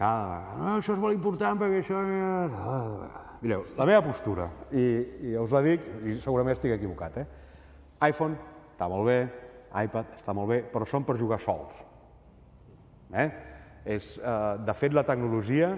Cada 0.00 0.26
vegada. 0.32 0.58
No, 0.64 0.74
això 0.80 0.96
és 0.96 1.00
molt 1.04 1.16
important 1.20 1.60
perquè 1.60 1.84
això... 1.84 2.02
Cada 2.02 2.84
vegada. 2.98 3.27
Mireu, 3.40 3.64
la 3.78 3.86
meva 3.86 4.02
postura, 4.02 4.48
i, 4.74 4.86
i 5.30 5.34
us 5.38 5.52
la 5.54 5.62
dic, 5.62 5.84
i 6.02 6.16
segurament 6.18 6.56
estic 6.56 6.72
equivocat, 6.74 7.20
eh? 7.22 7.26
iPhone, 8.08 8.34
està 8.72 8.88
molt 8.90 9.06
bé, 9.06 9.18
iPad 9.84 10.16
està 10.16 10.34
molt 10.34 10.50
bé, 10.50 10.62
però 10.72 10.86
són 10.88 11.04
per 11.06 11.18
jugar 11.20 11.38
sols. 11.42 11.76
Eh? 13.12 13.28
És, 13.88 14.16
eh, 14.18 14.56
de 14.64 14.74
fet, 14.74 14.96
la 14.96 15.04
tecnologia 15.06 15.70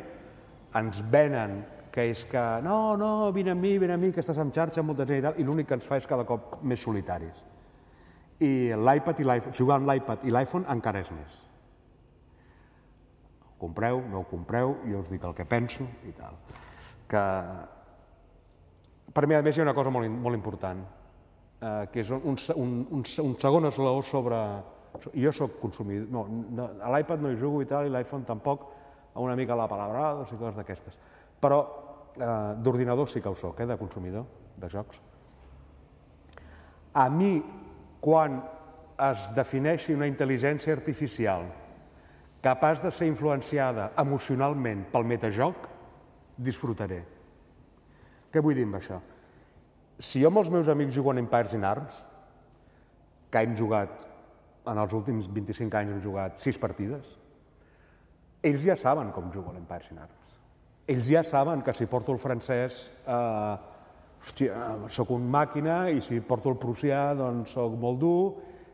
ens 0.80 1.02
venen 1.12 1.60
que 1.90 2.06
és 2.12 2.22
que 2.30 2.42
no, 2.62 2.94
no, 2.96 3.10
vine 3.34 3.52
amb 3.52 3.64
mi, 3.66 3.74
vine 3.82 3.96
amb 3.96 4.06
mi, 4.06 4.12
que 4.14 4.22
estàs 4.22 4.38
en 4.38 4.52
xarxa 4.54 4.84
molta 4.86 5.06
gent 5.08 5.20
i 5.20 5.24
tal, 5.26 5.38
i 5.42 5.46
l'únic 5.46 5.68
que 5.68 5.76
ens 5.78 5.86
fa 5.86 5.98
és 5.98 6.08
cada 6.08 6.24
cop 6.26 6.60
més 6.62 6.80
solitaris. 6.80 7.44
I 8.40 8.72
l'iPad 8.78 9.20
i 9.20 9.26
l'iPhone, 9.26 9.56
jugar 9.58 9.80
amb 9.80 9.90
l'iPad 9.90 10.24
i 10.24 10.32
l'iPhone 10.32 10.70
encara 10.72 11.02
és 11.02 11.10
més. 11.12 11.44
Compreu, 13.60 14.00
no 14.08 14.22
ho 14.22 14.28
compreu, 14.30 14.78
jo 14.88 15.02
us 15.02 15.10
dic 15.12 15.26
el 15.28 15.36
que 15.36 15.44
penso 15.44 15.84
i 16.08 16.14
tal. 16.16 16.38
Que 17.10 17.26
per 19.12 19.26
mi, 19.26 19.34
a 19.34 19.42
més, 19.42 19.56
hi 19.56 19.62
ha 19.62 19.66
una 19.66 19.74
cosa 19.74 19.90
molt, 19.90 20.06
molt 20.10 20.38
important, 20.38 20.82
eh, 21.60 21.86
que 21.92 22.04
és 22.04 22.10
un, 22.14 22.22
un, 22.30 22.74
un, 22.98 23.06
un 23.24 23.34
segon 23.42 23.70
esglaó 23.70 24.04
sobre... 24.06 24.38
Jo 25.14 25.30
sóc 25.30 25.60
consumidor, 25.60 26.08
no, 26.10 26.24
no 26.50 26.64
a 26.82 26.88
l'iPad 26.90 27.20
no 27.22 27.30
hi 27.30 27.36
jugo 27.38 27.60
i 27.62 27.66
tal, 27.70 27.86
i 27.86 27.92
l'iPhone 27.94 28.26
tampoc, 28.26 28.64
una 29.22 29.36
mica 29.38 29.54
la 29.54 29.68
palabrados 29.70 30.32
i 30.32 30.38
coses 30.38 30.56
d'aquestes. 30.58 30.96
Però 31.38 31.60
eh, 32.16 32.30
d'ordinador 32.58 33.06
sí 33.10 33.22
que 33.22 33.30
ho 33.30 33.36
soc, 33.38 33.60
eh, 33.62 33.68
de 33.70 33.76
consumidor, 33.78 34.26
de 34.58 34.70
jocs. 34.72 34.98
A 36.98 37.06
mi, 37.14 37.36
quan 38.02 38.40
es 39.00 39.30
defineixi 39.36 39.94
una 39.94 40.08
intel·ligència 40.10 40.74
artificial 40.74 41.46
capaç 42.42 42.82
de 42.82 42.90
ser 42.90 43.06
influenciada 43.10 43.90
emocionalment 44.00 44.86
pel 44.92 45.06
metajoc, 45.06 45.68
disfrutaré. 46.40 47.00
Què 48.30 48.42
vull 48.42 48.56
dir 48.56 48.66
amb 48.68 48.78
això? 48.78 49.00
Si 50.00 50.22
jo 50.22 50.30
amb 50.30 50.40
els 50.40 50.50
meus 50.52 50.68
amics 50.72 50.94
jugo 50.96 51.12
en 51.12 51.20
Empires 51.22 51.54
in 51.56 51.66
Arms, 51.68 51.98
que 53.30 53.42
hem 53.44 53.56
jugat, 53.56 54.06
en 54.70 54.78
els 54.78 54.94
últims 54.96 55.28
25 55.30 55.76
anys 55.78 55.94
hem 55.94 56.02
jugat 56.04 56.40
6 56.42 56.60
partides, 56.62 57.16
ells 58.42 58.64
ja 58.64 58.76
saben 58.78 59.10
com 59.12 59.28
jugo 59.34 59.52
l'Empires 59.52 59.90
in 59.92 60.00
Arms. 60.00 60.38
Ells 60.90 61.10
ja 61.12 61.22
saben 61.26 61.62
que 61.62 61.74
si 61.76 61.86
porto 61.86 62.14
el 62.16 62.18
francès, 62.18 62.86
eh, 63.04 63.56
hòstia, 64.20 64.88
sóc 64.88 65.12
un 65.14 65.28
màquina, 65.30 65.90
i 65.90 66.00
si 66.02 66.20
porto 66.20 66.50
el 66.50 66.58
prussià, 66.60 67.10
doncs 67.16 67.52
sóc 67.56 67.76
molt 67.78 68.00
dur, 68.00 68.22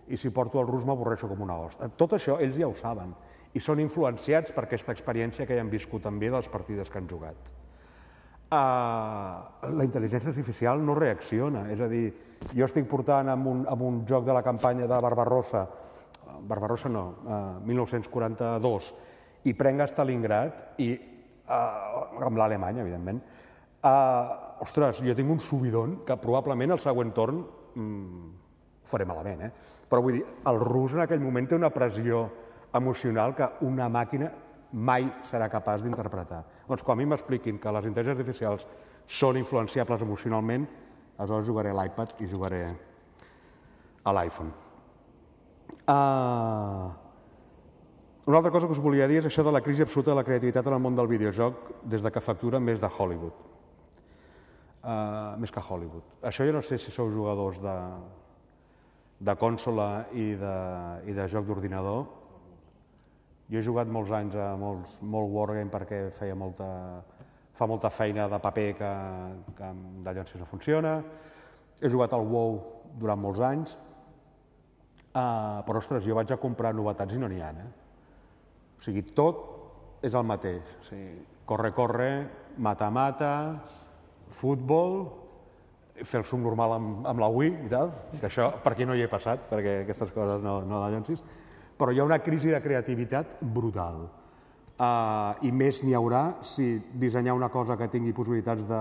i 0.08 0.16
si 0.16 0.30
porto 0.30 0.60
el 0.62 0.68
rus 0.70 0.86
m'avorreixo 0.86 1.28
com 1.28 1.42
una 1.42 1.58
hosta. 1.58 1.88
Tot 1.88 2.14
això 2.14 2.38
ells 2.40 2.56
ja 2.58 2.68
ho 2.70 2.74
saben, 2.78 3.12
i 3.56 3.62
són 3.62 3.80
influenciats 3.80 4.52
per 4.52 4.66
aquesta 4.66 4.92
experiència 4.92 5.46
que 5.48 5.56
ja 5.56 5.64
han 5.64 5.72
viscut 5.72 6.04
també 6.04 6.28
de 6.28 6.36
les 6.36 6.50
partides 6.52 6.92
que 6.92 7.00
han 7.00 7.08
jugat. 7.08 7.50
Uh, 8.46 9.72
la 9.74 9.86
intel·ligència 9.86 10.30
artificial 10.30 10.82
no 10.84 10.94
reacciona. 10.98 11.64
És 11.72 11.80
a 11.80 11.88
dir, 11.90 12.04
jo 12.52 12.66
estic 12.68 12.86
portant 12.90 13.32
amb 13.32 13.48
un, 13.50 13.64
amb 13.70 13.82
un 13.82 14.02
joc 14.06 14.26
de 14.28 14.36
la 14.36 14.44
campanya 14.46 14.86
de 14.86 15.00
Barbarossa, 15.02 15.64
Barbarossa 16.46 16.92
no, 16.92 17.06
uh, 17.24 17.40
1942, 17.66 18.92
i 19.48 19.54
prenc 19.56 19.82
a 19.82 19.90
Stalingrad, 19.90 20.62
i, 20.84 20.92
uh, 21.48 22.22
amb 22.28 22.38
l'Alemanya, 22.38 22.84
evidentment, 22.84 23.22
uh, 23.80 24.62
ostres, 24.66 25.00
jo 25.02 25.16
tinc 25.16 25.32
un 25.32 25.40
subidon 25.42 26.00
que 26.06 26.18
probablement 26.20 26.76
el 26.76 26.82
següent 26.82 27.14
torn 27.16 27.40
mm, 27.74 28.26
faré 28.86 29.06
malament, 29.08 29.46
eh? 29.48 29.52
Però 29.86 30.02
vull 30.02 30.18
dir, 30.18 30.26
el 30.50 30.58
rus 30.60 30.94
en 30.94 31.06
aquell 31.06 31.22
moment 31.22 31.48
té 31.48 31.56
una 31.58 31.72
pressió 31.74 32.26
emocional 32.76 33.34
que 33.34 33.48
una 33.66 33.88
màquina 33.88 34.30
mai 34.72 35.06
serà 35.24 35.48
capaç 35.48 35.84
d'interpretar. 35.84 36.42
Doncs 36.68 36.82
quan 36.82 36.98
a 36.98 37.00
mi 37.00 37.06
m'expliquin 37.08 37.58
que 37.62 37.72
les 37.72 37.86
intel·ligències 37.88 38.18
artificials 38.18 38.66
són 39.06 39.38
influenciables 39.38 40.02
emocionalment, 40.02 40.66
aleshores 41.16 41.46
jugaré 41.48 41.72
a 41.72 41.78
l'iPad 41.80 42.20
i 42.20 42.28
jugaré 42.28 42.62
a 44.04 44.12
l'iPhone. 44.12 44.52
Uh, 45.86 46.90
una 48.26 48.38
altra 48.38 48.50
cosa 48.50 48.66
que 48.66 48.74
us 48.74 48.82
volia 48.82 49.06
dir 49.06 49.20
és 49.20 49.28
això 49.28 49.44
de 49.46 49.54
la 49.54 49.62
crisi 49.62 49.84
absoluta 49.86 50.10
de 50.10 50.18
la 50.18 50.26
creativitat 50.26 50.66
en 50.66 50.74
el 50.74 50.82
món 50.82 50.96
del 50.98 51.06
videojoc 51.06 51.70
des 51.86 52.02
de 52.02 52.10
que 52.10 52.20
factura 52.20 52.58
més 52.58 52.82
de 52.82 52.90
Hollywood. 52.90 53.44
Uh, 54.82 55.38
més 55.38 55.50
que 55.50 55.62
Hollywood. 55.62 56.02
Això 56.26 56.46
jo 56.46 56.54
no 56.54 56.62
sé 56.62 56.78
si 56.78 56.90
sou 56.94 57.10
jugadors 57.10 57.62
de, 57.62 57.76
de 59.18 59.34
consola 59.38 60.06
i 60.14 60.34
de, 60.38 60.56
i 61.06 61.14
de 61.14 61.26
joc 61.30 61.46
d'ordinador, 61.46 62.04
jo 63.50 63.60
he 63.60 63.64
jugat 63.64 63.90
molts 63.92 64.10
anys 64.14 64.34
a 64.38 64.52
molts, 64.58 64.98
molt 65.06 65.30
wargame 65.30 65.70
perquè 65.70 66.00
feia 66.16 66.34
molta, 66.38 66.66
fa 67.54 67.68
molta 67.70 67.90
feina 67.94 68.26
de 68.28 68.40
paper 68.42 68.68
que, 68.78 68.92
que 69.58 69.72
de 70.06 70.14
llances 70.14 70.40
no 70.40 70.48
funciona. 70.50 70.98
He 71.80 71.90
jugat 71.92 72.16
al 72.16 72.26
WoW 72.26 72.58
durant 72.98 73.20
molts 73.20 73.42
anys, 73.44 73.76
uh, 75.12 75.62
però 75.66 75.82
ostres, 75.82 76.04
jo 76.06 76.16
vaig 76.16 76.32
a 76.32 76.40
comprar 76.40 76.74
novetats 76.74 77.14
i 77.14 77.20
no 77.20 77.30
n'hi 77.30 77.42
ha. 77.44 77.52
Eh? 77.52 77.68
O 78.78 78.84
sigui, 78.84 79.04
tot 79.16 79.44
és 80.04 80.14
el 80.14 80.26
mateix. 80.26 80.74
O 80.80 80.88
sigui, 80.88 81.22
corre, 81.46 81.70
corre, 81.76 82.10
mata, 82.58 82.90
mata, 82.90 83.32
futbol, 84.34 85.04
fer 86.02 86.20
el 86.20 86.26
subnormal 86.28 86.74
amb, 86.76 87.06
amb 87.08 87.22
la 87.22 87.28
Wii 87.32 87.52
i 87.68 87.72
tal, 87.72 87.92
que 88.18 88.26
això 88.28 88.50
per 88.64 88.74
aquí 88.74 88.84
no 88.88 88.96
hi 88.96 89.04
he 89.04 89.12
passat, 89.12 89.46
perquè 89.48 89.82
aquestes 89.84 90.10
coses 90.12 90.42
no, 90.44 90.58
no 90.66 90.82
de 90.82 90.90
llancis, 90.92 91.22
Però 91.76 91.92
hi 91.92 92.00
ha 92.00 92.06
una 92.08 92.20
crisi 92.24 92.52
de 92.52 92.60
creativitat 92.64 93.36
brutal. 93.40 94.06
Uh, 94.76 95.36
I 95.44 95.52
més 95.56 95.82
n'hi 95.84 95.94
haurà 95.96 96.42
si 96.44 96.76
dissenyar 97.00 97.36
una 97.36 97.48
cosa 97.48 97.78
que 97.80 97.88
tingui 97.88 98.12
possibilitats 98.16 98.66
de, 98.68 98.80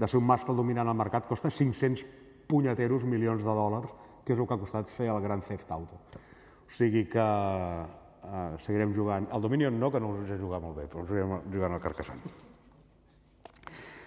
de 0.00 0.08
ser 0.08 0.16
un 0.20 0.26
mascle 0.28 0.56
dominant 0.56 0.88
al 0.88 0.96
mercat 0.96 1.26
costa 1.28 1.52
500 1.52 2.04
punyeteros 2.48 3.04
milions 3.04 3.44
de 3.44 3.56
dòlars, 3.56 3.92
que 4.24 4.32
és 4.32 4.40
el 4.40 4.48
que 4.48 4.56
ha 4.56 4.60
costat 4.60 4.88
fer 4.88 5.10
el 5.12 5.20
Gran 5.24 5.44
Theft 5.44 5.72
Auto. 5.76 6.00
O 6.64 6.72
sigui 6.72 7.04
que 7.12 7.24
uh, 7.24 8.54
seguirem 8.64 8.94
jugant. 8.96 9.28
El 9.32 9.44
Dominion 9.44 9.76
no, 9.80 9.90
que 9.92 10.00
no 10.00 10.14
us 10.20 10.30
he 10.30 10.38
jugat 10.40 10.64
molt 10.64 10.80
bé, 10.80 10.88
però 10.88 11.04
seguirem 11.08 11.36
jugant 11.52 11.76
al 11.76 11.84
Carcassonne. 11.84 12.32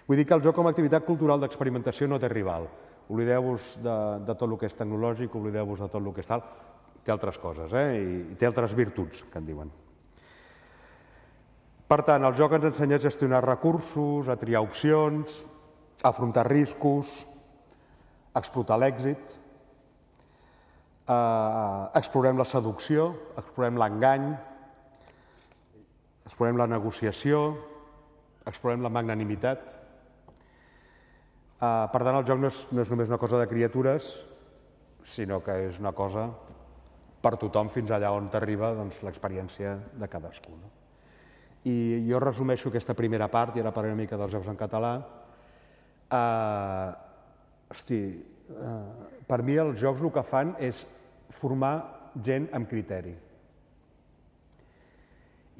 Vull 0.08 0.20
dir 0.20 0.26
que 0.28 0.36
el 0.36 0.44
joc 0.44 0.58
com 0.58 0.68
a 0.68 0.74
activitat 0.74 1.06
cultural 1.08 1.40
d'experimentació 1.40 2.10
no 2.10 2.20
té 2.20 2.28
rival. 2.32 2.68
Oblideu-vos 3.12 3.78
de, 3.84 3.96
de 4.28 4.36
tot 4.36 4.50
el 4.50 4.58
que 4.60 4.68
és 4.68 4.76
tecnològic, 4.80 5.36
oblideu-vos 5.36 5.80
de 5.84 5.88
tot 5.88 6.02
el 6.02 6.12
que 6.16 6.24
és 6.24 6.30
tal. 6.30 6.44
Té 7.04 7.12
altres 7.12 7.38
coses, 7.40 7.74
eh? 7.76 7.88
I, 8.00 8.36
té 8.40 8.48
altres 8.48 8.74
virtuts, 8.78 9.26
que 9.32 9.40
en 9.42 9.48
diuen. 9.48 9.72
Per 11.88 12.00
tant, 12.08 12.24
el 12.24 12.36
joc 12.40 12.56
ens 12.56 12.70
ensenya 12.72 12.98
a 12.98 13.04
gestionar 13.04 13.44
recursos, 13.46 14.30
a 14.32 14.38
triar 14.40 14.64
opcions, 14.64 15.42
a 16.02 16.10
afrontar 16.10 16.48
riscos, 16.48 17.12
a 18.34 18.42
explotar 18.42 18.80
l'èxit, 18.80 19.40
explorem 21.04 22.40
la 22.40 22.48
seducció, 22.48 23.12
explorem 23.38 23.78
l'engany, 23.78 24.32
explorem 26.24 26.58
la 26.58 26.68
negociació, 26.72 27.44
explorem 28.48 28.84
la 28.84 28.92
magnanimitat. 28.92 29.74
Eh, 31.60 31.86
per 31.92 32.02
tant, 32.02 32.16
el 32.16 32.26
joc 32.28 32.40
no 32.40 32.48
és, 32.48 32.62
no 32.72 32.82
és 32.82 32.90
només 32.92 33.12
una 33.12 33.20
cosa 33.20 33.40
de 33.40 33.50
criatures, 33.52 34.24
sinó 35.04 35.42
que 35.44 35.68
és 35.68 35.80
una 35.84 35.92
cosa 35.92 36.30
per 37.24 37.38
tothom 37.40 37.72
fins 37.72 37.92
allà 37.96 38.12
on 38.12 38.28
t'arriba 38.32 38.74
doncs, 38.76 39.00
l'experiència 39.06 39.78
de 40.00 40.10
cadascú. 40.12 40.52
No? 40.60 40.72
I 41.72 42.04
jo 42.10 42.20
resumeixo 42.20 42.70
aquesta 42.70 42.96
primera 42.98 43.30
part, 43.32 43.56
i 43.56 43.64
ara 43.64 43.72
parlaré 43.72 43.96
una 43.96 44.04
mica 44.04 44.20
dels 44.20 44.34
jocs 44.36 44.50
en 44.52 44.60
català. 44.60 44.98
Uh, 46.14 46.90
hosti, 47.72 48.02
uh, 48.52 49.22
per 49.28 49.40
mi 49.48 49.56
els 49.62 49.80
jocs 49.80 50.04
el 50.04 50.12
que 50.12 50.26
fan 50.28 50.58
és 50.60 50.84
formar 51.34 51.78
gent 52.22 52.50
amb 52.54 52.68
criteri. 52.70 53.16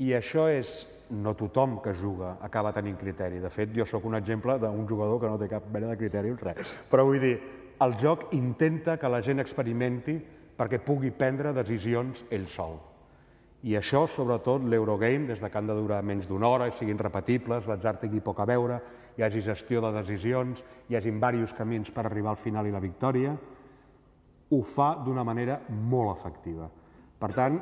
I 0.04 0.12
això 0.18 0.50
és, 0.52 0.76
no 1.14 1.36
tothom 1.38 1.78
que 1.86 1.94
juga 1.96 2.36
acaba 2.42 2.74
tenint 2.74 2.98
criteri. 2.98 3.40
De 3.40 3.50
fet, 3.54 3.72
jo 3.76 3.86
sóc 3.86 4.06
un 4.10 4.18
exemple 4.18 4.58
d'un 4.60 4.88
jugador 4.90 5.20
que 5.22 5.30
no 5.30 5.40
té 5.40 5.48
cap 5.48 5.68
mena 5.72 5.92
de 5.92 5.98
criteri, 6.00 6.34
res. 6.42 6.76
Però 6.90 7.06
vull 7.08 7.22
dir, 7.22 7.36
el 7.84 7.94
joc 8.02 8.32
intenta 8.34 8.98
que 8.98 9.12
la 9.12 9.22
gent 9.24 9.40
experimenti 9.44 10.18
perquè 10.58 10.80
pugui 10.84 11.12
prendre 11.12 11.54
decisions 11.54 12.26
ell 12.32 12.48
sol. 12.48 12.80
I 13.64 13.78
això, 13.80 14.04
sobretot, 14.12 14.66
l'Eurogame, 14.68 15.30
des 15.30 15.40
de 15.40 15.50
que 15.50 15.58
han 15.58 15.70
de 15.70 15.76
durar 15.78 16.02
menys 16.04 16.28
d'una 16.28 16.50
hora, 16.52 16.68
siguin 16.76 17.00
repetibles, 17.00 17.68
l'atzar 17.68 17.96
tingui 18.02 18.20
poc 18.20 18.42
a 18.44 18.48
veure, 18.50 18.80
hi 19.16 19.24
hagi 19.24 19.44
gestió 19.46 19.80
de 19.86 19.94
decisions, 19.96 20.64
hi 20.90 20.98
hagi 20.98 21.14
diversos 21.14 21.54
camins 21.56 21.92
per 21.92 22.06
arribar 22.06 22.34
al 22.34 22.42
final 22.42 22.68
i 22.68 22.74
la 22.74 22.84
victòria, 22.84 23.38
ho 24.52 24.62
fa 24.68 24.94
d'una 25.06 25.24
manera 25.24 25.62
molt 25.70 26.12
efectiva. 26.18 26.68
Per 27.20 27.32
tant, 27.32 27.56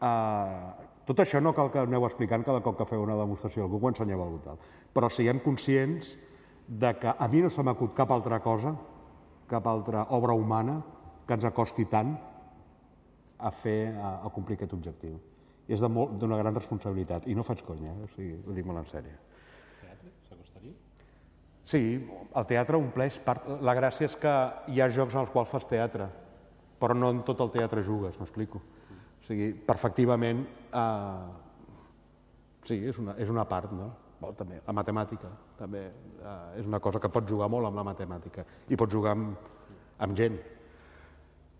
eh, 0.00 0.88
tot 1.04 1.20
això 1.20 1.40
no 1.42 1.52
cal 1.52 1.70
que 1.70 1.84
aneu 1.84 2.06
explicant 2.06 2.44
cada 2.44 2.62
cop 2.64 2.78
que 2.78 2.88
feu 2.88 3.02
una 3.02 3.18
demostració, 3.18 3.66
algú 3.66 3.78
ho 3.82 3.92
ensenyeu 3.92 4.22
algú 4.22 4.40
tal. 4.40 4.58
Però 4.94 5.10
siguem 5.10 5.40
conscients 5.44 6.16
de 6.66 6.94
que 6.96 7.12
a 7.12 7.28
mi 7.28 7.42
no 7.42 7.50
se 7.50 7.62
m'acut 7.62 7.92
cap 7.94 8.10
altra 8.10 8.40
cosa, 8.40 8.72
cap 9.48 9.66
altra 9.66 10.06
obra 10.16 10.32
humana 10.32 10.80
que 11.26 11.34
ens 11.34 11.44
acosti 11.44 11.84
tant 11.84 12.16
a 13.42 13.50
fer, 13.50 13.92
a, 13.98 14.14
a 14.26 14.32
complir 14.34 14.56
aquest 14.58 14.74
objectiu 14.76 15.18
i 15.68 15.76
és 15.76 15.82
d'una 15.82 16.38
gran 16.40 16.54
responsabilitat. 16.54 17.28
I 17.30 17.36
no 17.38 17.44
faig 17.46 17.62
conya, 17.66 17.92
eh? 17.92 18.06
o 18.06 18.10
sigui, 18.16 18.34
ho 18.46 18.56
dic 18.56 18.66
molt 18.66 18.82
en 18.82 18.88
sèrio. 18.90 19.14
Teatre? 19.80 20.10
S'acostaria? 20.28 20.74
Sí, 21.64 21.82
el 22.34 22.48
teatre 22.50 22.80
ompleix 22.80 23.18
part... 23.22 23.46
La 23.62 23.76
gràcia 23.78 24.08
és 24.10 24.18
que 24.18 24.34
hi 24.72 24.82
ha 24.82 24.90
jocs 24.92 25.14
en 25.14 25.22
els 25.22 25.32
quals 25.34 25.52
fas 25.52 25.68
teatre, 25.70 26.08
però 26.82 26.96
no 26.98 27.12
en 27.14 27.22
tot 27.26 27.40
el 27.44 27.52
teatre 27.54 27.84
jugues, 27.86 28.18
m'explico. 28.18 28.62
O 29.22 29.26
sigui, 29.26 29.52
perfectivament, 29.66 30.42
eh... 30.74 31.26
sí, 32.66 32.80
és 32.90 32.98
una, 32.98 33.14
és 33.22 33.30
una 33.30 33.46
part, 33.48 33.70
no? 33.76 33.92
Bon, 34.22 34.34
també, 34.38 34.60
la 34.66 34.74
matemàtica, 34.74 35.30
també 35.58 35.86
eh, 35.88 36.60
és 36.60 36.66
una 36.66 36.78
cosa 36.82 37.00
que 37.02 37.10
pots 37.10 37.30
jugar 37.30 37.48
molt 37.50 37.66
amb 37.66 37.80
la 37.80 37.86
matemàtica 37.86 38.44
i 38.70 38.78
pots 38.78 38.94
jugar 38.94 39.16
amb, 39.16 39.48
amb 40.06 40.14
gent 40.18 40.36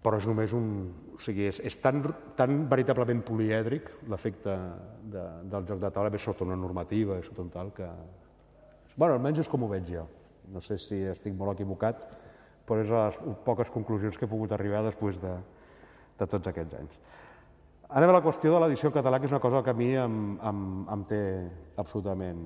però 0.02 0.18
és 0.18 0.26
només 0.26 0.52
un... 0.58 0.66
O 1.14 1.20
sigui, 1.22 1.46
és, 1.52 1.60
és 1.62 1.76
tan, 1.78 2.02
tan 2.38 2.64
veritablement 2.70 3.20
polièdric 3.26 3.88
l'efecte 4.10 4.56
de, 5.12 5.22
del 5.52 5.68
joc 5.68 5.78
de 5.82 5.90
taula, 5.94 6.10
ve 6.10 6.18
sota 6.18 6.44
una 6.46 6.58
normativa, 6.58 7.20
sota 7.22 7.44
un 7.44 7.52
tal, 7.54 7.70
que... 7.76 7.86
bueno, 8.96 9.14
almenys 9.14 9.44
és 9.44 9.50
com 9.50 9.62
ho 9.62 9.70
veig 9.70 9.86
jo. 9.94 10.08
No 10.52 10.60
sé 10.60 10.78
si 10.82 10.98
estic 11.06 11.36
molt 11.38 11.54
equivocat, 11.54 12.08
però 12.66 12.82
és 12.82 12.90
les 12.90 13.20
poques 13.46 13.70
conclusions 13.70 14.18
que 14.18 14.26
he 14.26 14.30
pogut 14.30 14.52
arribar 14.52 14.82
després 14.86 15.20
de, 15.22 15.36
de 16.18 16.28
tots 16.34 16.50
aquests 16.50 16.80
anys. 16.80 16.98
Anem 17.92 18.10
a 18.10 18.16
la 18.16 18.24
qüestió 18.24 18.50
de 18.54 18.60
l'edició 18.62 18.88
en 18.88 18.96
català, 18.96 19.20
que 19.20 19.28
és 19.28 19.34
una 19.34 19.42
cosa 19.42 19.62
que 19.62 19.70
a 19.70 19.76
mi 19.76 19.92
em, 20.00 20.18
em, 20.42 20.60
em 20.96 21.06
té 21.08 21.22
absolutament... 21.76 22.44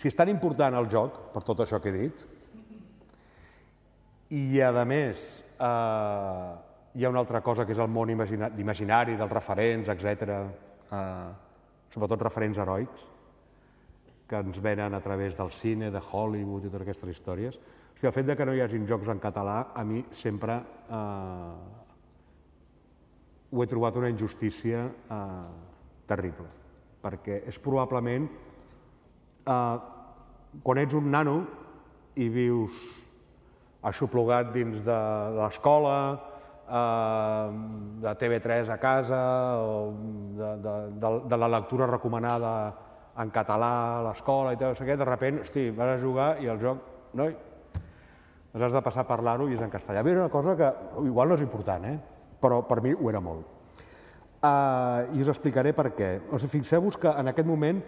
Si 0.00 0.08
és 0.08 0.16
tan 0.16 0.30
important 0.32 0.72
el 0.78 0.86
joc, 0.88 1.18
per 1.34 1.42
tot 1.44 1.60
això 1.60 1.76
que 1.82 1.90
he 1.92 1.98
dit, 2.06 2.22
i, 4.30 4.60
a 4.62 4.84
més, 4.86 5.42
eh, 5.58 6.50
hi 6.94 7.04
ha 7.04 7.10
una 7.10 7.22
altra 7.22 7.40
cosa 7.42 7.66
que 7.66 7.74
és 7.74 7.80
el 7.82 7.90
món 7.90 8.10
imaginari 8.10 9.16
dels 9.18 9.32
referents, 9.32 9.90
etc. 9.90 10.36
Eh, 10.90 11.30
sobretot 11.90 12.22
referents 12.22 12.58
heroics, 12.58 13.06
que 14.30 14.38
ens 14.38 14.60
venen 14.62 14.94
a 14.94 15.00
través 15.02 15.36
del 15.36 15.50
cine, 15.50 15.90
de 15.90 16.00
Hollywood 16.00 16.64
i 16.64 16.70
totes 16.70 16.86
aquestes 16.86 17.10
històries. 17.16 17.58
O 17.58 17.98
sigui, 17.98 18.08
el 18.12 18.14
fet 18.14 18.30
de 18.30 18.36
que 18.38 18.46
no 18.46 18.54
hi 18.54 18.62
hagin 18.62 18.86
jocs 18.86 19.10
en 19.10 19.18
català, 19.22 19.58
a 19.74 19.84
mi 19.84 20.04
sempre 20.14 20.60
eh, 20.86 21.54
ho 23.50 23.62
he 23.62 23.70
trobat 23.70 23.98
una 23.98 24.10
injustícia 24.12 24.86
eh, 24.86 25.46
terrible, 26.06 26.50
perquè 27.02 27.42
és 27.50 27.58
probablement... 27.58 28.30
Eh, 29.46 29.78
quan 30.62 30.80
ets 30.82 30.96
un 30.98 31.10
nano 31.12 31.36
i 32.18 32.26
vius 32.26 32.78
aixoplugat 33.86 34.52
dins 34.52 34.82
de 34.84 34.98
l'escola, 35.38 35.96
eh, 36.68 37.46
de 38.04 38.14
TV3 38.22 38.70
a 38.70 38.78
casa, 38.78 39.20
o 39.60 39.92
de, 40.36 40.50
de, 40.64 40.74
de, 41.00 41.12
de 41.28 41.36
la 41.36 41.48
lectura 41.48 41.86
recomanada 41.86 42.54
en 43.20 43.30
català 43.34 43.70
a 43.98 44.02
l'escola 44.08 44.54
i 44.54 44.58
això, 44.58 44.84
de 44.86 45.04
sobte, 45.04 45.32
hosti, 45.44 45.70
vas 45.76 45.94
a 45.96 46.00
jugar 46.02 46.30
i 46.40 46.48
el 46.48 46.60
joc, 46.60 46.82
noi, 47.18 47.34
doncs 48.52 48.66
has 48.66 48.74
de 48.74 48.82
passar 48.82 49.04
a 49.04 49.08
parlar-ho 49.08 49.48
i 49.48 49.54
és 49.54 49.62
en 49.62 49.70
castellà. 49.70 50.02
Mi 50.02 50.10
era 50.10 50.24
una 50.24 50.32
cosa 50.32 50.56
que 50.58 50.70
igual 51.06 51.28
no 51.28 51.38
és 51.38 51.44
important, 51.44 51.84
eh? 51.86 51.98
però 52.40 52.62
per 52.66 52.80
mi 52.82 52.92
ho 52.94 53.10
era 53.10 53.20
molt. 53.20 53.46
Uh, 54.40 55.12
I 55.12 55.20
us 55.20 55.28
explicaré 55.28 55.74
per 55.76 55.90
què. 55.92 56.14
O 56.32 56.38
sigui, 56.40 56.58
Fixeu-vos 56.58 56.96
que 56.96 57.10
en 57.12 57.28
aquest 57.28 57.46
moment 57.46 57.82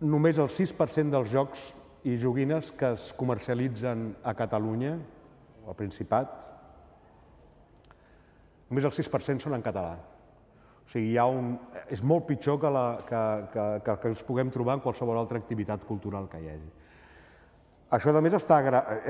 només 0.00 0.38
el 0.40 0.48
6% 0.48 1.12
dels 1.12 1.30
jocs 1.30 1.74
i 2.06 2.14
joguines 2.22 2.70
que 2.78 2.92
es 2.94 3.08
comercialitzen 3.18 4.12
a 4.22 4.34
Catalunya, 4.38 4.94
al 5.66 5.74
Principat, 5.74 6.44
només 8.70 8.86
el 8.86 8.94
6% 8.94 9.42
són 9.42 9.56
en 9.56 9.64
català. 9.64 9.96
O 10.86 10.92
sigui, 10.92 11.10
hi 11.12 11.18
ha 11.18 11.26
un... 11.26 11.56
és 11.90 12.02
molt 12.06 12.28
pitjor 12.28 12.60
que, 12.62 12.70
la, 12.70 12.86
que, 13.08 13.22
que, 13.50 13.66
que, 13.82 13.96
que 14.02 14.12
ens 14.12 14.22
puguem 14.26 14.52
trobar 14.54 14.78
en 14.78 14.84
qualsevol 14.84 15.18
altra 15.18 15.40
activitat 15.42 15.82
cultural 15.88 16.30
que 16.30 16.38
hi 16.42 16.48
hagi. 16.52 16.70
Això, 17.96 18.14
a 18.14 18.22
més, 18.22 18.38
està, 18.38 18.60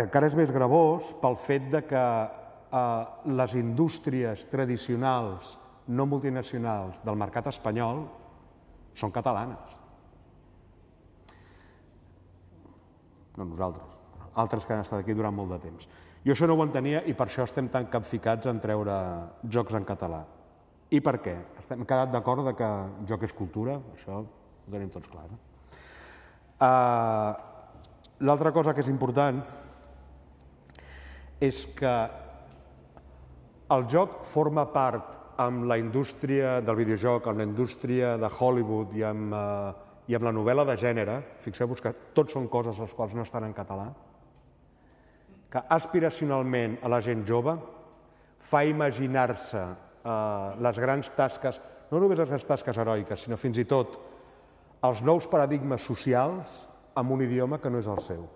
encara 0.06 0.30
és 0.30 0.36
més 0.36 0.52
gravós 0.52 1.12
pel 1.20 1.36
fet 1.40 1.68
de 1.72 1.84
que 1.88 2.00
eh, 2.00 3.04
les 3.40 3.56
indústries 3.60 4.48
tradicionals 4.52 5.56
no 5.86 6.08
multinacionals 6.08 7.04
del 7.04 7.20
mercat 7.20 7.52
espanyol 7.52 8.06
són 8.96 9.12
catalanes. 9.12 9.76
No 13.36 13.46
nosaltres, 13.48 13.96
altres 14.34 14.64
que 14.64 14.74
han 14.74 14.84
estat 14.84 15.02
aquí 15.02 15.14
durant 15.16 15.34
molt 15.34 15.54
de 15.54 15.60
temps. 15.64 15.88
Jo 16.26 16.34
això 16.34 16.48
no 16.48 16.56
ho 16.56 16.64
entenia 16.64 17.02
i 17.06 17.14
per 17.14 17.28
això 17.28 17.44
estem 17.46 17.68
tan 17.72 17.86
capficats 17.92 18.48
en 18.50 18.60
treure 18.60 18.96
jocs 19.48 19.76
en 19.78 19.84
català. 19.86 20.24
I 20.90 21.00
per 21.02 21.18
què? 21.22 21.34
Estem 21.60 21.84
quedat 21.84 22.12
d'acord 22.12 22.46
que 22.58 22.70
joc 23.06 23.26
és 23.26 23.34
cultura, 23.34 23.80
això 23.94 24.22
ho 24.22 24.70
tenim 24.70 24.90
tots 24.90 25.10
clar. 25.10 25.26
No? 25.30 25.38
Uh, 26.56 27.54
L'altra 28.24 28.48
cosa 28.48 28.72
que 28.72 28.80
és 28.80 28.88
important 28.88 29.42
és 31.44 31.66
que 31.76 31.94
el 33.76 33.82
joc 33.92 34.22
forma 34.24 34.64
part 34.72 35.18
amb 35.42 35.66
la 35.68 35.76
indústria 35.76 36.62
del 36.64 36.78
videojoc, 36.78 37.26
amb 37.28 37.42
la 37.42 37.44
indústria 37.44 38.14
de 38.16 38.30
Hollywood 38.30 38.94
i 38.96 39.04
amb 39.04 39.36
uh, 39.36 39.85
i 40.06 40.14
amb 40.14 40.26
la 40.26 40.34
novel·la 40.34 40.64
de 40.68 40.76
gènere, 40.78 41.16
fixeu-vos 41.42 41.82
que 41.82 41.92
tots 42.14 42.36
són 42.36 42.46
coses 42.48 42.78
les 42.78 42.92
quals 42.94 43.14
no 43.16 43.24
estan 43.26 43.46
en 43.46 43.54
català, 43.56 43.88
que 45.50 45.62
aspiracionalment 45.76 46.78
a 46.82 46.90
la 46.90 47.00
gent 47.02 47.24
jove 47.26 47.56
fa 48.46 48.62
imaginar-se 48.66 49.62
eh, 49.62 50.48
les 50.62 50.78
grans 50.82 51.10
tasques, 51.18 51.60
no 51.90 52.02
només 52.02 52.20
les 52.20 52.30
grans 52.30 52.46
tasques 52.46 52.78
heroiques, 52.78 53.26
sinó 53.26 53.38
fins 53.40 53.58
i 53.58 53.66
tot 53.66 53.98
els 54.86 55.02
nous 55.02 55.26
paradigmes 55.30 55.82
socials 55.82 56.66
amb 56.96 57.14
un 57.14 57.22
idioma 57.26 57.58
que 57.62 57.70
no 57.70 57.80
és 57.82 57.88
el 57.90 58.02
seu. 58.04 58.26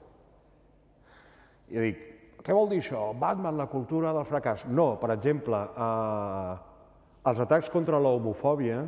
I 1.71 1.85
dic, 1.85 2.01
què 2.43 2.57
vol 2.57 2.71
dir 2.71 2.81
això? 2.83 3.11
Batman, 3.15 3.59
la 3.61 3.69
cultura 3.71 4.15
del 4.17 4.27
fracàs. 4.27 4.65
No, 4.67 4.95
per 5.01 5.13
exemple, 5.15 5.61
eh, 5.61 6.57
els 7.31 7.41
atacs 7.45 7.71
contra 7.71 8.01
la 8.01 8.11
homofòbia 8.17 8.83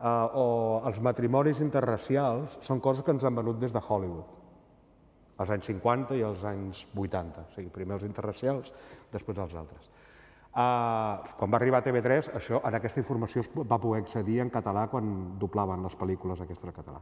eh, 0.00 0.26
o 0.34 0.82
els 0.88 1.00
matrimonis 1.04 1.60
interracials 1.60 2.58
són 2.64 2.80
coses 2.80 3.04
que 3.04 3.12
ens 3.14 3.24
han 3.24 3.36
venut 3.36 3.60
des 3.60 3.72
de 3.72 3.82
Hollywood 3.86 4.40
als 5.40 5.50
anys 5.54 5.70
50 5.70 6.18
i 6.18 6.22
als 6.22 6.42
anys 6.44 6.84
80. 6.92 7.46
O 7.48 7.54
sigui, 7.54 7.70
primer 7.72 7.96
els 7.96 8.04
interracials, 8.04 8.74
després 9.12 9.38
els 9.40 9.54
altres. 9.56 9.88
Uh, 10.50 11.22
quan 11.38 11.48
va 11.52 11.60
arribar 11.60 11.78
a 11.80 11.86
TV3, 11.86 12.32
això, 12.36 12.58
en 12.66 12.76
aquesta 12.76 13.00
informació 13.00 13.44
es 13.44 13.48
va 13.54 13.78
poder 13.78 14.02
accedir 14.02 14.40
en 14.42 14.50
català 14.50 14.88
quan 14.90 15.38
doblaven 15.38 15.86
les 15.86 15.94
pel·lícules 15.96 16.42
aquestes 16.42 16.68
en 16.68 16.76
català. 16.76 17.00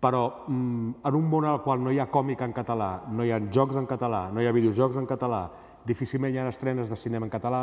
Però 0.00 0.22
mm, 0.48 1.04
en 1.04 1.18
un 1.20 1.28
món 1.30 1.46
el 1.46 1.60
qual 1.62 1.84
no 1.84 1.92
hi 1.92 2.00
ha 2.00 2.08
còmic 2.10 2.42
en 2.42 2.56
català, 2.56 3.04
no 3.12 3.24
hi 3.24 3.30
ha 3.30 3.42
jocs 3.52 3.76
en 3.78 3.86
català, 3.86 4.26
no 4.32 4.42
hi 4.42 4.48
ha 4.48 4.56
videojocs 4.56 4.98
en 4.98 5.06
català, 5.06 5.44
difícilment 5.86 6.34
hi 6.34 6.40
ha 6.40 6.48
estrenes 6.48 6.90
de 6.90 6.98
cinema 6.98 7.28
en 7.28 7.36
català, 7.36 7.62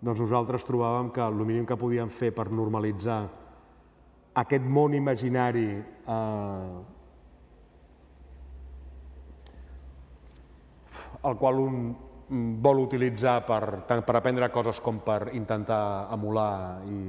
doncs 0.00 0.24
nosaltres 0.24 0.66
trobàvem 0.66 1.12
que 1.14 1.22
el 1.22 1.38
mínim 1.44 1.68
que 1.68 1.78
podíem 1.78 2.10
fer 2.10 2.32
per 2.34 2.50
normalitzar 2.50 3.22
aquest 4.34 4.64
món 4.66 4.94
imaginari 4.98 5.68
eh, 5.78 6.80
el 11.24 11.38
qual 11.38 11.60
un 11.62 11.78
vol 12.64 12.80
utilitzar 12.82 13.42
per, 13.46 13.84
tant 13.88 14.02
per 14.04 14.16
aprendre 14.18 14.48
coses 14.52 14.80
com 14.82 14.98
per 15.04 15.30
intentar 15.36 16.08
emular 16.14 16.82
i, 16.88 17.00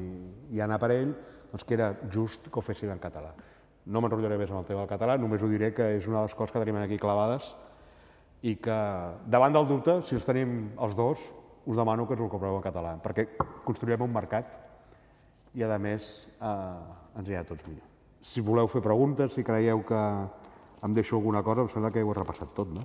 i 0.56 0.62
anar 0.62 0.80
per 0.82 0.92
ell, 0.94 1.14
doncs 1.52 1.64
que 1.64 1.78
era 1.78 1.94
just 2.12 2.50
que 2.50 2.60
ho 2.60 2.64
fessin 2.64 2.92
en 2.94 3.02
català. 3.02 3.32
No 3.86 4.02
m'enrotllaré 4.02 4.38
més 4.38 4.52
amb 4.52 4.64
el 4.64 4.68
tema 4.68 4.84
del 4.84 4.92
català, 4.92 5.16
només 5.22 5.44
ho 5.44 5.50
diré 5.50 5.72
que 5.78 5.94
és 5.98 6.08
una 6.10 6.20
de 6.20 6.28
les 6.28 6.36
coses 6.36 6.54
que 6.54 6.62
tenim 6.62 6.78
aquí 6.82 7.00
clavades 7.02 7.48
i 8.46 8.58
que 8.62 8.78
davant 9.32 9.56
del 9.56 9.68
dubte, 9.70 10.02
si 10.06 10.18
els 10.18 10.28
tenim 10.28 10.76
els 10.84 10.96
dos, 10.98 11.30
us 11.66 11.78
demano 11.78 12.06
que 12.06 12.14
ens 12.14 12.26
ho 12.26 12.30
compreu 12.30 12.58
en 12.60 12.66
català, 12.66 12.96
perquè 13.02 13.28
construirem 13.66 14.04
un 14.06 14.14
mercat 14.14 14.60
i, 15.56 15.64
a 15.64 15.80
més, 15.80 16.28
eh, 16.36 17.16
ens 17.16 17.28
anirà 17.28 17.46
tots 17.48 17.66
millor. 17.68 17.88
Si 18.26 18.44
voleu 18.44 18.68
fer 18.68 18.82
preguntes, 18.84 19.34
si 19.36 19.44
creieu 19.48 19.84
que 19.88 20.02
em 20.86 20.94
deixo 20.94 21.16
alguna 21.16 21.42
cosa, 21.44 21.64
em 21.64 21.72
sembla 21.72 21.92
que 21.96 22.04
ho 22.04 22.12
he 22.12 22.18
repassat 22.18 22.52
tot, 22.58 22.72
no? 22.76 22.84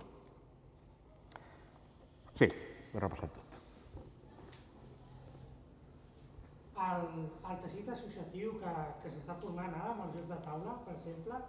Sí, 2.38 2.46
ho 2.46 2.98
he 2.98 3.02
repassat 3.02 3.34
tot. 3.34 3.58
El, 6.80 7.02
el 7.50 7.58
teixit 7.64 7.90
associatiu 7.92 8.54
que, 8.62 8.76
que 9.02 9.10
s'està 9.12 9.36
formant 9.42 9.74
ara 9.74 9.90
amb 9.94 10.06
els 10.06 10.14
jocs 10.16 10.30
de 10.30 10.38
taula, 10.46 10.78
per 10.86 10.94
exemple, 10.94 11.42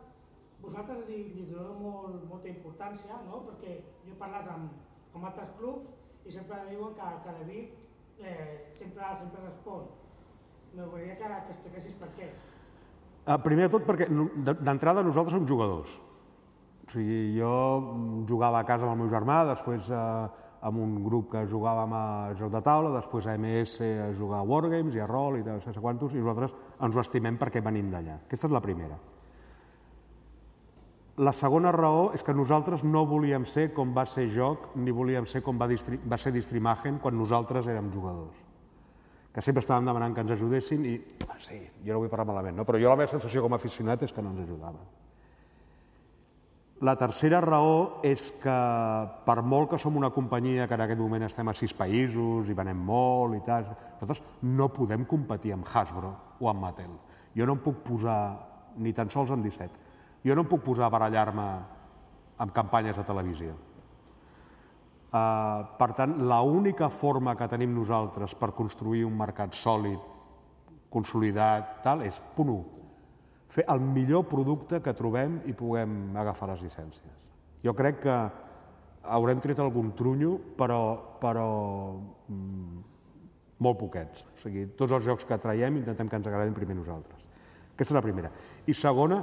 vosaltres 0.66 1.06
li, 1.08 1.22
li 1.38 1.46
doneu 1.54 1.78
molt, 1.80 2.26
molta 2.30 2.50
importància, 2.52 3.22
no? 3.30 3.46
perquè 3.48 3.78
jo 4.04 4.14
he 4.14 4.20
parlat 4.20 4.50
amb, 4.52 4.74
amb 5.14 5.30
altres 5.30 5.54
clubs 5.62 6.28
i 6.28 6.36
sempre 6.36 6.60
diuen 6.68 6.94
que, 6.98 7.14
que 7.24 7.38
David 7.40 8.28
eh, 8.28 8.74
sempre, 8.78 9.16
sempre 9.24 9.48
respon. 9.48 9.88
M'agradaria 10.76 11.18
que, 11.20 11.28
que 11.28 11.54
expliquessis 11.56 11.98
per 12.00 12.10
què. 12.16 12.30
Uh, 13.22 13.38
primer 13.44 13.68
de 13.68 13.76
tot 13.76 13.84
perquè 13.86 14.08
d'entrada 14.10 15.04
nosaltres 15.06 15.38
som 15.38 15.48
jugadors. 15.48 15.92
O 16.88 16.94
sigui, 16.94 17.36
jo 17.38 17.52
jugava 18.28 18.62
a 18.62 18.68
casa 18.68 18.88
amb 18.88 18.96
el 18.96 19.04
meu 19.04 19.12
germà, 19.12 19.44
després 19.52 19.92
uh, 19.94 20.32
amb 20.66 20.82
un 20.82 20.98
grup 21.06 21.32
que 21.34 21.46
jugàvem 21.50 21.94
a 21.98 22.04
joc 22.40 22.52
de 22.54 22.62
taula, 22.66 22.92
després 22.96 23.28
a 23.28 23.38
MS 23.38 23.78
a 24.08 24.10
jugar 24.18 24.42
a 24.42 24.48
Wargames 24.48 24.98
i 24.98 25.02
a 25.02 25.08
rol 25.10 25.40
i 25.40 25.46
no 25.46 25.60
sé 25.62 25.74
quantos, 25.80 26.14
i 26.14 26.22
nosaltres 26.22 26.54
ens 26.82 26.96
ho 26.96 27.02
estimem 27.02 27.40
perquè 27.42 27.64
venim 27.64 27.90
d'allà. 27.94 28.22
Aquesta 28.28 28.50
és 28.50 28.56
la 28.56 28.64
primera. 28.64 29.00
La 31.22 31.34
segona 31.38 31.74
raó 31.76 32.10
és 32.16 32.24
que 32.24 32.34
nosaltres 32.34 32.86
no 32.88 33.04
volíem 33.06 33.46
ser 33.46 33.70
com 33.76 33.92
va 33.94 34.08
ser 34.10 34.30
joc, 34.34 34.72
ni 34.76 34.94
volíem 34.96 35.28
ser 35.28 35.44
com 35.46 35.60
va, 35.60 35.68
va 35.68 36.18
ser 36.18 36.34
Distrimagen 36.34 36.98
quan 37.04 37.18
nosaltres 37.18 37.68
érem 37.68 37.92
jugadors. 37.94 38.51
Que 39.32 39.44
sempre 39.44 39.64
estàvem 39.64 39.88
demanant 39.88 40.16
que 40.16 40.26
ens 40.26 40.34
ajudessin 40.36 40.84
i, 40.90 40.98
ah, 41.28 41.38
sí, 41.40 41.62
jo 41.86 41.94
no 41.94 42.02
vull 42.02 42.12
parlar 42.12 42.28
malament, 42.28 42.58
no? 42.58 42.66
però 42.68 42.82
jo 42.82 42.90
la 42.92 42.98
meva 43.00 43.12
sensació 43.12 43.46
com 43.46 43.54
a 43.56 43.62
aficionat 43.62 44.04
és 44.04 44.12
que 44.12 44.24
no 44.24 44.34
ens 44.34 44.44
ajudaven. 44.44 44.90
La 46.82 46.96
tercera 46.98 47.40
raó 47.46 48.02
és 48.04 48.32
que, 48.42 48.58
per 49.24 49.38
molt 49.46 49.70
que 49.70 49.80
som 49.80 50.00
una 50.00 50.10
companyia 50.10 50.66
que 50.68 50.74
en 50.74 50.82
aquest 50.82 51.00
moment 51.00 51.28
estem 51.28 51.48
a 51.48 51.54
sis 51.54 51.76
països 51.78 52.50
i 52.50 52.58
venem 52.58 52.80
molt 52.88 53.38
i 53.38 53.42
tal, 53.46 53.68
nosaltres 54.00 54.24
no 54.50 54.72
podem 54.74 55.06
competir 55.06 55.54
amb 55.54 55.70
Hasbro 55.70 56.16
o 56.42 56.50
amb 56.50 56.66
Mattel. 56.66 56.96
Jo 57.38 57.46
no 57.46 57.54
em 57.54 57.62
puc 57.62 57.84
posar, 57.86 58.18
ni 58.82 58.96
tan 58.98 59.14
sols 59.14 59.30
amb 59.32 59.46
17, 59.46 59.78
jo 60.26 60.36
no 60.36 60.42
em 60.42 60.50
puc 60.50 60.66
posar 60.66 60.90
a 60.90 60.94
barallar-me 60.98 61.46
amb 62.42 62.56
campanyes 62.56 62.98
de 62.98 63.06
televisió. 63.06 63.54
Uh, 65.12 65.66
per 65.76 65.90
tant, 65.98 66.14
l'única 66.24 66.88
forma 66.88 67.34
que 67.36 67.48
tenim 67.52 67.74
nosaltres 67.76 68.32
per 68.40 68.54
construir 68.56 69.04
un 69.04 69.18
mercat 69.20 69.58
sòlid, 69.60 70.00
consolidat, 70.92 71.82
tal, 71.84 72.06
és, 72.08 72.16
punt 72.38 72.54
1, 72.54 72.62
fer 73.52 73.66
el 73.74 73.84
millor 73.84 74.24
producte 74.32 74.80
que 74.84 74.94
trobem 74.96 75.42
i 75.52 75.56
puguem 75.58 76.16
agafar 76.16 76.54
les 76.54 76.64
llicències. 76.64 77.18
Jo 77.62 77.76
crec 77.76 78.00
que 78.06 78.16
haurem 79.04 79.42
tret 79.44 79.60
algun 79.60 79.92
trunyo, 79.98 80.38
però, 80.58 80.80
però 81.20 81.50
mm, 82.32 82.80
molt 83.62 83.80
poquets. 83.82 84.24
O 84.32 84.40
sigui, 84.46 84.70
tots 84.78 84.96
els 84.96 85.06
jocs 85.06 85.28
que 85.28 85.40
traiem 85.42 85.82
intentem 85.82 86.10
que 86.10 86.20
ens 86.22 86.32
agradin 86.32 86.56
primer 86.56 86.78
nosaltres. 86.80 87.28
Aquesta 87.74 87.92
és 87.92 88.00
la 88.00 88.06
primera. 88.06 88.32
I 88.64 88.76
segona, 88.78 89.22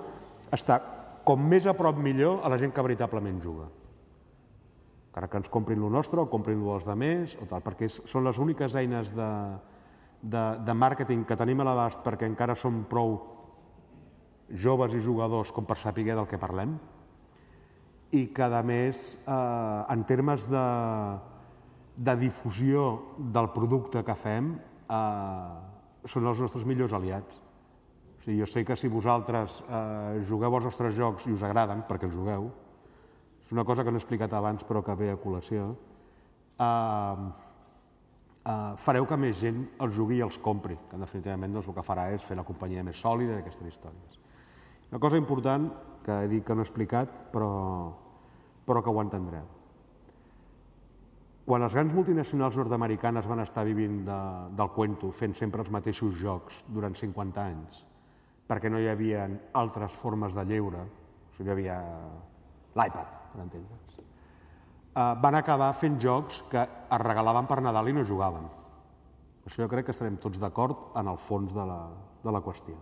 està 0.53 0.81
com 1.25 1.41
més 1.49 1.67
a 1.69 1.77
prop 1.77 1.99
millor 2.01 2.43
a 2.45 2.53
la 2.53 2.59
gent 2.61 2.73
que 2.75 2.85
veritablement 2.85 3.41
juga. 3.43 3.69
Encara 5.19 5.33
que 5.33 5.39
ens 5.43 5.49
comprin 5.51 5.81
lo 5.83 5.89
nostre 5.91 6.21
o 6.23 6.29
comprin 6.31 6.61
lo 6.63 6.77
dels 6.77 6.85
demés, 6.87 7.33
o 7.43 7.47
tal, 7.51 7.59
perquè 7.59 7.89
són 7.91 8.23
les 8.23 8.39
úniques 8.39 8.77
eines 8.79 9.09
de, 9.11 9.31
de, 10.23 10.43
de 10.63 10.77
màrqueting 10.79 11.25
que 11.27 11.35
tenim 11.35 11.59
a 11.59 11.65
l'abast 11.67 12.05
perquè 12.05 12.29
encara 12.31 12.55
som 12.55 12.85
prou 12.87 13.17
joves 14.55 14.95
i 14.95 15.01
jugadors 15.03 15.51
com 15.51 15.67
per 15.67 15.75
saber 15.83 16.05
del 16.07 16.29
que 16.31 16.39
parlem 16.39 16.77
i 18.15 18.29
que, 18.31 18.47
a 18.47 18.63
més, 18.63 19.19
eh, 19.27 19.81
en 19.91 20.07
termes 20.07 20.47
de, 20.47 20.63
de 21.99 22.17
difusió 22.23 22.87
del 23.19 23.51
producte 23.59 24.05
que 24.07 24.15
fem, 24.15 24.55
eh, 24.87 26.07
són 26.07 26.31
els 26.31 26.47
nostres 26.47 26.63
millors 26.63 26.95
aliats. 26.95 27.43
O 27.43 28.23
sigui, 28.23 28.39
jo 28.39 28.47
sé 28.47 28.63
que 28.63 28.79
si 28.79 28.87
vosaltres 28.87 29.59
eh, 29.67 30.23
jugueu 30.31 30.61
els 30.63 30.71
nostres 30.71 30.95
jocs 30.95 31.27
i 31.27 31.35
us 31.35 31.43
agraden, 31.43 31.83
perquè 31.91 32.07
els 32.07 32.15
jugueu, 32.15 32.53
és 33.49 33.53
una 33.57 33.65
cosa 33.65 33.81
que 33.81 33.91
no 33.91 33.97
he 33.97 34.03
explicat 34.03 34.35
abans 34.37 34.61
però 34.69 34.83
que 34.85 34.93
ve 34.93 35.07
a 35.09 35.17
col·lació, 35.17 35.71
eh, 36.61 37.29
eh, 38.45 38.73
fareu 38.77 39.07
que 39.09 39.17
més 39.17 39.39
gent 39.41 39.63
els 39.81 39.95
jugui 39.97 40.19
i 40.19 40.25
els 40.27 40.37
compri, 40.45 40.77
que 40.91 41.01
definitivament 41.01 41.57
doncs, 41.57 41.71
el 41.73 41.79
que 41.79 41.87
farà 41.87 42.11
és 42.13 42.27
fer 42.29 42.37
la 42.37 42.45
companyia 42.45 42.85
més 42.85 43.01
sòlida 43.01 43.39
d'aquestes 43.39 43.73
històries. 43.73 44.21
Una 44.91 45.01
cosa 45.01 45.17
important 45.17 45.71
que 46.05 46.21
he 46.25 46.29
dit 46.29 46.45
que 46.45 46.55
no 46.55 46.61
he 46.61 46.69
explicat, 46.69 47.17
però, 47.33 47.49
però 48.69 48.85
que 48.85 48.93
ho 48.93 49.01
entendreu. 49.01 49.49
Quan 51.49 51.65
les 51.65 51.73
grans 51.73 51.97
multinacionals 51.97 52.57
nord-americanes 52.61 53.25
van 53.25 53.41
estar 53.41 53.65
vivint 53.65 54.03
de, 54.05 54.23
del 54.61 54.75
cuento, 54.77 55.09
fent 55.09 55.33
sempre 55.33 55.65
els 55.65 55.73
mateixos 55.73 56.21
jocs 56.21 56.61
durant 56.69 56.93
50 56.93 57.41
anys, 57.41 57.85
perquè 58.45 58.69
no 58.69 58.77
hi 58.77 58.93
havia 58.93 59.25
altres 59.57 59.97
formes 59.97 60.37
de 60.37 60.45
lleure, 60.45 60.85
o 60.85 61.39
sigui, 61.39 61.49
hi 61.49 61.55
havia 61.55 61.79
l'iPad, 62.79 63.15
per 63.33 63.43
entendre's, 63.45 63.99
eh, 63.99 65.15
van 65.23 65.39
acabar 65.39 65.73
fent 65.75 65.99
jocs 66.01 66.43
que 66.51 66.63
es 66.63 67.03
regalaven 67.05 67.47
per 67.47 67.61
Nadal 67.63 67.89
i 67.89 67.97
no 67.97 68.07
jugaven. 68.07 68.49
Això 69.47 69.65
jo 69.65 69.69
crec 69.71 69.89
que 69.89 69.95
estarem 69.97 70.19
tots 70.21 70.41
d'acord 70.41 70.93
en 70.99 71.09
el 71.09 71.19
fons 71.19 71.55
de 71.55 71.65
la, 71.65 71.81
de 72.25 72.35
la 72.35 72.43
qüestió. 72.45 72.77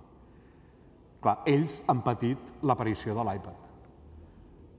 Clar, 1.23 1.39
ells 1.47 1.83
han 1.91 2.03
patit 2.07 2.51
l'aparició 2.63 3.15
de 3.15 3.25
l'iPad. 3.27 3.63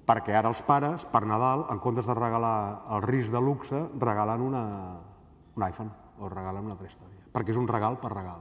Perquè 0.07 0.35
ara 0.39 0.51
els 0.51 0.61
pares, 0.63 1.03
per 1.11 1.25
Nadal, 1.27 1.65
en 1.71 1.79
comptes 1.83 2.07
de 2.07 2.15
regalar 2.15 2.83
el 2.95 3.01
risc 3.03 3.31
de 3.31 3.41
luxe, 3.43 3.79
regalen 3.99 4.43
una, 4.43 4.63
un 5.55 5.65
iPhone 5.67 5.91
o 6.19 6.29
regalen 6.31 6.63
una 6.63 6.77
altra 6.77 6.87
història. 6.87 7.27
Perquè 7.33 7.51
és 7.51 7.59
un 7.59 7.67
regal 7.67 7.97
per 7.99 8.13
regal. 8.13 8.39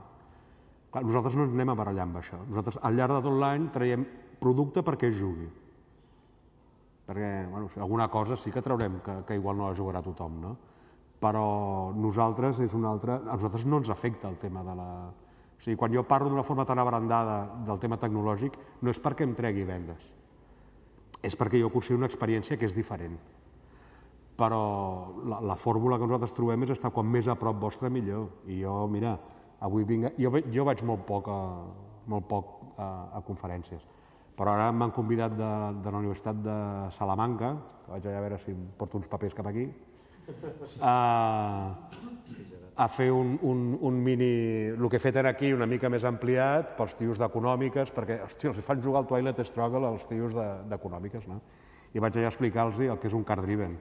Clar, 0.91 1.03
nosaltres 1.03 1.35
no 1.35 1.43
ens 1.47 1.55
anem 1.55 1.73
a 1.73 1.75
barallar 1.75 2.05
amb 2.07 2.21
això. 2.21 2.39
Nosaltres 2.47 2.79
al 2.87 2.95
llarg 2.95 3.17
de 3.17 3.23
tot 3.25 3.39
l'any 3.41 3.67
traiem 3.75 4.05
producte 4.39 4.83
perquè 4.87 5.11
jugui. 5.11 5.49
Perquè, 7.07 7.29
bueno, 7.49 7.69
alguna 7.79 8.09
cosa 8.11 8.35
sí 8.35 8.51
que 8.51 8.61
traurem 8.61 8.99
que, 8.99 9.21
que 9.27 9.37
igual 9.39 9.57
no 9.57 9.69
la 9.69 9.77
jugarà 9.77 10.01
tothom, 10.03 10.41
no? 10.43 10.57
Però 11.23 11.45
nosaltres 11.95 12.59
és 12.65 12.75
un 12.77 12.85
altre... 12.85 13.15
A 13.15 13.37
nosaltres 13.37 13.65
no 13.65 13.79
ens 13.79 13.89
afecta 13.89 14.27
el 14.27 14.35
tema 14.41 14.63
de 14.67 14.75
la, 14.75 14.89
o 15.57 15.63
sigui, 15.63 15.77
quan 15.79 15.93
jo 15.93 16.03
parlo 16.05 16.29
d'una 16.29 16.43
forma 16.45 16.65
tan 16.67 16.79
abrandada 16.83 17.39
del 17.65 17.79
tema 17.79 17.97
tecnològic, 17.97 18.59
no 18.83 18.91
és 18.93 18.99
perquè 19.01 19.25
em 19.25 19.33
tregui 19.39 19.65
vendes, 19.65 20.03
és 21.23 21.35
perquè 21.39 21.63
jo 21.63 21.71
considero 21.73 22.03
una 22.03 22.11
experiència 22.11 22.59
que 22.59 22.67
és 22.69 22.75
diferent. 22.75 23.17
però 24.37 25.17
la, 25.25 25.39
la 25.41 25.55
fórmula 25.57 25.97
que 25.97 26.05
nosaltres 26.05 26.35
trobem 26.37 26.61
és 26.67 26.75
estar 26.75 26.91
quan 26.93 27.07
més 27.09 27.27
a 27.27 27.35
prop 27.35 27.57
vostre 27.57 27.89
millor. 27.89 28.27
I 28.45 28.61
jo, 28.61 28.85
mira, 28.87 29.15
avui 29.65 29.83
vinc... 29.83 30.11
Jo, 30.21 30.29
jo 30.53 30.65
vaig 30.67 30.83
molt 30.85 31.07
poc 31.07 31.29
a, 31.33 31.39
molt 32.05 32.27
poc 32.29 32.51
a, 32.77 32.87
a 33.17 33.21
conferències, 33.25 33.81
però 34.37 34.53
ara 34.53 34.69
m'han 34.71 34.93
convidat 34.93 35.33
de, 35.33 35.51
de 35.81 35.91
la 35.91 35.99
Universitat 36.03 36.39
de 36.45 36.57
Salamanca, 36.93 37.55
que 37.83 37.93
vaig 37.95 38.05
allà 38.05 38.19
a 38.19 38.25
veure 38.27 38.37
si 38.43 38.53
em 38.53 38.65
porto 38.77 38.99
uns 39.01 39.09
papers 39.09 39.33
cap 39.33 39.49
aquí, 39.49 39.65
a, 40.81 41.73
a 42.75 42.87
fer 42.91 43.11
un, 43.11 43.37
un, 43.41 43.77
un 43.81 44.03
mini... 44.03 44.29
El 44.75 44.89
que 44.91 44.99
he 44.99 45.01
fet 45.01 45.17
aquí 45.23 45.53
una 45.55 45.65
mica 45.69 45.89
més 45.89 46.05
ampliat 46.05 46.75
pels 46.77 46.97
tios 46.99 47.21
d'econòmiques, 47.21 47.93
perquè, 47.95 48.19
hòstia, 48.25 48.51
els 48.51 48.65
fan 48.65 48.83
jugar 48.83 49.01
al 49.01 49.07
Twilight 49.09 49.41
Struggle 49.47 49.87
als 49.87 50.05
tios 50.09 50.35
d'econòmiques, 50.69 51.25
no? 51.31 51.39
I 51.95 52.03
vaig 52.03 52.19
allà 52.19 52.29
a 52.29 52.33
explicar-los 52.33 52.77
el 52.83 52.99
que 52.99 53.09
és 53.09 53.15
un 53.17 53.23
car 53.25 53.39
driven. 53.41 53.77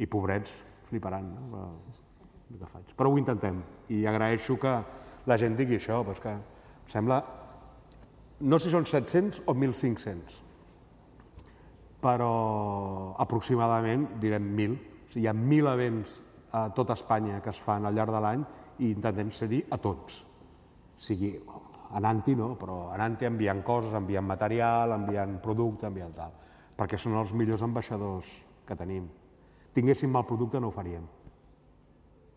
I 0.00 0.06
pobrets 0.08 0.54
fliparan, 0.88 1.28
no? 1.50 1.66
Que 2.54 2.70
faig. 2.70 2.94
Però 2.96 3.10
ho 3.10 3.18
intentem. 3.20 3.60
I 3.92 4.06
agraeixo 4.08 4.56
que 4.62 4.72
la 5.28 5.36
gent 5.38 5.58
digui 5.58 5.76
això, 5.76 6.00
però 6.06 6.16
és 6.16 6.24
que 6.24 6.38
em 6.38 6.88
sembla... 6.88 7.20
No 8.40 8.58
sé 8.58 8.68
si 8.68 8.74
són 8.74 8.86
700 8.88 9.42
o 9.46 9.54
1.500, 9.54 10.38
però 12.00 12.32
aproximadament 13.20 14.06
direm 14.22 14.48
1.000. 14.56 14.78
O 14.80 15.12
sigui, 15.12 15.24
hi 15.26 15.28
ha 15.28 15.34
1.000 15.36 15.72
events 15.74 16.16
a 16.56 16.68
tot 16.74 16.90
Espanya 16.94 17.40
que 17.44 17.52
es 17.52 17.60
fan 17.60 17.86
al 17.86 17.94
llarg 17.94 18.14
de 18.14 18.22
l'any 18.24 18.44
i 18.80 18.90
intentem 18.94 19.30
ser-hi 19.34 19.60
a 19.70 19.78
tots. 19.78 20.22
O 20.22 21.02
sigui, 21.04 21.34
anant-hi 21.98 22.34
no, 22.38 22.52
però 22.58 22.90
anant-hi 22.94 23.28
enviant 23.28 23.62
coses, 23.66 23.94
enviant 23.96 24.26
material, 24.26 24.94
enviant 24.96 25.38
producte, 25.42 25.88
enviant 25.90 26.12
tal, 26.16 26.34
perquè 26.78 26.98
són 26.98 27.18
els 27.20 27.32
millors 27.36 27.64
ambaixadors 27.66 28.30
que 28.66 28.76
tenim. 28.78 29.08
Tinguéssim 29.74 30.10
mal 30.10 30.26
producte 30.26 30.60
no 30.60 30.70
ho 30.70 30.74
faríem. 30.74 31.04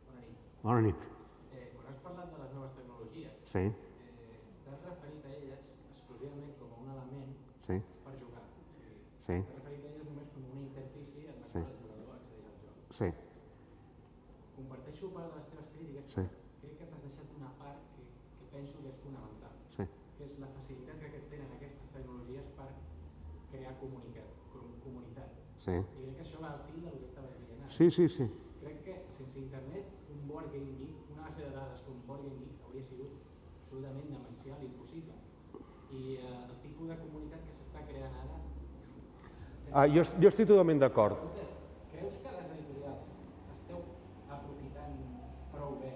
Bona 0.07 0.21
nit. 0.21 0.37
Bona 0.63 0.81
nit. 0.85 1.07
Eh, 1.53 1.69
quan 1.73 1.89
has 1.91 1.99
parlat 2.05 2.29
de 2.33 2.41
les 2.43 2.53
noves 2.57 2.73
tecnologies, 2.77 3.33
Sí, 3.53 3.59
eh, 3.59 4.37
t'has 4.65 4.85
referit 4.89 5.25
a 5.25 5.33
elles 5.37 5.65
exclusivament 5.93 6.53
com 6.59 6.71
a 6.73 6.81
un 6.81 6.93
element 6.95 7.33
sí, 7.61 7.79
per 8.05 8.15
jugar. 8.17 8.45
O 8.47 8.79
sigui, 8.79 8.97
sí, 9.25 9.35
referit 9.55 9.85
a 9.85 9.89
elles 9.91 10.05
només 10.09 10.29
com 10.35 10.43
una 10.53 10.63
interfície 10.67 11.29
en 11.33 11.37
la 11.41 11.47
Sí. 11.53 11.59
el 11.63 11.75
jugador 11.81 12.15
accedeix 12.19 12.47
al 12.49 12.57
joc. 12.63 12.75
sí, 12.99 13.09
Comparteixo 14.55 15.09
part 15.13 15.29
de 15.33 15.37
les 15.39 15.47
teves 15.51 15.67
crítiques, 15.73 16.05
Sí. 16.13 16.23
crec 16.61 16.73
que 16.79 16.85
t'has 16.89 17.01
deixat 17.05 17.29
una 17.37 17.51
part 17.61 17.79
que, 17.95 18.03
que 18.39 18.45
penso 18.55 18.77
que 18.83 18.89
és 18.93 18.97
fonamental, 19.05 19.55
sí. 19.75 19.83
que 20.17 20.23
és 20.25 20.35
la 20.43 20.49
facilitat 20.57 20.99
que 21.01 21.21
tenen 21.31 21.51
aquestes 21.57 21.89
tecnologies 21.95 22.47
per 22.59 22.69
crear 23.51 23.73
comunicat, 23.79 24.29
com- 24.53 24.75
comunitat. 24.85 25.29
sí. 25.65 25.71
I 25.71 26.03
crec 26.03 26.15
que 26.17 26.23
això 26.27 26.39
va 26.43 26.51
al 26.53 26.61
fil 26.69 26.81
del 26.85 26.97
que 27.01 27.05
estaves 27.09 27.33
dient 27.47 27.61
ara. 27.63 27.71
Sí, 27.79 27.89
sí, 27.91 28.07
sí. 28.09 28.25
Crec 28.61 28.83
que 28.85 28.95
sense 29.17 29.39
internet 29.39 29.85
un 30.13 30.27
board 30.27 30.51
game 30.53 30.71
geek, 30.77 30.95
una 31.15 31.23
base 31.29 31.41
de 31.41 31.51
dades 31.51 31.81
com 31.87 31.95
board 32.07 32.21
game 32.27 32.39
geek 32.45 32.61
hauria 32.67 32.83
sigut 32.83 33.11
absolutament 33.63 34.09
demencial 34.13 34.61
i 34.61 34.65
impossible. 34.65 35.15
I 35.91 36.01
eh, 36.17 36.45
el 36.49 36.57
tipus 36.61 36.87
de 36.89 36.97
comunitat 37.01 37.41
que 37.47 37.53
s'està 37.57 37.81
creant 37.89 38.15
ara... 38.23 38.37
Ah, 39.73 39.87
jo, 39.89 40.03
jo 40.21 40.29
estic 40.29 40.45
totalment 40.45 40.77
d'acord. 40.77 41.17
Creus 41.89 42.13
que 42.21 42.29
les 42.29 42.49
editorials 42.53 43.07
esteu 43.55 43.79
aprofitant 44.29 44.99
prou 45.49 45.71
bé 45.81 45.95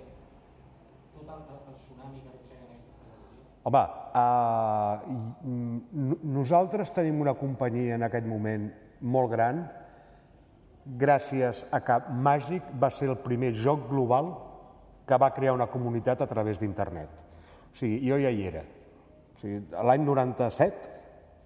tot 1.13 1.29
el, 1.29 1.43
el, 1.53 1.75
tsunami 1.83 2.23
que 2.23 2.31
arrosseguen 2.31 2.71
aquestes 2.73 2.95
tecnologies? 3.03 3.61
Home, 3.69 3.83
uh, 4.17 4.97
nosaltres 6.39 6.95
tenim 6.95 7.21
una 7.21 7.35
companyia 7.37 7.99
en 7.99 8.07
aquest 8.09 8.25
moment 8.25 8.65
molt 9.13 9.29
gran 9.35 9.61
gràcies 11.05 11.61
a 11.69 11.83
que 11.85 12.01
Màgic 12.25 12.73
va 12.81 12.89
ser 12.89 13.11
el 13.13 13.21
primer 13.21 13.53
joc 13.53 13.85
global 13.91 14.33
que 15.05 15.21
va 15.21 15.35
crear 15.37 15.53
una 15.53 15.69
comunitat 15.69 16.25
a 16.25 16.31
través 16.33 16.57
d'internet. 16.57 17.25
O 17.69 17.77
sigui, 17.77 18.01
jo 18.09 18.17
ja 18.17 18.33
hi 18.33 18.41
era. 18.49 18.65
O 19.35 19.41
sigui, 19.43 19.61
L'any 19.69 20.01
97 20.01 20.97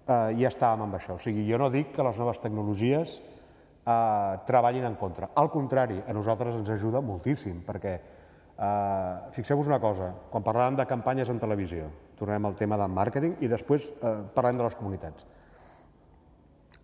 eh, 0.06 0.32
ja 0.40 0.50
estàvem 0.50 0.86
amb 0.86 0.98
això. 0.98 1.16
O 1.16 1.22
sigui, 1.22 1.44
jo 1.48 1.58
no 1.60 1.70
dic 1.72 1.92
que 1.96 2.06
les 2.06 2.18
noves 2.20 2.40
tecnologies 2.42 3.18
eh, 3.18 4.32
treballin 4.48 4.88
en 4.88 4.96
contra. 5.00 5.30
Al 5.34 5.50
contrari, 5.50 6.00
a 6.06 6.16
nosaltres 6.16 6.56
ens 6.58 6.70
ajuda 6.74 7.02
moltíssim, 7.04 7.62
perquè 7.66 7.94
eh, 7.96 9.14
fixeu-vos 9.36 9.70
una 9.70 9.80
cosa, 9.82 10.12
quan 10.30 10.44
parlàvem 10.46 10.78
de 10.80 10.88
campanyes 10.88 11.30
en 11.32 11.40
televisió, 11.42 11.88
tornem 12.18 12.46
al 12.46 12.58
tema 12.58 12.78
del 12.80 12.92
màrqueting 12.92 13.40
i 13.42 13.50
després 13.50 13.88
eh, 13.94 14.18
parlem 14.34 14.60
de 14.60 14.68
les 14.68 14.78
comunitats. 14.78 15.26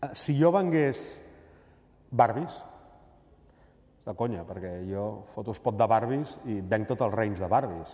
Eh, 0.02 0.12
si 0.14 0.36
jo 0.38 0.52
vengués 0.54 1.04
Barbies, 2.10 2.54
de 4.08 4.14
conya, 4.16 4.40
perquè 4.48 4.78
jo 4.88 5.26
foto 5.34 5.52
spot 5.52 5.76
de 5.76 5.86
Barbies 5.90 6.30
i 6.48 6.62
venc 6.64 6.88
tot 6.88 7.02
el 7.04 7.12
range 7.12 7.42
de 7.42 7.50
Barbies. 7.52 7.90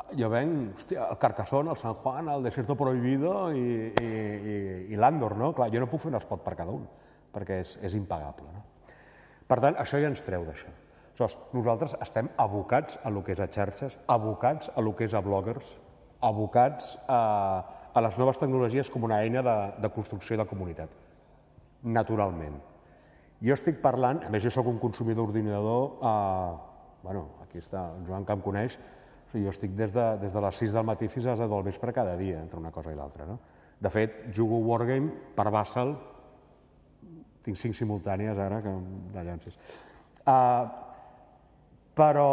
Clar, 0.00 0.16
jo 0.16 0.28
venc, 0.32 0.78
hòstia, 0.78 1.06
el 1.12 1.18
Carcassonne, 1.20 1.70
el 1.70 1.76
San 1.76 1.94
Juan, 1.94 2.28
el 2.28 2.42
Desierto 2.42 2.76
Prohibido 2.76 3.50
i, 3.52 3.92
i, 4.00 4.04
i, 4.04 4.54
i 4.94 4.96
l'Andor, 4.96 5.36
no? 5.36 5.52
Clar, 5.52 5.70
jo 5.72 5.80
no 5.82 5.88
puc 5.90 6.04
fer 6.04 6.12
un 6.12 6.18
spot 6.20 6.44
per 6.44 6.54
cada 6.56 6.72
un, 6.72 6.86
perquè 7.34 7.60
és, 7.64 7.76
és 7.84 7.96
impagable, 7.98 8.48
no? 8.54 8.62
Per 9.50 9.58
tant, 9.60 9.76
això 9.82 10.00
ja 10.00 10.08
ens 10.08 10.22
treu 10.24 10.46
d'això. 10.46 10.70
Aleshores, 11.20 11.36
nosaltres 11.52 11.94
estem 12.00 12.30
abocats 12.40 12.96
a 13.04 13.10
lo 13.12 13.20
que 13.20 13.34
és 13.34 13.40
a 13.44 13.48
xarxes, 13.52 13.98
abocats 14.08 14.70
a 14.72 14.80
lo 14.80 14.94
que 14.96 15.04
és 15.04 15.12
a 15.12 15.20
bloggers, 15.20 15.74
abocats 16.24 16.94
a, 17.06 17.18
a 17.92 18.02
les 18.06 18.16
noves 18.16 18.40
tecnologies 18.40 18.88
com 18.88 19.04
una 19.04 19.18
eina 19.20 19.42
de, 19.44 19.56
de 19.82 19.90
construcció 19.92 20.38
de 20.40 20.46
comunitat, 20.48 20.94
naturalment. 21.82 22.56
Jo 23.44 23.52
estic 23.52 23.82
parlant, 23.84 24.22
a 24.24 24.32
més 24.32 24.46
jo 24.46 24.54
sóc 24.54 24.70
un 24.70 24.80
consumidor 24.80 25.28
d'ordinador, 25.28 25.92
eh, 26.00 26.88
bueno, 27.02 27.26
aquí 27.44 27.60
està 27.60 27.90
el 27.98 28.08
Joan 28.08 28.24
que 28.24 28.38
em 28.38 28.46
coneix, 28.48 28.78
o 29.30 29.32
sigui, 29.32 29.44
jo 29.46 29.54
estic 29.54 29.74
des 29.78 29.92
de, 29.94 30.04
des 30.18 30.32
de 30.34 30.40
les 30.42 30.56
6 30.58 30.72
del 30.74 30.86
matí 30.88 31.06
fins 31.08 31.26
a 31.26 31.34
les 31.36 31.44
10 31.44 31.50
del 31.52 31.62
vespre 31.62 31.92
cada 31.94 32.16
dia, 32.18 32.40
entre 32.42 32.58
una 32.58 32.72
cosa 32.74 32.90
i 32.90 32.96
l'altra. 32.98 33.26
No? 33.28 33.38
De 33.78 33.90
fet, 33.94 34.24
jugo 34.34 34.58
Wargame 34.66 35.12
per 35.36 35.46
Basel, 35.54 35.94
tinc 37.46 37.56
cinc 37.56 37.78
simultànies 37.78 38.38
ara, 38.42 38.58
que 38.60 38.72
de 39.14 39.22
llances. 39.24 39.54
Uh, 40.26 40.66
però 41.94 42.26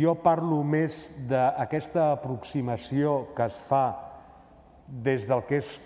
jo 0.00 0.16
parlo 0.24 0.62
més 0.64 1.10
d'aquesta 1.28 2.10
aproximació 2.16 3.34
que 3.36 3.46
es 3.52 3.60
fa 3.68 3.84
des 4.88 5.28
del 5.28 5.44
que 5.44 5.60
és 5.60 5.76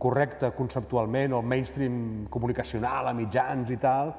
correcte 0.00 0.50
conceptualment 0.56 1.36
o 1.36 1.42
mainstream 1.44 2.26
comunicacional, 2.32 3.12
a 3.12 3.14
mitjans 3.16 3.70
i 3.70 3.76
tal, 3.76 4.16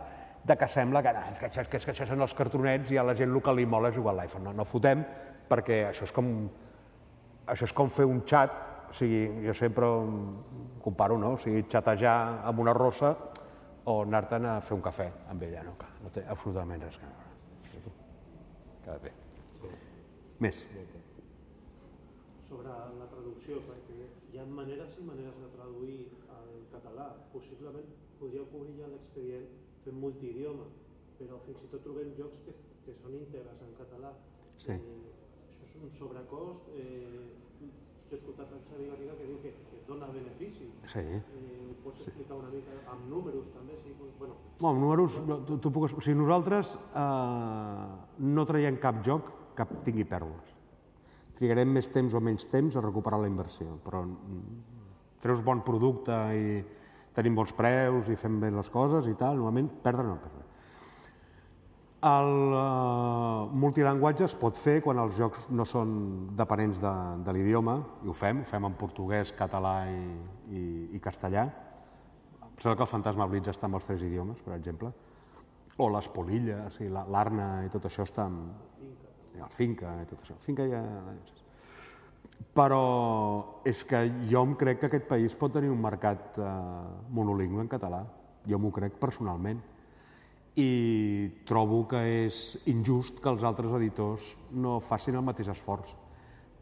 de 0.47 0.55
que 0.55 0.67
sembla 0.71 1.01
que, 1.03 1.11
nah, 1.11 1.33
que, 1.39 1.49
això, 1.49 1.65
que, 1.67 1.79
que 1.83 1.91
això 1.91 2.05
són 2.07 2.23
els 2.23 2.33
cartronets 2.37 2.93
i 2.95 2.97
a 2.97 3.03
la 3.03 3.15
gent 3.19 3.33
el 3.33 3.41
que 3.43 3.53
li 3.57 3.65
mola 3.67 3.91
és 3.91 3.97
jugar 3.97 4.13
a 4.15 4.21
l'iPhone. 4.21 4.45
No, 4.47 4.53
no 4.55 4.65
fotem, 4.67 5.03
perquè 5.49 5.81
això 5.89 6.07
és 6.07 6.13
com, 6.15 6.29
això 7.51 7.67
és 7.67 7.75
com 7.75 7.91
fer 7.91 8.07
un 8.07 8.21
xat, 8.27 8.71
o 8.87 8.95
sigui, 8.95 9.25
jo 9.43 9.55
sempre 9.57 9.89
comparo, 10.83 11.19
no? 11.19 11.33
O 11.35 11.41
sigui, 11.43 11.65
xatejar 11.67 12.15
amb 12.47 12.63
una 12.63 12.75
rossa 12.77 13.11
o 13.87 13.99
anar-te'n 14.05 14.47
a 14.47 14.55
fer 14.63 14.77
un 14.77 14.85
cafè 14.87 15.09
amb 15.33 15.43
ella, 15.49 15.67
no? 15.67 15.75
No 16.03 16.13
té 16.15 16.23
absolutament 16.23 16.87
res 16.87 16.99
veure. 17.03 17.27
Queda 18.85 18.99
bé. 19.03 19.13
Més. 20.39 20.63
sobre 22.47 22.71
la 22.71 23.05
traducció, 23.11 23.57
perquè 23.67 24.05
hi 24.31 24.37
ha 24.39 24.45
maneres 24.47 24.93
i 24.95 25.03
maneres 25.03 25.35
de 25.41 25.47
traduir 25.51 25.97
al 26.31 26.51
català. 26.71 27.09
Possiblement 27.33 27.89
podríeu 28.21 28.45
cobrir 28.53 28.77
ja 28.77 28.87
l'expedient 28.87 29.49
fent 29.87 29.99
multidioma, 30.03 30.67
però 31.17 31.39
fins 31.45 31.63
i 31.63 31.71
tot 31.71 31.83
trobem 31.85 32.11
jocs 32.19 32.43
que, 32.45 32.53
que 32.85 32.95
són 32.99 33.15
íntegres 33.17 33.63
en 33.63 33.73
català. 33.79 34.11
Sí. 34.59 34.75
Eh, 34.75 35.13
això 35.63 35.79
és 35.79 35.85
un 35.87 35.93
sobrecost. 35.95 36.67
Eh, 36.75 37.25
he 38.07 38.15
escoltat 38.15 38.51
el 38.55 38.61
Xavi 38.69 38.85
Garriga 38.87 39.15
que 39.19 39.25
diu 39.27 39.39
que, 39.43 39.51
que 39.67 39.81
dona 39.87 40.07
benefici. 40.13 40.69
Sí. 40.91 41.03
Eh, 41.03 41.73
pots 41.83 42.05
explicar 42.05 42.37
una 42.39 42.51
mica 42.53 42.77
amb 42.93 43.09
números 43.11 43.49
també? 43.55 43.79
Sí? 43.83 43.95
Bueno, 44.19 44.37
No, 44.59 44.69
amb 44.69 44.81
números, 44.81 45.19
no, 45.27 45.41
tu, 45.45 45.59
tu 45.61 45.71
puc... 45.73 45.89
O 45.91 46.03
sigui, 46.03 46.15
nosaltres 46.17 46.77
eh, 46.77 47.89
no 48.23 48.47
traiem 48.49 48.79
cap 48.81 49.03
joc 49.05 49.33
que 49.57 49.67
tingui 49.85 50.07
pèrdues. 50.07 50.55
Trigarem 51.37 51.69
més 51.69 51.91
temps 51.93 52.15
o 52.17 52.21
menys 52.23 52.47
temps 52.49 52.75
a 52.75 52.81
recuperar 52.81 53.19
la 53.21 53.29
inversió, 53.29 53.75
però 53.83 54.01
mm, 54.07 54.63
treus 55.21 55.43
bon 55.45 55.61
producte 55.67 56.15
i 56.33 56.47
tenim 57.17 57.35
bons 57.37 57.51
preus 57.57 58.11
i 58.13 58.17
fem 58.19 58.37
bé 58.39 58.51
les 58.53 58.69
coses 58.69 59.07
i 59.09 59.15
tal, 59.17 59.39
normalment 59.39 59.71
perdre 59.83 60.05
no 60.05 60.19
perdre. 60.21 60.43
El 62.07 62.27
uh, 62.53 63.49
multilingüatge 63.57 64.27
es 64.27 64.35
pot 64.37 64.55
fer 64.61 64.75
quan 64.85 64.99
els 65.01 65.15
jocs 65.17 65.47
no 65.49 65.65
són 65.65 65.95
dependents 66.37 66.77
de, 66.83 66.91
de 67.25 67.33
l'idioma, 67.33 67.79
i 68.05 68.11
ho 68.11 68.13
fem, 68.13 68.43
ho 68.43 68.47
fem 68.47 68.67
en 68.69 68.75
portuguès, 68.77 69.31
català 69.35 69.79
i, 69.89 69.97
i, 70.53 70.61
i 70.93 71.01
castellà. 71.01 71.47
Em 72.37 72.61
sembla 72.61 72.75
que 72.77 72.85
el 72.85 72.91
Fantasma 72.93 73.25
Blitz 73.31 73.49
està 73.49 73.65
en 73.65 73.79
els 73.79 73.89
tres 73.89 74.05
idiomes, 74.05 74.37
per 74.45 74.53
exemple. 74.59 74.93
O 75.81 75.89
les 75.93 76.07
polilles, 76.13 76.77
i 76.85 76.87
la- 76.93 77.07
l'Arna 77.09 77.49
i 77.65 77.73
tot 77.73 77.89
això 77.89 78.05
està 78.05 78.29
en... 78.29 78.37
i 79.33 79.41
el 79.41 79.51
Finca 79.53 79.97
i 80.03 80.07
tot 80.09 80.21
això. 80.21 80.37
Finca 80.45 80.69
ja... 80.69 80.83
Però 82.57 83.61
és 83.69 83.83
que 83.85 83.99
jo 84.31 84.41
em 84.43 84.55
crec 84.57 84.79
que 84.81 84.89
aquest 84.89 85.07
país 85.09 85.35
pot 85.37 85.53
tenir 85.53 85.69
un 85.69 85.81
mercat 85.81 86.39
eh, 86.41 86.45
monolingüe 87.13 87.61
en 87.61 87.69
català. 87.69 88.01
Jo 88.47 88.59
m'ho 88.59 88.71
crec 88.73 88.97
personalment. 89.01 89.61
i 90.57 91.29
trobo 91.45 91.83
que 91.85 91.99
és 92.25 92.37
injust 92.65 93.19
que 93.21 93.29
els 93.29 93.43
altres 93.45 93.75
editors 93.77 94.31
no 94.49 94.79
facin 94.81 95.13
el 95.19 95.21
mateix 95.21 95.51
esforç, 95.53 95.91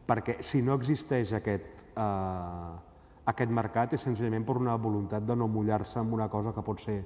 perquè 0.04 0.42
si 0.44 0.60
no 0.60 0.76
existeix 0.76 1.32
aquest, 1.32 1.80
eh, 1.96 2.74
aquest 3.32 3.50
mercat 3.50 3.96
és 3.96 4.04
senzillament 4.04 4.44
per 4.44 4.58
una 4.60 4.76
voluntat 4.76 5.24
de 5.24 5.36
no 5.36 5.48
mullar-se 5.48 5.98
amb 5.98 6.12
una 6.12 6.28
cosa 6.28 6.52
que 6.52 6.62
pot 6.66 6.84
ser 6.84 6.98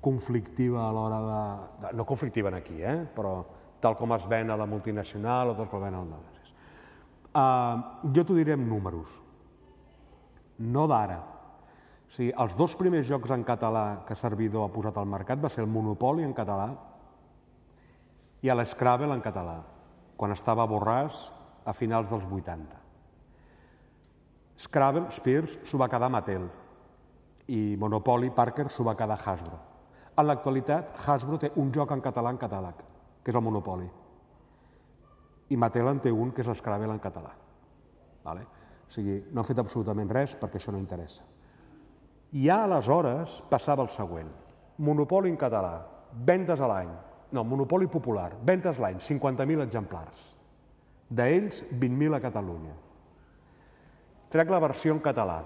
conflictiva 0.00 0.88
a 0.88 0.92
l'hora 0.92 1.20
de. 1.24 1.96
No 1.96 2.04
conflictiva 2.04 2.48
en 2.48 2.60
aquí, 2.60 2.82
eh? 2.82 3.06
però 3.16 3.44
tal 3.80 3.96
com 3.96 4.12
es 4.12 4.26
ven 4.28 4.50
a 4.50 4.56
la 4.56 4.66
multinacional 4.66 5.52
o 5.52 5.56
tal 5.56 5.68
com 5.68 5.80
es 5.80 5.88
ven 5.88 5.98
al. 5.98 6.12
Uh, 7.30 8.10
jo 8.10 8.24
t'ho 8.26 8.34
diré 8.34 8.56
amb 8.56 8.66
números, 8.66 9.10
no 10.58 10.86
d'ara. 10.90 11.20
O 12.10 12.14
sigui, 12.16 12.32
els 12.34 12.56
dos 12.58 12.74
primers 12.74 13.06
jocs 13.06 13.30
en 13.30 13.44
català 13.46 14.02
que 14.06 14.18
Servidor 14.18 14.66
ha 14.66 14.72
posat 14.74 14.96
al 14.98 15.06
mercat 15.06 15.38
va 15.38 15.50
ser 15.52 15.62
el 15.62 15.70
Monopoli 15.70 16.26
en 16.26 16.34
català 16.34 16.72
i 18.42 18.50
l'Scrabble 18.50 19.14
en 19.14 19.22
català, 19.22 19.60
quan 20.16 20.34
estava 20.34 20.64
a 20.64 20.70
Borràs 20.70 21.28
a 21.62 21.76
finals 21.76 22.10
dels 22.10 22.26
80. 22.26 22.80
Scrabble, 24.60 25.06
Spears, 25.14 25.54
s'ho 25.62 25.78
va 25.78 25.88
quedar 25.88 26.10
Mattel 26.10 26.48
i 27.46 27.76
Monopoly, 27.78 28.34
Parker, 28.34 28.66
s'ho 28.74 28.84
va 28.84 28.96
quedar 28.98 29.20
Hasbro. 29.22 29.56
En 30.18 30.26
l'actualitat, 30.26 30.98
Hasbro 31.06 31.38
té 31.38 31.54
un 31.62 31.70
joc 31.72 31.94
en 31.94 32.02
català 32.02 32.34
en 32.34 32.42
catàleg, 32.42 32.82
que 33.22 33.30
és 33.30 33.38
el 33.38 33.46
Monopoly. 33.46 33.86
I 35.50 35.58
Mattel 35.58 35.88
en 35.90 36.00
té 36.02 36.12
un, 36.14 36.30
que 36.32 36.44
és 36.44 36.48
l'Scrabble 36.48 36.92
en 36.94 37.02
català. 37.02 37.32
Vale? 38.24 38.46
O 38.86 38.92
sigui, 38.94 39.20
no 39.30 39.42
han 39.42 39.48
fet 39.48 39.60
absolutament 39.62 40.10
res 40.10 40.36
perquè 40.38 40.60
això 40.60 40.72
no 40.74 40.80
interessa. 40.80 41.26
I 42.32 42.46
ja 42.46 42.62
aleshores 42.64 43.40
passava 43.50 43.82
el 43.86 43.90
següent. 43.90 44.30
Monopoli 44.78 45.30
en 45.30 45.38
català, 45.38 45.74
vendes 46.26 46.60
a 46.60 46.68
l'any. 46.70 46.92
No, 47.34 47.44
monopoli 47.46 47.86
popular, 47.86 48.32
vendes 48.46 48.78
l'any, 48.82 48.98
50.000 48.98 49.62
exemplars. 49.62 50.22
D'ells, 51.10 51.62
20.000 51.70 52.16
a 52.16 52.22
Catalunya. 52.22 52.74
Trec 54.30 54.50
la 54.50 54.62
versió 54.62 54.94
en 54.94 55.02
català. 55.02 55.40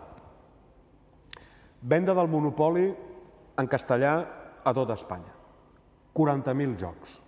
Venda 1.81 2.15
del 2.17 2.29
monopoli 2.29 2.87
en 3.61 3.69
castellà 3.69 4.15
a 4.65 4.73
tot 4.77 4.93
Espanya. 4.93 5.33
40.000 6.17 6.77
jocs. 6.81 7.19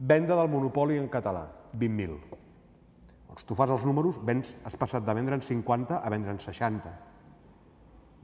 Venda 0.00 0.32
del 0.32 0.48
monopoli 0.48 0.96
en 0.96 1.10
català, 1.12 1.42
20.000. 1.76 2.14
Doncs 3.28 3.44
tu 3.44 3.54
fas 3.54 3.68
els 3.70 3.82
números, 3.84 4.16
vens, 4.24 4.54
has 4.64 4.76
passat 4.80 5.04
de 5.04 5.14
vendre'n 5.14 5.42
50 5.44 5.98
a 6.00 6.12
vendre'n 6.12 6.38
60. 6.40 6.92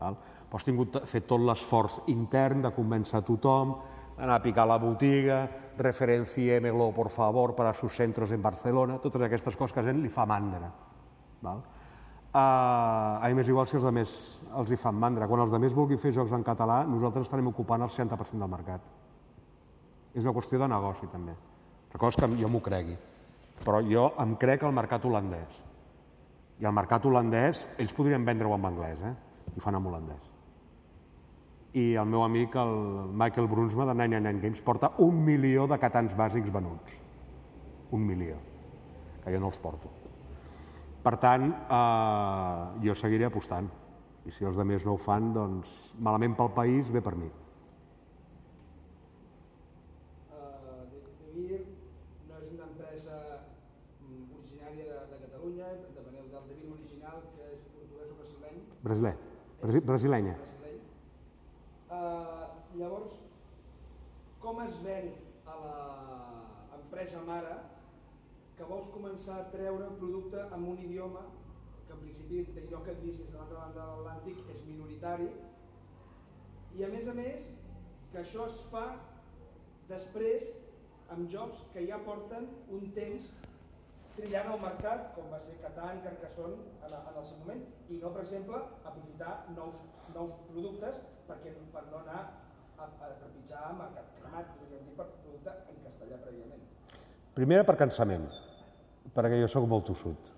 Val? 0.01 0.17
Però 0.49 0.57
has 0.57 0.65
tingut 0.65 0.97
fet 1.05 1.27
tot 1.29 1.43
l'esforç 1.45 1.99
intern 2.09 2.65
de 2.65 2.71
convèncer 2.73 3.19
a 3.21 3.25
tothom, 3.27 3.75
anar 4.17 4.39
a 4.39 4.43
picar 4.43 4.65
a 4.65 4.71
la 4.71 4.79
botiga, 4.81 5.43
referenciémelo, 5.77 6.95
por 6.97 7.11
favor, 7.13 7.53
para 7.55 7.75
sus 7.75 7.93
centros 7.93 8.33
en 8.33 8.41
Barcelona, 8.41 8.97
totes 8.97 9.27
aquestes 9.27 9.57
coses 9.57 9.75
que 9.75 9.83
a 9.83 9.85
gent 9.91 10.01
li 10.01 10.09
fa 10.09 10.25
mandra. 10.25 10.71
Val? 11.43 11.61
Uh, 12.37 13.21
a 13.21 13.29
mi 13.29 13.37
m'és 13.37 13.49
igual 13.53 13.69
si 13.69 13.77
els 13.77 13.85
altres 13.85 14.15
els 14.61 14.73
hi 14.73 14.81
fan 14.81 14.97
mandra. 14.97 15.29
Quan 15.29 15.45
els 15.45 15.53
altres 15.53 15.77
vulguin 15.77 16.01
fer 16.01 16.15
jocs 16.17 16.33
en 16.33 16.45
català, 16.45 16.87
nosaltres 16.89 17.29
estarem 17.29 17.53
ocupant 17.53 17.85
el 17.85 17.93
60% 17.93 18.41
del 18.41 18.53
mercat. 18.57 18.89
És 20.17 20.25
una 20.25 20.33
qüestió 20.33 20.61
de 20.61 20.69
negoci, 20.73 21.09
també. 21.13 21.37
És 21.93 22.17
que 22.17 22.29
jo 22.41 22.49
m'ho 22.49 22.61
cregui. 22.61 22.97
Però 23.65 23.81
jo 23.85 24.11
em 24.23 24.35
crec 24.41 24.65
el 24.67 24.75
mercat 24.77 25.05
holandès. 25.05 25.63
I 26.61 26.67
el 26.69 26.75
mercat 26.77 27.05
holandès, 27.05 27.65
ells 27.79 27.93
podrien 27.97 28.25
vendre-ho 28.25 28.55
en 28.57 28.65
anglès, 28.69 29.01
eh? 29.05 29.15
I 29.57 29.61
fan 29.61 29.77
en 29.77 29.87
holandès. 29.87 30.33
I 31.77 31.87
el 32.01 32.09
meu 32.09 32.23
amic, 32.25 32.57
el 32.57 32.75
Michael 33.13 33.49
Brunsma, 33.49 33.85
de 33.85 33.95
99 33.95 34.41
Games, 34.43 34.63
porta 34.65 34.93
un 35.05 35.23
milió 35.25 35.67
de 35.69 35.79
catans 35.79 36.17
bàsics 36.17 36.53
venuts. 36.53 37.01
Un 37.93 38.07
milió. 38.07 38.37
Que 39.25 39.33
jo 39.35 39.41
no 39.41 39.53
els 39.53 39.61
porto. 39.61 39.93
Per 41.05 41.17
tant, 41.23 41.51
eh, 41.53 42.87
jo 42.87 42.95
seguiré 42.95 43.29
apostant. 43.29 43.69
I 44.27 44.33
si 44.35 44.45
els 44.45 44.57
altres 44.59 44.87
no 44.87 44.97
ho 44.97 44.99
fan, 44.99 45.33
doncs 45.35 45.93
malament 46.03 46.35
pel 46.35 46.51
país, 46.57 46.91
bé 46.91 47.01
per 47.01 47.15
mi. 47.15 47.29
Brasiler, 58.87 59.17
Brasi 59.61 59.81
brasilenya. 59.81 60.35
Brasileny. 60.39 60.81
Uh, 61.91 62.45
llavors, 62.79 63.17
com 64.39 64.61
es 64.63 64.77
ven 64.85 65.09
a 65.51 65.57
l'empresa 65.63 67.23
mare 67.27 67.57
que 68.57 68.69
vols 68.69 68.87
començar 68.95 69.41
a 69.41 69.49
treure 69.55 69.89
un 69.89 69.99
producte 69.99 70.45
amb 70.55 70.71
un 70.71 70.79
idioma 70.85 71.25
que 71.89 71.97
en 71.97 72.05
principi 72.05 72.45
allò 72.63 72.85
que 72.87 72.95
et 72.95 73.03
vist 73.03 73.25
des 73.25 73.33
de 73.33 73.41
l'altra 73.41 73.65
banda 73.65 73.81
de 73.81 73.97
l'Atlàntic 74.05 74.55
és 74.55 74.63
minoritari 74.69 75.27
i 76.79 76.87
a 76.87 76.93
més 76.95 77.11
a 77.11 77.17
més 77.19 77.51
que 78.13 78.23
això 78.23 78.47
es 78.53 78.63
fa 78.71 78.87
després 79.91 80.47
amb 81.15 81.27
jocs 81.35 81.67
que 81.75 81.85
ja 81.91 81.99
porten 82.07 82.49
un 82.79 82.87
temps 83.01 83.35
trillant 84.17 84.49
el 84.53 84.63
mercat, 84.63 85.11
com 85.17 85.29
va 85.33 85.39
ser 85.45 85.57
Catan, 85.63 86.01
Carcassonne, 86.05 86.57
en, 86.87 86.97
en 86.97 87.21
el 87.21 87.27
seu 87.29 87.39
moment, 87.43 87.63
i 87.93 88.01
no, 88.01 88.13
per 88.15 88.25
exemple, 88.25 88.61
aprofitar 88.89 89.35
nous, 89.57 89.83
nous 90.15 90.35
productes 90.49 90.99
perquè, 91.29 91.53
per 91.75 91.85
no 91.91 92.01
anar 92.03 92.23
a, 92.25 92.89
a 92.89 93.13
trepitjar 93.21 93.73
mercat 93.79 94.11
cremat, 94.19 94.53
podríem 94.59 94.85
dir, 94.89 94.97
per 94.99 95.09
producte 95.13 95.55
en 95.73 95.81
castellà 95.85 96.21
prèviament. 96.25 96.67
Primera 97.37 97.67
per 97.69 97.77
cansament, 97.81 98.29
perquè 99.17 99.41
jo 99.43 99.51
sóc 99.53 99.69
molt 99.71 99.89
tossut. 99.91 100.33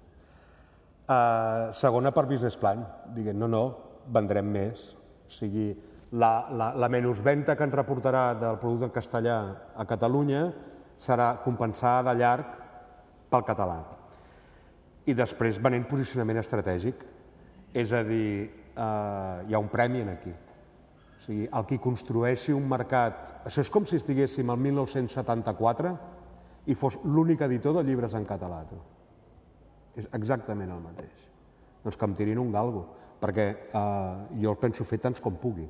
Uh, 1.09 1.70
segona 1.72 2.12
per 2.12 2.26
business 2.29 2.59
plan, 2.61 2.83
diguem, 3.16 3.39
no, 3.41 3.49
no, 3.49 3.64
vendrem 4.12 4.49
més. 4.53 4.91
O 5.29 5.33
sigui, 5.33 5.70
la, 6.12 6.49
la, 6.53 6.72
la 6.76 6.89
menysventa 6.93 7.57
que 7.57 7.66
ens 7.68 7.76
reportarà 7.76 8.33
del 8.41 8.59
producte 8.61 8.89
en 8.89 8.95
castellà 8.95 9.39
a 9.76 9.87
Catalunya 9.89 10.47
serà 10.99 11.35
compensada 11.45 12.11
de 12.11 12.18
llarg 12.20 12.68
pel 13.31 13.45
català. 13.47 13.79
I 15.09 15.14
després 15.16 15.61
venent 15.62 15.87
posicionament 15.89 16.41
estratègic. 16.41 17.05
És 17.76 17.93
a 17.93 18.03
dir, 18.05 18.49
eh, 18.49 19.49
hi 19.49 19.55
ha 19.55 19.59
un 19.61 19.68
premi 19.68 20.01
en 20.01 20.12
aquí. 20.14 20.33
O 20.33 21.22
sigui, 21.24 21.49
el 21.53 21.66
qui 21.66 21.79
construeixi 21.79 22.55
un 22.57 22.68
mercat... 22.68 23.35
Això 23.49 23.64
és 23.64 23.70
com 23.70 23.87
si 23.87 23.99
estiguéssim 23.99 24.51
al 24.51 24.61
1974 24.62 25.97
i 26.68 26.76
fos 26.76 26.99
l'únic 27.05 27.43
editor 27.45 27.76
de 27.76 27.85
llibres 27.85 28.14
en 28.14 28.24
català. 28.29 28.62
Tu. 28.68 28.79
És 29.99 30.09
exactament 30.16 30.70
el 30.70 30.81
mateix. 30.85 31.26
Doncs 31.85 31.97
que 31.97 32.09
em 32.09 32.16
tirin 32.16 32.41
un 32.41 32.53
galgo, 32.53 32.87
perquè 33.20 33.49
eh, 33.51 34.41
jo 34.41 34.55
el 34.55 34.61
penso 34.61 34.87
fer 34.89 35.01
tants 35.03 35.20
com 35.20 35.37
pugui. 35.41 35.68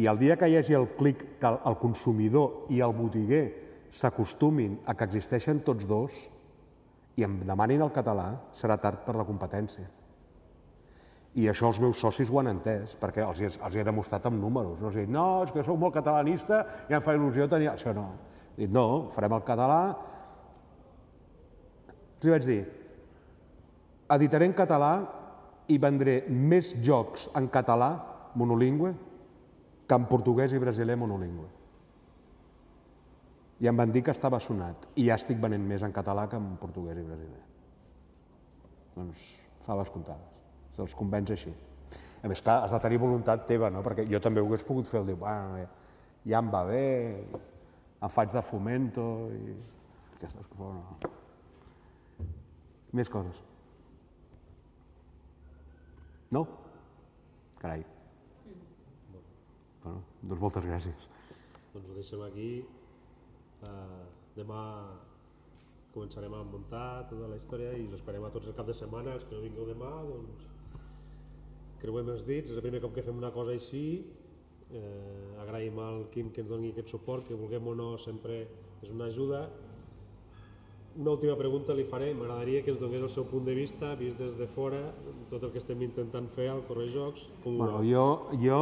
I 0.00 0.06
el 0.06 0.20
dia 0.20 0.36
que 0.38 0.48
hi 0.48 0.56
hagi 0.56 0.76
el 0.78 0.86
clic 0.96 1.24
que 1.40 1.50
el 1.50 1.76
consumidor 1.80 2.70
i 2.70 2.80
el 2.80 2.94
botiguer 2.96 3.44
s'acostumin 3.90 4.78
a 4.86 4.94
que 4.94 5.08
existeixen 5.08 5.64
tots 5.66 5.86
dos, 5.90 6.14
i 7.20 7.24
em 7.26 7.40
demanin 7.44 7.84
el 7.84 7.92
català, 7.92 8.30
serà 8.56 8.78
tard 8.80 9.04
per 9.04 9.16
la 9.18 9.26
competència. 9.28 9.86
I 11.38 11.46
això 11.50 11.68
els 11.70 11.78
meus 11.82 12.00
socis 12.02 12.30
ho 12.30 12.40
han 12.40 12.50
entès, 12.50 12.96
perquè 12.98 13.22
els, 13.22 13.60
els 13.60 13.76
he 13.76 13.84
demostrat 13.86 14.24
amb 14.26 14.40
números. 14.42 14.80
No 14.80 14.88
els 14.88 14.96
he 14.98 15.04
dit, 15.04 15.12
no, 15.14 15.44
és 15.44 15.52
que 15.54 15.62
sóc 15.66 15.78
molt 15.78 15.94
catalanista 15.94 16.64
i 16.90 16.96
em 16.96 17.04
fa 17.04 17.14
il·lusió 17.14 17.46
tenir... 17.50 17.70
Això 17.74 17.94
no. 17.94 18.08
He 18.56 18.64
dit, 18.64 18.72
no, 18.74 19.12
farem 19.14 19.36
el 19.36 19.44
català... 19.46 19.80
Els 22.20 22.32
vaig 22.34 22.44
dir, 22.44 22.58
editaré 24.12 24.50
en 24.50 24.56
català 24.56 24.90
i 25.72 25.78
vendré 25.80 26.18
més 26.28 26.74
jocs 26.84 27.30
en 27.38 27.46
català 27.52 27.94
monolingüe 28.36 28.90
que 29.88 29.96
en 29.96 30.04
portuguès 30.10 30.52
i 30.52 30.60
brasiler 30.60 30.98
monolingüe 31.00 31.59
i 33.60 33.68
em 33.68 33.76
van 33.76 33.92
dir 33.92 34.02
que 34.04 34.12
estava 34.14 34.40
sonat 34.40 34.86
i 34.96 35.06
ja 35.10 35.18
estic 35.20 35.40
venent 35.40 35.66
més 35.68 35.82
en 35.84 35.92
català 35.92 36.26
que 36.30 36.38
en 36.40 36.54
portuguès 36.60 36.98
i 36.98 37.04
brasiler. 37.04 37.42
Doncs 38.94 39.26
faves 39.66 39.92
comptades, 39.92 40.40
se'ls 40.76 40.96
convenç 40.96 41.34
així. 41.36 41.52
A 42.20 42.28
més, 42.28 42.40
clar, 42.44 42.62
has 42.64 42.72
de 42.72 42.80
tenir 42.84 43.00
voluntat 43.00 43.46
teva, 43.48 43.70
no? 43.72 43.84
perquè 43.84 44.06
jo 44.08 44.20
també 44.20 44.40
ho 44.40 44.48
hagués 44.48 44.64
pogut 44.66 44.88
fer, 44.88 45.00
el 45.00 45.12
dir, 45.12 45.16
bueno, 45.20 45.60
ja 46.28 46.40
em 46.40 46.50
va 46.52 46.64
bé, 46.68 46.82
em 48.00 48.12
faig 48.12 48.32
de 48.32 48.42
fomento 48.44 49.04
i 49.36 49.54
aquestes 50.16 50.50
coses. 50.56 51.04
No. 51.04 52.26
Més 52.96 53.12
coses. 53.12 53.44
No? 56.34 56.46
Carai. 57.60 57.84
Bueno, 59.84 60.02
doncs 60.22 60.42
moltes 60.42 60.66
gràcies. 60.66 61.08
Doncs 61.72 61.88
ho 61.88 61.96
deixem 61.96 62.22
aquí. 62.26 62.50
Uh, 63.60 64.04
demà 64.36 64.62
començarem 65.94 66.32
a 66.32 66.44
muntar 66.46 67.08
tota 67.10 67.28
la 67.28 67.36
història 67.36 67.74
i 67.76 67.88
us 67.88 67.98
esperem 67.98 68.24
a 68.24 68.30
tots 68.32 68.48
el 68.48 68.56
cap 68.56 68.68
de 68.70 68.76
setmana, 68.78 69.18
els 69.18 69.26
que 69.26 69.34
no 69.34 69.42
vingueu 69.42 69.66
demà, 69.68 69.90
doncs 70.06 70.46
creuem 71.82 72.08
els 72.14 72.24
dits, 72.28 72.52
és 72.52 72.56
el 72.56 72.64
primer 72.64 72.80
cop 72.84 72.94
que 72.94 73.04
fem 73.04 73.18
una 73.18 73.32
cosa 73.34 73.56
així 73.56 73.84
Eh, 74.70 75.34
agraïm 75.42 75.78
al 75.82 76.04
Quim 76.14 76.28
que 76.30 76.44
ens 76.44 76.50
doni 76.50 76.68
aquest 76.70 76.92
suport, 76.92 77.24
que 77.26 77.34
vulguem 77.38 77.66
o 77.66 77.72
no 77.74 77.88
sempre 77.98 78.44
és 78.84 78.90
una 78.90 79.08
ajuda. 79.10 79.40
Una 80.98 81.12
última 81.12 81.36
pregunta 81.38 81.70
li 81.72 81.84
faré. 81.86 82.08
M'agradaria 82.18 82.64
que 82.66 82.72
ens 82.72 82.80
donés 82.80 83.04
el 83.06 83.10
seu 83.12 83.22
punt 83.30 83.44
de 83.46 83.54
vista, 83.54 83.92
vist 83.94 84.18
des 84.18 84.32
de 84.34 84.48
fora, 84.50 84.80
tot 85.30 85.44
el 85.46 85.52
que 85.54 85.60
estem 85.62 85.84
intentant 85.86 86.26
fer 86.34 86.48
al 86.50 86.64
Correjocs. 86.66 87.28
Com 87.44 87.60
Bueno, 87.60 87.78
jo, 87.86 88.06
jo, 88.42 88.58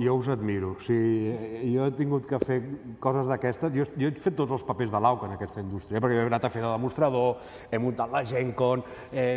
jo 0.00 0.14
us 0.16 0.30
admiro. 0.32 0.72
O 0.72 0.80
sigui, 0.80 1.34
jo 1.74 1.84
he 1.84 1.92
tingut 1.98 2.24
que 2.26 2.40
fer 2.40 2.58
coses 2.98 3.28
d'aquestes. 3.28 3.74
Jo, 3.76 3.84
jo 3.92 4.08
he 4.08 4.24
fet 4.24 4.38
tots 4.40 4.56
els 4.56 4.64
papers 4.64 4.94
de 4.94 5.02
l'AUC 5.04 5.26
en 5.28 5.36
aquesta 5.36 5.60
indústria, 5.60 6.00
perquè 6.00 6.16
he 6.16 6.26
anat 6.30 6.48
a 6.48 6.52
fer 6.54 6.64
de 6.64 6.70
demostrador, 6.72 7.36
he 7.68 7.82
muntat 7.82 8.10
la 8.10 8.24
GenCon, 8.24 8.84
he 9.12 9.28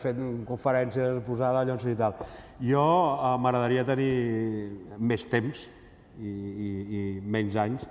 fet 0.00 0.16
conferències, 0.48 1.20
posada 1.28 1.66
llocs 1.68 1.84
i 1.92 1.98
tal. 2.00 2.16
Jo 2.64 2.86
eh, 3.18 3.34
m'agradaria 3.36 3.84
tenir 3.84 4.14
més 4.96 5.28
temps 5.28 5.68
i, 6.16 6.32
i, 6.32 6.72
i 6.72 7.04
menys 7.20 7.60
anys 7.60 7.84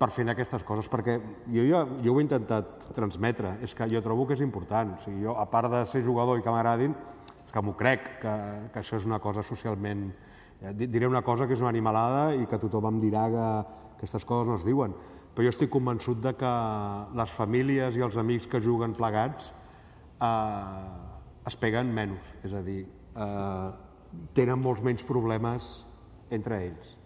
per 0.00 0.08
fer 0.08 0.24
aquestes 0.32 0.62
coses, 0.64 0.86
perquè 0.88 1.18
jo, 1.52 1.62
jo, 1.68 1.80
jo 2.00 2.14
ho 2.14 2.20
he 2.20 2.24
intentat 2.24 2.86
transmetre, 2.96 3.58
és 3.60 3.74
que 3.76 3.84
jo 3.92 4.00
trobo 4.00 4.24
que 4.26 4.32
és 4.38 4.40
important. 4.40 4.94
O 4.96 5.02
sigui, 5.04 5.26
jo, 5.26 5.34
a 5.36 5.44
part 5.52 5.68
de 5.72 5.82
ser 5.86 6.00
jugador 6.06 6.40
i 6.40 6.44
que 6.44 6.52
m'agradin, 6.54 6.94
és 7.44 7.52
que 7.52 7.62
m'ho 7.62 7.74
crec, 7.76 8.06
que, 8.22 8.32
que 8.72 8.80
això 8.80 8.96
és 8.96 9.04
una 9.08 9.18
cosa 9.20 9.44
socialment... 9.44 10.06
eh, 10.62 10.72
di- 10.72 10.88
Diré 10.88 11.06
una 11.10 11.20
cosa 11.22 11.46
que 11.46 11.52
és 11.52 11.60
una 11.60 11.68
animalada 11.68 12.30
i 12.34 12.46
que 12.48 12.58
tothom 12.62 12.88
em 12.94 13.00
dirà 13.02 13.26
que 13.28 13.44
aquestes 13.98 14.24
coses 14.24 14.48
no 14.48 14.56
es 14.56 14.64
diuen. 14.64 14.94
Però 15.34 15.44
jo 15.44 15.52
estic 15.52 15.70
convençut 15.70 16.18
de 16.24 16.32
que 16.34 16.54
les 17.20 17.30
famílies 17.36 17.96
i 17.96 18.02
els 18.02 18.16
amics 18.18 18.48
que 18.50 18.60
juguen 18.64 18.96
plegats 18.96 19.52
eh, 20.16 21.46
es 21.46 21.56
peguen 21.60 21.92
menys. 21.94 22.32
És 22.44 22.56
a 22.56 22.64
dir, 22.64 22.86
eh, 23.14 23.68
tenen 24.34 24.58
molts 24.64 24.80
menys 24.82 25.04
problemes 25.04 25.70
entre 26.32 26.64
ells. 26.70 26.96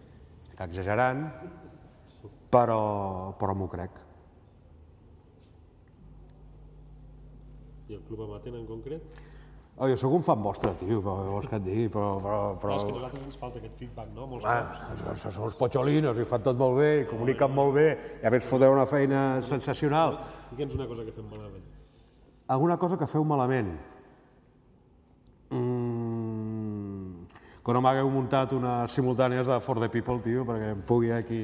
Estic 0.46 0.62
exagerant, 0.68 1.26
però, 2.54 2.80
però 3.40 3.54
m'ho 3.58 3.66
crec. 3.72 4.00
I 7.90 7.94
el 7.98 8.02
Club 8.08 8.22
Amatent 8.28 8.56
en 8.62 8.66
concret? 8.68 9.22
Oh, 9.76 9.88
jo 9.90 9.96
sóc 9.98 10.12
un 10.14 10.22
fan 10.22 10.38
vostre, 10.38 10.70
tio, 10.78 11.00
però 11.02 11.16
què 11.18 11.30
vols 11.32 11.48
que 11.50 11.56
et 11.58 11.64
digui? 11.66 11.86
Però, 11.90 12.12
però, 12.22 12.36
Però... 12.54 12.58
però... 12.62 12.74
és 12.78 12.84
que 12.86 12.92
a 12.92 12.94
nosaltres 12.94 13.24
ens 13.26 13.38
falta 13.40 13.58
aquest 13.58 13.74
feedback, 13.80 14.12
no? 14.14 14.28
Molts 14.30 14.46
Ah, 14.46 14.60
cops. 15.02 15.24
són 15.34 15.48
uns 15.48 15.56
potxolinos 15.58 16.20
i 16.22 16.26
fan 16.30 16.44
tot 16.46 16.60
molt 16.60 16.78
bé, 16.78 16.90
i 17.02 17.08
comuniquen 17.10 17.50
molt 17.56 17.74
bé, 17.74 17.88
i 18.22 18.26
a 18.26 18.30
més 18.30 18.46
foteu 18.46 18.72
una 18.72 18.86
feina 18.86 19.24
sensacional. 19.42 20.14
Digue'ns 20.52 20.76
una 20.78 20.86
cosa 20.86 21.02
que 21.08 21.12
fem 21.16 21.26
malament. 21.26 21.66
Alguna 22.54 22.76
cosa 22.78 22.96
que 23.00 23.08
feu 23.10 23.24
malament? 23.26 23.72
Mm... 25.50 27.26
Que 27.64 27.72
no 27.74 27.80
m'hagueu 27.80 28.10
muntat 28.12 28.52
unes 28.52 28.92
simultànies 28.94 29.48
de 29.48 29.58
For 29.64 29.80
the 29.80 29.88
People, 29.90 30.20
tio, 30.22 30.44
perquè 30.46 30.70
em 30.76 30.82
pugui 30.86 31.10
aquí 31.16 31.42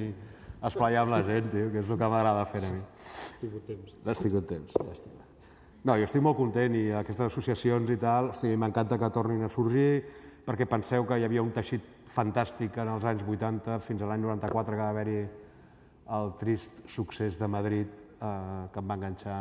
esplaiar 0.62 1.02
amb 1.06 1.12
la 1.14 1.22
gent, 1.24 1.50
tio, 1.52 1.70
que 1.72 1.80
és 1.80 1.88
el 1.90 1.98
que 1.98 2.08
m'agrada 2.12 2.44
fer 2.46 2.64
a 2.64 2.70
mi. 2.70 2.80
Has 2.80 3.36
tingut 3.40 3.66
temps. 3.66 3.94
Has 4.06 4.18
tingut 4.20 4.46
temps, 4.50 4.74
llàstima. 4.76 5.26
No, 5.84 5.94
jo 5.96 6.04
estic 6.04 6.20
molt 6.22 6.36
content 6.36 6.74
i 6.76 6.90
aquestes 6.92 7.30
associacions 7.30 7.88
i 7.90 7.96
tal, 7.96 8.28
hosti, 8.34 8.50
m'encanta 8.56 8.98
que 9.00 9.08
tornin 9.14 9.42
a 9.46 9.48
sorgir 9.48 10.02
perquè 10.44 10.66
penseu 10.68 11.06
que 11.08 11.16
hi 11.20 11.24
havia 11.24 11.40
un 11.42 11.52
teixit 11.56 11.80
fantàstic 12.10 12.76
en 12.82 12.88
els 12.96 13.04
anys 13.08 13.22
80 13.24 13.78
fins 13.80 14.02
a 14.02 14.06
l'any 14.10 14.20
94 14.26 14.74
que 14.76 14.82
va 14.82 14.90
haver-hi 14.90 15.20
el 16.10 16.32
trist 16.40 16.84
succés 16.90 17.38
de 17.38 17.46
Madrid 17.48 17.86
eh, 18.20 18.66
que 18.72 18.80
em 18.82 18.88
va 18.90 18.96
enganxar 18.98 19.38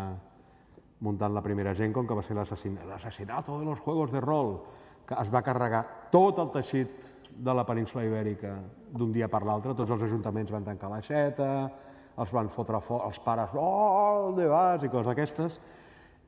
muntant 1.01 1.33
la 1.33 1.41
primera 1.41 1.73
gent, 1.73 1.91
com 1.95 2.05
que 2.07 2.13
va 2.15 2.21
ser 2.23 2.35
l'assassin- 2.37 2.77
l'assassinato 2.87 3.57
de 3.59 3.65
los 3.65 3.79
juegos 3.79 4.11
de 4.11 4.21
rol, 4.21 4.61
que 5.09 5.17
es 5.17 5.31
va 5.33 5.41
carregar 5.41 5.81
tot 6.13 6.37
el 6.43 6.51
teixit 6.53 7.09
de 7.39 7.53
la 7.55 7.65
península 7.65 8.03
ibèrica 8.05 8.53
d'un 8.93 9.11
dia 9.15 9.29
per 9.31 9.41
l'altre, 9.47 9.73
tots 9.77 9.89
els 9.95 10.05
ajuntaments 10.05 10.51
van 10.53 10.67
tancar 10.67 10.89
l'aixeta, 10.91 11.49
els 12.19 12.33
van 12.35 12.49
fotre 12.53 12.81
fora, 12.83 13.07
els 13.07 13.19
pares, 13.23 13.55
oh, 13.55 14.29
on 14.29 14.41
vas, 14.51 14.83
i 14.83 14.91
coses 14.91 15.07
d'aquestes, 15.09 15.59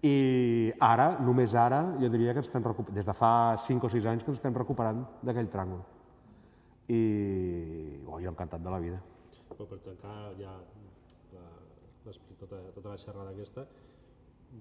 i 0.07 0.71
ara, 0.81 1.11
només 1.21 1.53
ara, 1.53 1.81
jo 2.01 2.09
diria 2.09 2.33
que 2.33 2.41
estem 2.41 2.63
recuperant, 2.65 2.97
des 2.97 3.05
de 3.05 3.13
fa 3.13 3.53
5 3.61 3.85
o 3.85 3.91
6 3.93 4.07
anys 4.09 4.23
que 4.23 4.31
ens 4.33 4.39
estem 4.39 4.55
recuperant 4.57 5.03
d'aquell 5.21 5.49
tràngol. 5.51 5.83
I 6.89 7.01
oh, 8.07 8.17
jo 8.17 8.31
encantat 8.31 8.63
de 8.63 8.73
la 8.73 8.79
vida. 8.81 8.97
Però 9.51 9.67
per 9.67 9.77
tancar 9.85 10.15
ja 10.39 10.55
la, 11.35 11.45
tota, 12.39 12.63
tota 12.73 12.87
la 12.89 12.97
xerrada 12.97 13.35
aquesta, 13.35 13.67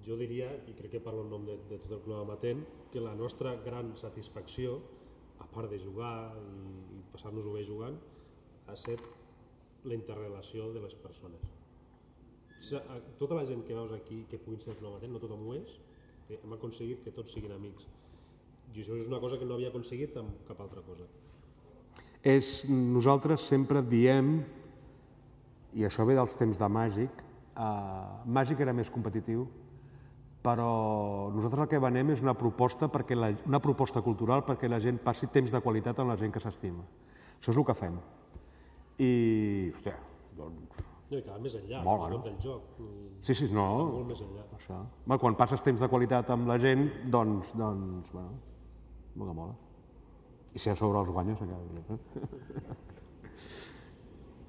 jo 0.05 0.17
diria, 0.19 0.49
i 0.67 0.75
crec 0.77 0.95
que 0.95 1.03
parlo 1.03 1.25
en 1.25 1.31
nom 1.33 1.45
de, 1.45 1.57
de 1.69 1.79
tot 1.83 1.95
el 1.97 2.03
club 2.05 2.21
amatent, 2.21 2.63
que 2.91 3.03
la 3.03 3.15
nostra 3.15 3.55
gran 3.65 3.93
satisfacció, 3.99 4.79
a 5.41 5.47
part 5.51 5.71
de 5.71 5.79
jugar 5.81 6.31
i, 6.37 6.99
i 6.99 7.01
passar-nos-ho 7.11 7.53
bé 7.55 7.65
jugant, 7.67 7.97
ha 8.67 8.75
estat 8.77 9.01
la 9.83 9.97
interrelació 9.97 10.69
de 10.73 10.83
les 10.83 10.95
persones. 10.95 11.41
Tota 13.19 13.35
la 13.35 13.45
gent 13.49 13.63
que 13.65 13.73
veus 13.75 13.91
aquí 13.95 14.21
que 14.29 14.39
puguin 14.39 14.61
ser 14.61 14.77
club 14.77 14.93
amatent, 14.93 15.11
no 15.11 15.21
tothom 15.21 15.47
ho 15.47 15.55
és, 15.57 15.79
hem 16.37 16.53
aconseguit 16.55 17.01
que 17.03 17.11
tots 17.15 17.33
siguin 17.33 17.51
amics. 17.55 17.87
I 18.71 18.83
això 18.85 18.95
és 18.95 19.09
una 19.09 19.19
cosa 19.19 19.39
que 19.39 19.47
no 19.47 19.57
havia 19.57 19.71
aconseguit 19.73 20.15
amb 20.21 20.45
cap 20.47 20.61
altra 20.63 20.83
cosa. 20.85 21.09
és, 22.23 22.61
nosaltres 22.69 23.41
sempre 23.49 23.81
diem, 23.81 24.43
i 25.73 25.87
això 25.87 26.05
ve 26.05 26.13
dels 26.13 26.35
temps 26.37 26.59
de 26.59 26.67
Màgic, 26.69 27.23
eh, 27.57 28.29
Màgic 28.29 28.59
era 28.61 28.73
més 28.77 28.91
competitiu, 28.93 29.47
però 30.41 31.29
nosaltres 31.35 31.65
el 31.65 31.71
que 31.71 31.81
venem 31.81 32.13
és 32.15 32.21
una 32.25 32.33
proposta, 32.37 32.89
perquè 32.91 33.17
la, 33.17 33.31
una 33.49 33.61
proposta 33.63 34.01
cultural 34.05 34.45
perquè 34.47 34.69
la 34.69 34.81
gent 34.83 34.99
passi 35.03 35.29
temps 35.33 35.53
de 35.53 35.61
qualitat 35.61 35.99
amb 36.01 36.13
la 36.13 36.17
gent 36.19 36.33
que 36.33 36.41
s'estima. 36.43 36.85
Això 37.39 37.53
és 37.53 37.57
el 37.57 37.67
que 37.67 37.77
fem. 37.77 37.97
I, 39.01 39.11
hòstia, 39.75 39.97
doncs... 40.37 40.81
No, 41.11 41.17
i 41.17 41.25
que 41.25 41.31
va 41.31 41.39
més 41.43 41.57
enllà, 41.59 41.81
Mola, 41.83 42.07
no? 42.13 42.21
del 42.23 42.37
joc. 42.39 42.77
I 42.79 43.25
Sí, 43.27 43.35
sí, 43.35 43.49
no... 43.53 43.65
Molt 43.91 44.13
més 44.13 44.21
enllà. 44.23 44.45
Això. 44.57 44.77
Bé, 45.05 45.17
quan 45.21 45.35
passes 45.37 45.61
temps 45.65 45.81
de 45.81 45.89
qualitat 45.91 46.29
amb 46.33 46.47
la 46.49 46.55
gent, 46.61 46.87
doncs, 47.11 47.51
doncs, 47.59 48.13
bueno, 48.15 48.37
molt 49.19 49.33
que 49.33 49.35
mola. 49.41 49.57
I 50.55 50.59
si 50.59 50.71
a 50.71 50.75
sobre 50.79 51.03
els 51.03 51.11
guanyes, 51.11 51.43
encara 51.43 51.61
millor. 51.67 52.87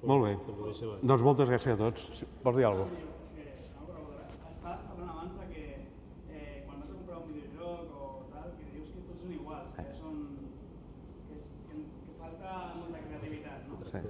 Molt 0.03 0.25
bé. 0.25 0.31
Doncs. 0.45 0.79
Doncs 0.99 1.21
moltes 1.23 1.47
gràcies 1.47 1.77
a 1.77 1.79
tots. 1.79 2.23
Vols 2.43 2.57
dir 2.59 2.65
alguna 2.67 2.89
cosa? 2.91 3.11
Estàs 4.49 4.81
parlant 4.89 5.11
abans 5.13 5.37
de 5.39 5.45
que 5.53 5.63
eh, 6.27 6.63
quan 6.65 6.81
vas 6.81 6.89
a 6.89 6.97
comprar 6.97 7.21
un 7.21 7.29
videojoc 7.31 7.93
o 7.95 8.09
tal, 8.33 8.49
que 8.57 8.67
dius 8.73 8.89
que 8.91 9.03
tots 9.07 9.23
són 9.23 9.31
iguals, 9.37 9.69
que 9.77 9.85
són... 10.01 10.17
que, 11.29 11.37
és, 11.37 11.47
que, 11.69 11.79
que 12.03 12.17
falta 12.19 12.57
molta 12.81 13.05
creativitat, 13.05 13.63
no? 13.69 13.79
Sí. 13.93 14.03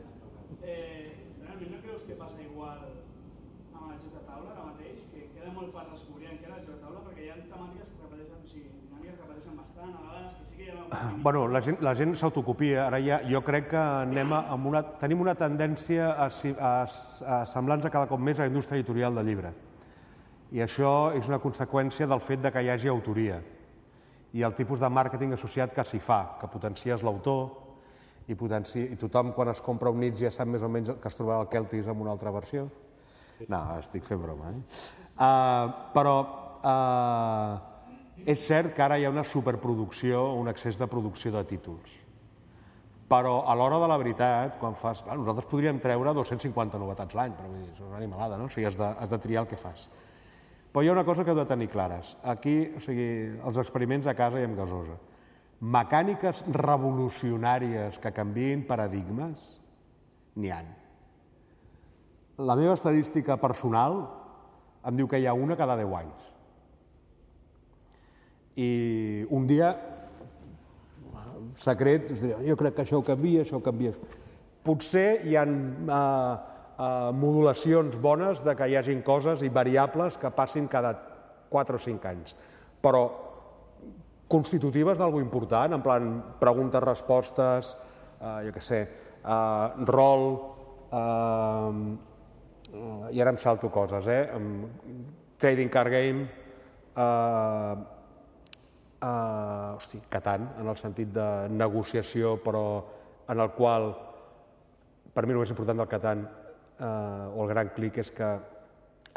Eh, 0.66 1.14
realment 1.44 1.76
no 1.76 1.84
creus 1.86 2.10
que 2.10 2.18
passa 2.24 2.42
igual 2.42 2.84
amb 2.90 3.94
el 3.94 4.02
joc 4.02 4.18
de 4.18 4.26
taula 4.32 4.56
ara 4.56 4.68
mateix, 4.72 5.06
que 5.14 5.28
queda 5.36 5.54
molt 5.60 5.78
per 5.78 5.86
descobrir 5.94 6.32
encara 6.34 6.58
el 6.58 6.66
joc 6.66 6.80
de 6.80 6.84
taula, 6.88 7.06
perquè 7.06 7.28
hi 7.28 7.32
ha 7.36 7.38
temàtiques 7.44 7.94
que 7.94 8.02
repeteixen, 8.08 8.42
o 8.42 8.54
sigui, 8.56 8.74
dinàmiques 8.80 9.22
que 9.22 9.28
repeteixen 9.28 9.62
bastant, 9.62 9.94
a 9.94 10.06
vegades 10.08 10.38
que 10.40 10.50
sí 10.50 10.58
que 10.58 10.72
hi 10.72 10.74
ha 10.74 10.82
una... 10.82 11.04
Bueno, 11.24 11.48
la 11.48 11.62
gent, 11.62 11.78
la 11.80 11.94
gent 11.96 12.18
s'autocopia. 12.20 12.82
Ara 12.90 12.98
ja, 13.00 13.22
jo 13.24 13.40
crec 13.48 13.70
que 13.72 13.80
anem 13.80 14.34
a, 14.36 14.42
amb 14.52 14.68
una, 14.68 14.82
tenim 15.00 15.22
una 15.24 15.32
tendència 15.40 16.10
a, 16.20 16.26
a, 16.28 16.72
a 16.84 17.38
semblar-nos 17.48 17.88
cada 17.94 18.10
cop 18.10 18.20
més 18.20 18.42
a 18.42 18.44
la 18.44 18.52
indústria 18.52 18.76
editorial 18.82 19.16
del 19.16 19.30
llibre. 19.32 19.54
I 20.52 20.60
això 20.68 20.92
és 21.16 21.32
una 21.32 21.40
conseqüència 21.40 22.10
del 22.12 22.20
fet 22.20 22.44
de 22.44 22.52
que 22.52 22.66
hi 22.66 22.74
hagi 22.74 22.92
autoria 22.92 23.40
i 24.36 24.44
el 24.44 24.60
tipus 24.60 24.84
de 24.84 24.92
màrqueting 24.92 25.32
associat 25.38 25.72
que 25.72 25.88
s'hi 25.88 26.04
fa, 26.04 26.20
que 26.42 26.52
potencies 26.52 27.08
l'autor 27.08 27.44
i, 28.28 28.36
potenci... 28.36 28.84
i 28.92 29.00
tothom 29.00 29.32
quan 29.32 29.56
es 29.56 29.64
compra 29.64 29.96
un 29.96 30.04
nits 30.04 30.20
ja 30.20 30.32
sap 30.34 30.52
més 30.52 30.68
o 30.68 30.68
menys 30.68 30.98
que 31.00 31.08
es 31.08 31.16
trobarà 31.16 31.46
el 31.46 31.52
Celtis 31.56 31.88
amb 31.88 32.04
una 32.04 32.18
altra 32.18 32.36
versió. 32.36 32.68
No, 33.48 33.64
estic 33.80 34.04
fent 34.04 34.20
broma, 34.28 34.52
eh? 34.52 34.82
Uh, 35.14 35.72
però 35.96 36.18
uh, 36.60 37.73
és 38.26 38.46
cert 38.46 38.74
que 38.76 38.84
ara 38.86 39.00
hi 39.00 39.06
ha 39.06 39.12
una 39.12 39.26
superproducció, 39.28 40.24
un 40.38 40.50
excés 40.52 40.78
de 40.80 40.88
producció 40.88 41.32
de 41.34 41.44
títols. 41.50 42.00
Però 43.10 43.44
a 43.50 43.56
l'hora 43.58 43.80
de 43.82 43.90
la 43.90 43.98
veritat, 44.00 44.56
quan 44.62 44.78
fas... 44.80 45.04
Clar, 45.06 45.18
nosaltres 45.20 45.50
podríem 45.50 45.82
treure 45.84 46.14
250 46.16 46.80
novetats 46.82 47.18
l'any, 47.18 47.36
però 47.38 47.50
vull 47.50 47.62
dir, 47.62 47.74
és 47.74 47.82
una 47.84 48.00
animalada, 48.00 48.40
no? 48.40 48.48
O 48.48 48.54
sigui, 48.54 48.66
has 48.70 48.78
de, 48.80 48.88
has 48.88 49.12
de 49.12 49.20
triar 49.22 49.44
el 49.44 49.50
que 49.52 49.60
fas. 49.60 49.88
Però 50.74 50.82
hi 50.82 50.90
ha 50.90 50.96
una 50.96 51.06
cosa 51.06 51.26
que 51.26 51.34
heu 51.34 51.38
de 51.38 51.46
tenir 51.50 51.68
clares. 51.70 52.16
Aquí, 52.24 52.56
o 52.78 52.82
sigui, 52.82 53.10
els 53.46 53.60
experiments 53.62 54.08
a 54.10 54.16
casa 54.18 54.42
i 54.42 54.48
amb 54.48 54.58
gasosa. 54.58 54.96
Mecàniques 55.62 56.42
revolucionàries 56.58 58.00
que 58.02 58.12
canviïn 58.16 58.66
paradigmes, 58.68 59.44
n'hi 60.36 60.50
han. 60.52 60.72
La 62.42 62.58
meva 62.58 62.74
estadística 62.74 63.38
personal 63.38 64.00
em 64.90 64.98
diu 64.98 65.08
que 65.08 65.22
hi 65.22 65.28
ha 65.30 65.38
una 65.38 65.60
cada 65.60 65.78
10 65.78 65.94
anys. 66.00 66.33
I 68.60 69.26
un 69.34 69.48
dia, 69.50 69.74
secret, 71.62 72.12
jo 72.46 72.58
crec 72.60 72.76
que 72.78 72.86
això 72.86 73.00
ho 73.00 73.06
canvia, 73.06 73.44
això 73.44 73.60
ho 73.60 73.66
canvia. 73.66 73.94
Potser 74.64 75.24
hi 75.28 75.36
ha 75.36 75.44
eh, 75.44 75.98
eh, 75.98 77.12
modulacions 77.18 77.98
bones 78.02 78.44
de 78.46 78.56
que 78.56 78.70
hi 78.70 78.78
hagin 78.80 79.04
coses 79.04 79.44
i 79.44 79.52
variables 79.54 80.18
que 80.18 80.32
passin 80.32 80.70
cada 80.72 80.94
4 81.50 81.78
o 81.78 81.82
5 81.82 82.10
anys, 82.10 82.36
però 82.82 83.04
constitutives 84.30 84.98
d'algú 84.98 85.20
important, 85.22 85.76
en 85.76 85.84
plan 85.86 86.14
preguntes-respostes, 86.40 87.76
eh, 88.20 88.38
jo 88.48 88.54
què 88.56 88.64
sé, 88.64 88.84
Uh, 89.24 89.86
rol, 89.88 90.36
uh, 90.92 91.72
uh, 92.76 93.08
i 93.08 93.22
ara 93.24 93.32
em 93.32 93.38
salto 93.40 93.70
coses, 93.72 94.10
eh? 94.12 94.28
Trading 95.40 95.72
card 95.72 95.94
game, 95.94 96.26
uh, 97.00 97.80
uh, 99.04 99.76
hosti, 99.76 100.00
Catan, 100.10 100.48
en 100.60 100.70
el 100.70 100.80
sentit 100.80 101.12
de 101.14 101.28
negociació, 101.52 102.38
però 102.44 102.64
en 103.30 103.44
el 103.44 103.52
qual, 103.58 103.92
per 105.14 105.26
mi 105.28 105.36
el 105.36 105.44
més 105.44 105.54
important 105.54 105.84
del 105.84 105.92
Catan, 105.92 106.24
uh, 106.24 107.36
o 107.36 107.44
el 107.44 107.52
gran 107.52 107.74
clic, 107.76 108.00
és 108.04 108.12
que 108.16 108.32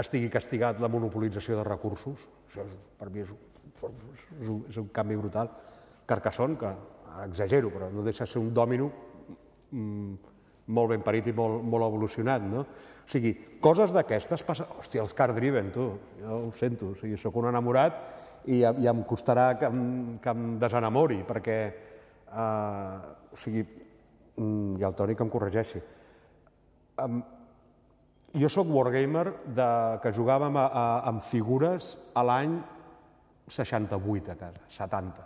estigui 0.02 0.30
castigat 0.32 0.82
la 0.82 0.90
monopolització 0.92 1.60
de 1.60 1.64
recursos. 1.66 2.26
Això 2.48 2.66
és, 2.66 2.76
per 2.98 3.10
mi 3.12 3.24
és, 3.24 3.32
és, 3.32 4.48
un, 4.48 4.62
és 4.68 4.80
un 4.82 4.90
canvi 4.92 5.16
brutal. 5.18 5.52
Carcassonne, 6.06 6.58
que 6.60 6.74
exagero, 7.24 7.70
però 7.72 7.88
no 7.92 8.04
deixa 8.04 8.26
de 8.26 8.30
ser 8.30 8.42
un 8.42 8.52
dòmino 8.54 8.90
mm, 9.70 10.34
molt 10.76 10.92
ben 10.92 11.02
parit 11.06 11.30
i 11.30 11.34
molt, 11.34 11.62
molt 11.64 11.86
evolucionat, 11.86 12.44
no? 12.44 12.66
O 13.06 13.10
sigui, 13.10 13.32
coses 13.62 13.94
d'aquestes 13.94 14.42
passen... 14.44 14.68
Hòstia, 14.80 15.04
els 15.06 15.14
car 15.16 15.30
driven, 15.32 15.70
tu, 15.74 15.86
jo 16.20 16.38
ho 16.48 16.52
sento, 16.58 16.90
o 16.92 16.98
sigui, 17.00 17.16
sóc 17.22 17.38
un 17.38 17.48
enamorat 17.48 18.25
i 18.46 18.60
ja 18.62 18.92
em 18.92 19.02
costarà 19.08 19.52
que 19.58 19.66
em, 19.66 20.18
que 20.22 20.32
em 20.32 20.56
desenamori, 20.62 21.22
perquè, 21.26 21.58
eh, 22.30 23.32
o 23.32 23.38
sigui, 23.38 23.64
mm, 24.36 24.76
i 24.80 24.86
el 24.86 24.94
Toni 24.94 25.16
que 25.16 25.24
em 25.26 25.32
corregeixi. 25.32 25.82
Um, 27.02 27.22
jo 28.36 28.48
sóc 28.52 28.68
wargamer 28.72 29.30
de, 29.56 29.68
que 30.02 30.12
jugàvem 30.12 30.56
a, 30.56 30.66
a, 30.66 30.84
amb 31.10 31.24
figures 31.24 31.94
a 32.14 32.24
l'any 32.24 32.58
68 33.48 34.32
a 34.32 34.36
casa, 34.36 34.62
70, 34.76 35.24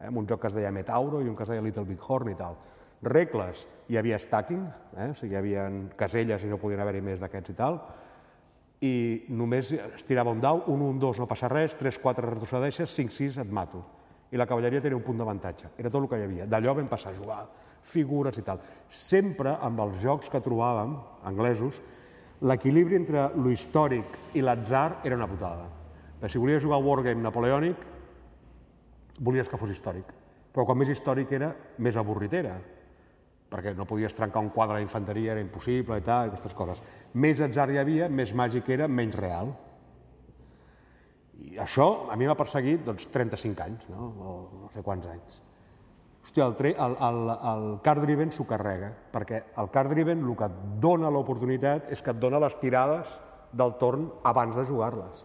eh, 0.00 0.08
amb 0.08 0.22
un 0.22 0.28
joc 0.28 0.42
que 0.42 0.50
es 0.50 0.56
deia 0.56 0.72
Metauro 0.72 1.22
i 1.22 1.28
un 1.28 1.36
que 1.36 1.44
es 1.44 1.52
deia 1.52 1.64
Little 1.64 1.84
Big 1.84 2.02
Horn 2.02 2.32
i 2.32 2.38
tal. 2.38 2.58
Regles, 3.06 3.66
hi 3.92 3.98
havia 4.00 4.18
stacking, 4.18 4.64
eh, 4.96 5.10
o 5.10 5.14
sigui, 5.14 5.34
hi 5.34 5.40
havia 5.40 5.66
caselles 5.98 6.42
i 6.42 6.50
no 6.50 6.58
podien 6.62 6.80
haver-hi 6.80 7.04
més 7.04 7.20
d'aquests 7.22 7.52
i 7.52 7.56
tal, 7.58 7.80
i 8.84 9.24
només 9.32 9.70
es 9.72 10.04
tirava 10.04 10.32
un 10.34 10.40
dau, 10.40 10.62
un, 10.72 10.82
un, 10.84 10.98
dos, 11.00 11.18
no 11.18 11.28
passa 11.28 11.48
res, 11.48 11.76
tres, 11.78 11.98
quatre 12.02 12.26
retrocedeixes, 12.26 12.92
cinc, 12.92 13.14
sis, 13.14 13.38
et 13.40 13.52
mato. 13.52 13.82
I 14.32 14.36
la 14.36 14.46
cavalleria 14.48 14.82
tenia 14.84 14.98
un 14.98 15.04
punt 15.06 15.18
d'avantatge. 15.20 15.72
Era 15.78 15.90
tot 15.90 16.02
el 16.02 16.10
que 16.10 16.18
hi 16.20 16.26
havia. 16.26 16.48
D'allò 16.50 16.74
vam 16.76 16.90
passar 16.90 17.14
a 17.14 17.16
jugar, 17.16 17.40
figures 17.86 18.36
i 18.36 18.44
tal. 18.44 18.60
Sempre 18.88 19.56
amb 19.62 19.80
els 19.86 20.00
jocs 20.02 20.28
que 20.32 20.42
trobàvem, 20.44 20.96
anglesos, 21.30 21.80
l'equilibri 22.42 22.98
entre 22.98 23.30
lo 23.38 23.52
històric 23.54 24.36
i 24.36 24.44
l'atzar 24.44 25.00
era 25.04 25.16
una 25.16 25.30
putada. 25.30 25.70
Perquè 26.20 26.34
si 26.34 26.42
volies 26.42 26.64
jugar 26.64 26.82
Wargame 26.84 27.22
napoleònic, 27.22 27.76
volies 29.20 29.48
que 29.48 29.60
fos 29.60 29.72
històric. 29.72 30.10
Però 30.52 30.66
quan 30.66 30.78
més 30.80 30.92
històric 30.92 31.32
era, 31.36 31.54
més 31.78 31.96
avorrit 31.96 32.32
era. 32.36 32.58
Perquè 33.50 33.72
no 33.78 33.86
podies 33.86 34.14
trencar 34.16 34.42
un 34.42 34.50
quadre 34.50 34.80
d'infanteria, 34.80 35.36
era 35.36 35.42
impossible 35.42 36.00
i 36.00 36.04
tal, 36.06 36.32
aquestes 36.32 36.54
coses. 36.56 36.82
Més 37.14 37.40
atzar 37.44 37.68
hi 37.70 37.78
havia, 37.78 38.08
més 38.10 38.34
màgic 38.34 38.68
era, 38.74 38.88
menys 38.90 39.14
real. 39.18 39.52
I 41.46 41.58
això 41.62 42.08
a 42.10 42.16
mi 42.16 42.26
m'ha 42.26 42.36
perseguit 42.38 42.82
doncs, 42.86 43.06
35 43.12 43.62
anys, 43.62 43.90
no? 43.92 44.08
o 44.18 44.36
no 44.62 44.70
sé 44.74 44.82
quants 44.82 45.06
anys. 45.12 45.42
Hòstia, 46.26 46.48
el, 46.50 46.74
el, 46.74 46.96
el, 47.06 47.18
el 47.52 47.66
card 47.86 48.02
driven 48.02 48.32
s'ho 48.34 48.48
carrega, 48.50 48.88
perquè 49.12 49.44
el 49.62 49.68
card 49.70 49.92
driven 49.94 50.24
el 50.26 50.34
que 50.34 50.48
et 50.48 50.56
dona 50.82 51.12
l'oportunitat 51.14 51.92
és 51.94 52.02
que 52.02 52.10
et 52.10 52.18
dona 52.18 52.40
les 52.42 52.56
tirades 52.58 53.12
del 53.54 53.76
torn 53.78 54.08
abans 54.26 54.56
de 54.58 54.64
jugar-les. 54.66 55.22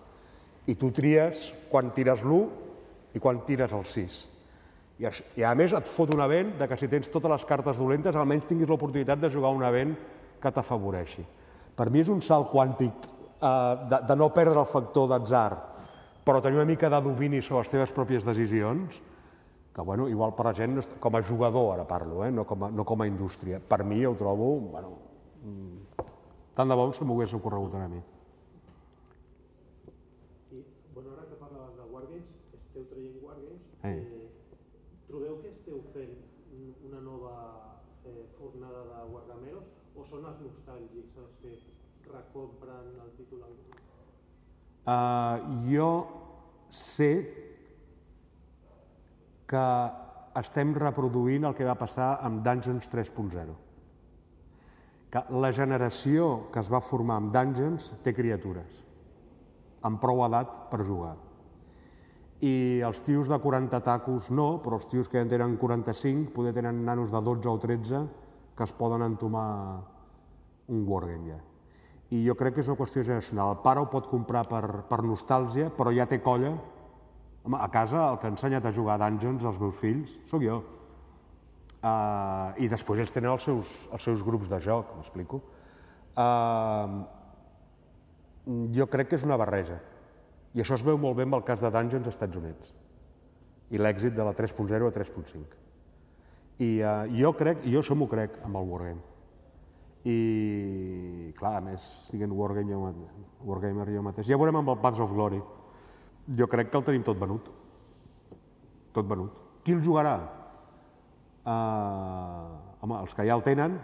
I 0.70 0.76
tu 0.78 0.92
tries 0.94 1.48
quan 1.72 1.90
tires 1.96 2.22
l'1 2.22 3.18
i 3.18 3.24
quan 3.24 3.42
tires 3.48 3.74
el 3.74 3.88
6. 3.90 4.20
I, 5.02 5.08
I 5.42 5.46
a 5.48 5.54
més 5.58 5.74
et 5.74 5.88
fot 5.90 6.12
un 6.14 6.22
event 6.22 6.52
de 6.60 6.68
que 6.70 6.78
si 6.78 6.90
tens 6.92 7.10
totes 7.10 7.32
les 7.32 7.46
cartes 7.50 7.78
dolentes 7.80 8.16
almenys 8.16 8.46
tinguis 8.50 8.70
l'oportunitat 8.70 9.22
de 9.22 9.32
jugar 9.34 9.50
un 9.56 9.64
event 9.66 9.96
que 10.42 10.52
t'afavoreixi. 10.54 11.24
Per 11.76 11.88
mi 11.90 12.04
és 12.04 12.10
un 12.14 12.22
salt 12.22 12.52
quàntic 12.52 13.08
eh, 13.42 13.74
de, 13.90 14.02
de 14.08 14.18
no 14.20 14.30
perdre 14.36 14.62
el 14.62 14.70
factor 14.70 15.08
d'atzar, 15.10 15.50
però 16.22 16.42
tenir 16.42 16.60
una 16.60 16.70
mica 16.70 16.90
de 16.94 17.00
domini 17.02 17.42
sobre 17.42 17.64
les 17.64 17.72
teves 17.74 17.94
pròpies 17.96 18.28
decisions, 18.28 19.00
que 19.74 19.82
bueno, 19.88 20.06
igual 20.12 20.36
per 20.36 20.46
la 20.50 20.54
gent, 20.54 20.78
com 21.00 21.16
a 21.16 21.24
jugador 21.24 21.74
ara 21.74 21.86
parlo, 21.88 22.26
eh? 22.26 22.32
no, 22.32 22.44
com 22.46 22.68
a, 22.68 22.70
no 22.70 22.86
com 22.86 23.02
a 23.02 23.08
indústria. 23.08 23.58
Per 23.64 23.82
mi 23.88 24.04
ho 24.06 24.12
trobo, 24.20 24.52
bueno, 24.70 24.92
mm, 25.42 26.06
tant 26.54 26.70
de 26.70 26.76
bo 26.78 26.92
se 26.94 27.08
m'ho 27.08 27.16
hagués 27.16 27.34
ocorregut 27.40 27.74
a 27.80 27.88
mi. 27.90 28.02
I, 30.52 30.62
bueno, 30.94 31.16
ara 31.16 31.26
que 31.30 31.40
parlaves 31.40 31.74
de 31.80 31.88
Wargames, 31.90 32.28
esteu 32.60 32.86
traient 32.92 33.18
Wargames, 33.24 33.64
Eh. 33.82 33.96
eh, 33.98 34.28
trobeu 35.08 35.40
que 35.42 35.50
esteu 35.56 35.80
fent 35.96 36.20
una 36.86 37.00
nova 37.02 37.80
eh, 38.06 38.28
fornada 38.38 38.84
de 38.92 39.00
Wargameros 39.14 39.64
o 39.96 40.01
són 40.12 40.28
els 40.28 40.42
nostàlgics 40.44 41.20
els 41.24 41.36
que 41.40 41.54
recompren 42.12 42.90
el 43.00 43.12
títol? 43.16 43.46
Uh, 44.82 45.38
jo 45.70 45.90
sé 46.74 47.12
que 49.52 49.66
estem 50.42 50.74
reproduint 50.76 51.48
el 51.48 51.56
que 51.56 51.68
va 51.68 51.78
passar 51.80 52.14
amb 52.28 52.42
Dungeons 52.44 52.90
3.0. 52.92 53.56
Que 55.12 55.24
la 55.44 55.52
generació 55.56 56.28
que 56.52 56.60
es 56.64 56.72
va 56.72 56.84
formar 56.84 57.20
amb 57.20 57.32
Dungeons 57.36 57.92
té 58.04 58.14
criatures, 58.16 58.82
amb 59.88 60.00
prou 60.04 60.24
edat 60.28 60.52
per 60.72 60.82
jugar. 60.88 61.16
I 62.42 62.82
els 62.88 63.04
tios 63.06 63.30
de 63.30 63.38
40 63.40 63.80
tacos 63.86 64.32
no, 64.34 64.58
però 64.64 64.80
els 64.80 64.88
tios 64.92 65.12
que 65.12 65.22
en 65.22 65.30
tenen 65.30 65.56
45 65.62 66.34
poder 66.36 66.56
tenen 66.58 66.84
nanos 66.88 67.12
de 67.14 67.22
12 67.22 67.52
o 67.52 67.58
13 67.62 68.04
que 68.58 68.66
es 68.66 68.74
poden 68.76 69.04
entomar 69.06 70.01
un 70.72 70.84
wargame 70.88 71.34
ja. 71.36 71.40
I 72.12 72.26
jo 72.26 72.36
crec 72.36 72.58
que 72.58 72.64
és 72.64 72.68
una 72.68 72.80
qüestió 72.80 73.04
generacional. 73.06 73.54
El 73.54 73.64
pare 73.64 73.80
ho 73.80 73.88
pot 73.92 74.10
comprar 74.12 74.44
per, 74.50 74.84
per 74.90 75.00
nostàlgia, 75.06 75.70
però 75.76 75.94
ja 75.96 76.08
té 76.10 76.20
colla 76.24 76.56
Home, 77.44 77.58
a 77.58 77.70
casa 77.74 78.04
el 78.12 78.20
que 78.20 78.28
ha 78.28 78.34
ensenyat 78.36 78.66
a 78.66 78.74
jugar 78.74 79.00
a 79.00 79.02
Dungeons 79.02 79.46
als 79.46 79.58
meus 79.60 79.80
fills 79.80 80.20
sóc 80.30 80.44
jo. 80.46 80.60
Uh, 81.82 82.54
I 82.62 82.68
després 82.70 83.02
ells 83.02 83.14
tenen 83.14 83.32
els 83.32 83.48
seus, 83.48 83.72
els 83.90 84.04
seus 84.06 84.22
grups 84.22 84.52
de 84.52 84.60
joc, 84.62 84.92
m'explico. 85.00 85.40
Uh, 86.14 87.02
jo 88.76 88.86
crec 88.92 89.10
que 89.10 89.18
és 89.18 89.26
una 89.26 89.40
barreja. 89.42 89.80
I 90.54 90.62
això 90.62 90.78
es 90.78 90.86
veu 90.86 91.00
molt 91.02 91.18
bé 91.18 91.26
amb 91.26 91.40
el 91.40 91.46
cas 91.48 91.64
de 91.64 91.72
Dungeons 91.74 92.06
als 92.06 92.14
Estats 92.14 92.38
Units. 92.38 92.76
I 93.74 93.82
l'èxit 93.82 94.14
de 94.14 94.28
la 94.28 94.36
3.0 94.38 94.92
a 94.92 94.94
3.5. 95.00 95.42
I 96.62 96.70
uh, 96.84 97.08
jo 97.18 97.34
crec, 97.40 97.66
jo 97.66 97.82
això 97.82 97.98
m'ho 97.98 98.10
crec 98.12 98.38
amb 98.46 98.62
el 98.62 98.70
Wargame. 98.70 99.11
I, 100.02 101.34
clar, 101.38 101.58
a 101.60 101.64
més, 101.66 101.84
siguent 102.10 102.32
Wargame 102.34 102.74
jo, 102.74 102.94
Wargamer 103.46 103.90
jo 103.94 104.06
mateix. 104.06 104.30
Ja 104.32 104.40
veurem 104.42 104.58
amb 104.62 104.72
el 104.74 104.80
Paths 104.82 105.04
of 105.04 105.14
Glory 105.14 105.42
jo 106.38 106.48
crec 106.48 106.70
que 106.72 106.78
el 106.78 106.86
tenim 106.86 107.04
tot 107.04 107.20
venut. 107.20 107.50
Tot 108.94 109.08
venut. 109.08 109.34
Qui 109.66 109.76
el 109.76 109.84
jugarà? 109.84 110.16
Uh, 111.42 112.78
home, 112.82 113.00
els 113.02 113.14
que 113.18 113.26
ja 113.26 113.36
el 113.36 113.44
tenen 113.46 113.80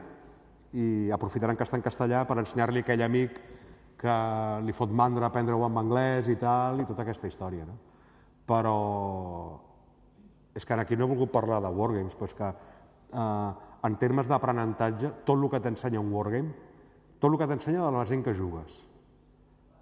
i 0.77 1.09
aprofitaran 1.13 1.57
que 1.57 1.65
està 1.65 1.77
en 1.79 1.85
castellà 1.85 2.23
per 2.29 2.37
ensenyar-li 2.37 2.83
aquell 2.83 3.01
amic 3.05 3.39
que 3.97 4.17
li 4.61 4.75
fot 4.77 4.91
mandra 4.93 5.31
aprendre-ho 5.31 5.63
en 5.65 5.79
anglès 5.81 6.27
i 6.29 6.35
tal, 6.37 6.81
i 6.81 6.85
tota 6.85 7.01
aquesta 7.05 7.29
història. 7.29 7.65
No? 7.65 7.77
Però 8.47 8.75
és 10.57 10.65
que 10.65 10.73
aquí 10.73 10.97
no 10.97 11.05
he 11.05 11.13
volgut 11.13 11.33
parlar 11.33 11.61
de 11.61 11.71
Wargames, 11.73 12.13
però 12.17 12.29
és 12.29 12.37
que 12.37 12.51
uh, 12.51 13.76
en 13.83 13.95
termes 14.01 14.27
d'aprenentatge, 14.29 15.11
tot 15.25 15.37
el 15.37 15.49
que 15.51 15.61
t'ensenya 15.61 16.01
un 16.01 16.11
Wargame, 16.13 16.53
tot 17.19 17.31
el 17.31 17.37
que 17.39 17.47
t'ensenya 17.49 17.85
de 17.85 17.91
la 17.93 18.05
gent 18.05 18.23
que 18.25 18.35
jugues. 18.35 18.83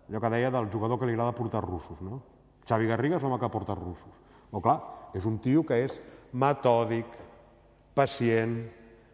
Allò 0.10 0.22
que 0.22 0.30
deia 0.36 0.52
del 0.54 0.70
jugador 0.72 1.00
que 1.00 1.08
li 1.10 1.16
agrada 1.16 1.36
portar 1.36 1.64
russos, 1.66 2.02
no? 2.06 2.22
Xavi 2.66 2.88
Garriga 2.90 3.18
és 3.18 3.24
l'home 3.24 3.40
que 3.42 3.50
porta 3.50 3.76
russos. 3.78 4.14
Però 4.50 4.62
clar, 4.62 4.78
és 5.18 5.26
un 5.26 5.40
tio 5.42 5.64
que 5.66 5.78
és 5.86 5.98
metòdic, 6.34 7.06
pacient, 7.96 8.58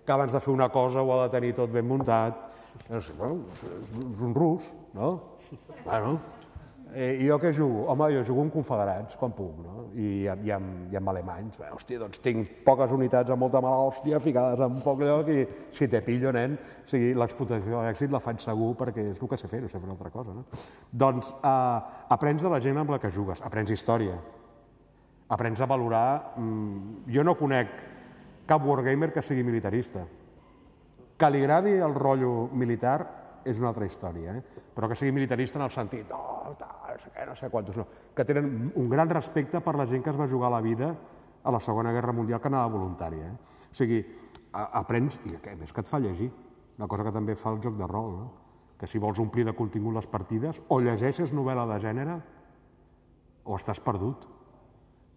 que 0.05 0.13
abans 0.13 0.33
de 0.33 0.41
fer 0.43 0.53
una 0.53 0.69
cosa 0.73 1.03
ho 1.03 1.13
ha 1.13 1.25
de 1.25 1.33
tenir 1.35 1.53
tot 1.55 1.71
ben 1.71 1.87
muntat. 1.87 2.47
És, 2.89 3.11
bueno, 3.17 3.43
és 4.11 4.23
un 4.23 4.35
rus, 4.35 4.71
no? 4.95 5.11
Bueno, 5.85 6.19
I 6.91 7.23
jo 7.23 7.37
què 7.39 7.53
jugo? 7.55 7.85
Home, 7.91 8.09
jo 8.11 8.23
jugo 8.27 8.43
amb 8.43 8.51
confederats, 8.51 9.15
quan 9.19 9.31
puc, 9.35 9.53
no? 9.63 9.85
I, 9.95 10.25
i, 10.27 10.51
amb, 10.51 10.91
i 10.91 10.97
amb 10.99 11.11
alemanys. 11.13 11.55
Bé, 11.59 11.69
hòstia, 11.71 12.01
doncs 12.01 12.19
tinc 12.23 12.49
poques 12.65 12.91
unitats 12.91 13.31
amb 13.31 13.45
molta 13.45 13.61
mala 13.63 13.85
hòstia 13.85 14.19
ficades 14.23 14.59
en 14.65 14.81
poc 14.83 14.99
lloc 15.05 15.29
i 15.31 15.45
si 15.71 15.87
te 15.91 16.01
pillo, 16.03 16.33
nen, 16.35 16.57
o 16.57 16.91
sigui, 16.91 17.13
l'explotació 17.15 17.77
de 17.77 17.85
l'èxit 17.85 18.11
la 18.11 18.19
faig 18.23 18.43
segur 18.43 18.73
perquè 18.79 19.07
és 19.13 19.21
el 19.21 19.31
que 19.31 19.39
sé 19.39 19.47
fer, 19.47 19.61
no 19.63 19.71
sé 19.71 19.79
fer 19.79 19.87
una 19.87 19.95
altra 19.95 20.11
cosa, 20.11 20.35
no? 20.35 20.43
Doncs 20.91 21.31
eh, 21.31 21.79
aprens 22.17 22.43
de 22.43 22.51
la 22.51 22.59
gent 22.63 22.83
amb 22.83 22.91
la 22.91 22.99
que 22.99 23.13
jugues, 23.15 23.39
aprens 23.47 23.71
història, 23.71 24.19
aprens 25.31 25.61
a 25.63 25.69
valorar... 25.71 26.33
Mm, 26.35 27.07
jo 27.15 27.23
no 27.23 27.37
conec 27.39 27.71
cap 28.47 28.67
wargamer 28.67 29.13
que 29.15 29.23
sigui 29.23 29.47
militarista. 29.47 30.03
Que 31.15 31.29
li 31.31 31.43
agradi 31.45 31.77
el 31.79 31.95
rotllo 31.95 32.49
militar 32.51 32.99
és 33.45 33.59
una 33.61 33.71
altra 33.71 33.87
història, 33.87 34.35
eh? 34.35 34.61
però 34.75 34.89
que 34.89 34.97
sigui 34.99 35.13
militarista 35.15 35.59
en 35.59 35.65
el 35.65 35.73
sentit, 35.73 36.09
no, 36.09 36.53
tal, 36.59 36.80
sé 37.01 37.11
què, 37.13 37.25
no 37.27 37.35
sé 37.35 37.49
quantos, 37.49 37.77
no. 37.77 37.85
que 38.15 38.25
tenen 38.25 38.71
un 38.75 38.89
gran 38.89 39.09
respecte 39.09 39.61
per 39.61 39.75
la 39.79 39.87
gent 39.89 40.03
que 40.05 40.11
es 40.13 40.19
va 40.19 40.29
jugar 40.29 40.51
la 40.53 40.61
vida 40.61 40.93
a 41.43 41.51
la 41.51 41.59
Segona 41.59 41.91
Guerra 41.91 42.13
Mundial 42.13 42.41
que 42.41 42.49
anava 42.51 42.71
voluntària. 42.73 43.31
Eh? 43.31 43.65
O 43.71 43.75
sigui, 43.75 44.01
aprens, 44.53 45.17
i 45.25 45.35
a 45.37 45.55
més 45.57 45.73
que 45.73 45.81
et 45.81 45.89
fa 45.89 45.99
llegir, 45.99 46.29
una 46.77 46.87
cosa 46.87 47.05
que 47.07 47.13
també 47.15 47.35
fa 47.35 47.53
el 47.53 47.61
joc 47.63 47.77
de 47.79 47.87
rol, 47.89 48.11
no? 48.17 48.27
que 48.81 48.89
si 48.89 48.97
vols 48.97 49.19
omplir 49.21 49.45
de 49.45 49.53
contingut 49.53 49.93
les 49.93 50.07
partides, 50.09 50.61
o 50.69 50.79
llegeixes 50.81 51.33
novel·la 51.37 51.67
de 51.69 51.79
gènere, 51.83 52.17
o 53.45 53.57
estàs 53.57 53.81
perdut. 53.83 54.25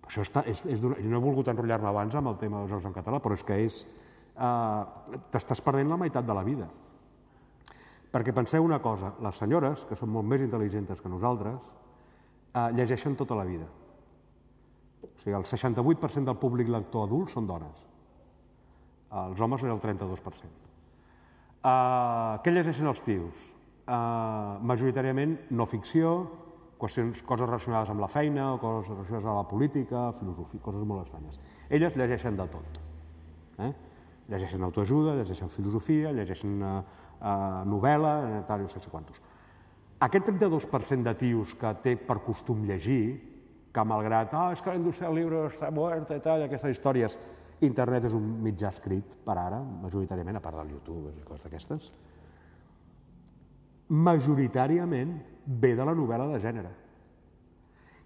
Això 0.05 0.21
està, 0.25 0.43
és, 0.49 0.67
és 0.69 0.83
jo 0.83 0.93
no 0.93 1.17
he 1.17 1.23
volgut 1.23 1.49
enrotllar-me 1.49 1.89
abans 1.89 2.17
amb 2.21 2.29
el 2.29 2.37
tema 2.41 2.61
dels 2.61 2.75
jocs 2.75 2.89
en 2.91 2.97
català, 2.97 3.21
però 3.25 3.37
és 3.39 3.45
que 3.45 3.61
és... 3.65 3.85
Eh, 4.35 5.21
T'estàs 5.33 5.63
perdent 5.65 5.89
la 5.89 6.01
meitat 6.01 6.27
de 6.27 6.37
la 6.37 6.45
vida. 6.45 6.69
Perquè 8.15 8.35
penseu 8.35 8.63
una 8.63 8.79
cosa, 8.79 9.11
les 9.27 9.41
senyores, 9.43 9.83
que 9.89 9.99
són 9.99 10.13
molt 10.15 10.29
més 10.31 10.45
intel·ligents 10.45 11.01
que 11.03 11.11
nosaltres, 11.11 11.65
eh, 12.55 12.69
llegeixen 12.77 13.17
tota 13.19 13.35
la 13.35 13.47
vida. 13.49 13.67
O 15.03 15.19
sigui, 15.19 15.35
el 15.35 15.45
68% 15.45 16.31
del 16.31 16.39
públic 16.39 16.71
lector 16.71 17.09
adult 17.09 17.35
són 17.35 17.49
dones. 17.51 17.83
Els 19.15 19.41
homes 19.41 19.61
són 19.63 19.75
el 19.75 19.83
32%. 19.83 20.65
Uh, 21.65 22.41
què 22.45 22.53
llegeixen 22.53 22.89
els 22.91 23.01
tios? 23.07 23.45
Uh, 23.85 24.61
majoritàriament 24.69 25.37
no 25.57 25.65
ficció, 25.69 26.11
qüestions, 26.81 27.23
coses 27.25 27.49
relacionades 27.49 27.93
amb 27.93 28.03
la 28.05 28.09
feina, 28.13 28.51
o 28.55 28.59
coses 28.61 28.91
relacionades 28.91 29.29
amb 29.31 29.39
la 29.39 29.47
política, 29.49 30.03
filosofia, 30.19 30.61
coses 30.65 30.85
molt 30.89 31.07
estranyes. 31.07 31.41
Elles 31.71 31.97
llegeixen 31.97 32.37
de 32.37 32.47
tot. 32.53 32.81
Eh? 33.65 33.71
Llegeixen 34.35 34.67
autoajuda, 34.67 35.15
llegeixen 35.21 35.53
filosofia, 35.53 36.13
llegeixen 36.17 36.61
uh, 36.61 36.77
novel·la, 37.69 38.45
tal, 38.49 38.65
no 38.65 38.69
sé 38.69 38.81
si 38.81 38.91
quantos. 38.93 39.21
Aquest 40.05 40.27
32% 40.29 41.07
de 41.07 41.15
tios 41.17 41.55
que 41.57 41.71
té 41.85 41.95
per 41.97 42.19
costum 42.25 42.65
llegir, 42.69 43.05
que 43.75 43.85
malgrat, 43.85 44.35
ah, 44.37 44.51
és 44.53 44.63
que 44.63 44.71
la 44.71 44.79
indústria 44.79 45.09
del 45.09 45.23
llibre 45.23 45.47
està 45.49 45.71
morta 45.75 46.17
i 46.17 46.23
tal, 46.23 46.45
aquestes 46.45 46.77
històries, 46.77 47.17
internet 47.65 48.09
és 48.11 48.15
un 48.15 48.27
mitjà 48.45 48.71
escrit 48.75 49.17
per 49.25 49.39
ara, 49.41 49.61
majoritàriament, 49.83 50.37
a 50.39 50.43
part 50.45 50.61
del 50.61 50.75
YouTube 50.77 51.15
i 51.15 51.25
coses 51.27 51.47
d'aquestes, 51.47 51.91
majoritàriament 53.89 55.17
ve 55.47 55.75
de 55.77 55.85
la 55.87 55.95
novel·la 55.97 56.29
de 56.33 56.41
gènere. 56.43 56.73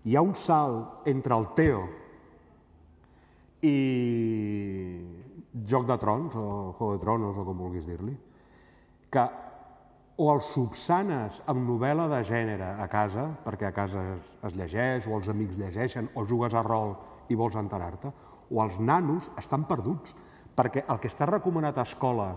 Hi 0.06 0.16
ha 0.16 0.22
un 0.24 0.34
salt 0.34 1.08
entre 1.10 1.36
el 1.36 1.48
Teo 1.58 1.82
i 3.66 3.76
Joc 5.66 5.86
de 5.88 5.98
Trons, 5.98 6.34
o 6.38 6.72
Juego 6.78 6.94
de 6.94 7.02
Tronos, 7.02 7.36
o 7.36 7.44
com 7.44 7.58
vulguis 7.58 7.86
dir-li, 7.86 8.14
que 9.12 9.24
o 10.18 10.26
els 10.32 10.48
subsanes 10.50 11.38
amb 11.46 11.62
novel·la 11.62 12.08
de 12.10 12.22
gènere 12.26 12.72
a 12.82 12.88
casa, 12.90 13.28
perquè 13.44 13.68
a 13.68 13.74
casa 13.74 14.02
es, 14.16 14.30
es 14.48 14.56
llegeix, 14.58 15.06
o 15.06 15.14
els 15.18 15.28
amics 15.30 15.58
llegeixen, 15.60 16.10
o 16.18 16.24
jugues 16.26 16.56
a 16.58 16.64
rol 16.66 16.96
i 17.30 17.38
vols 17.38 17.58
enterar-te, 17.60 18.10
o 18.50 18.62
els 18.64 18.80
nanos 18.82 19.30
estan 19.38 19.68
perduts, 19.68 20.14
perquè 20.58 20.82
el 20.90 20.98
que 20.98 21.10
està 21.10 21.28
recomanat 21.30 21.78
a 21.78 21.86
escola 21.86 22.32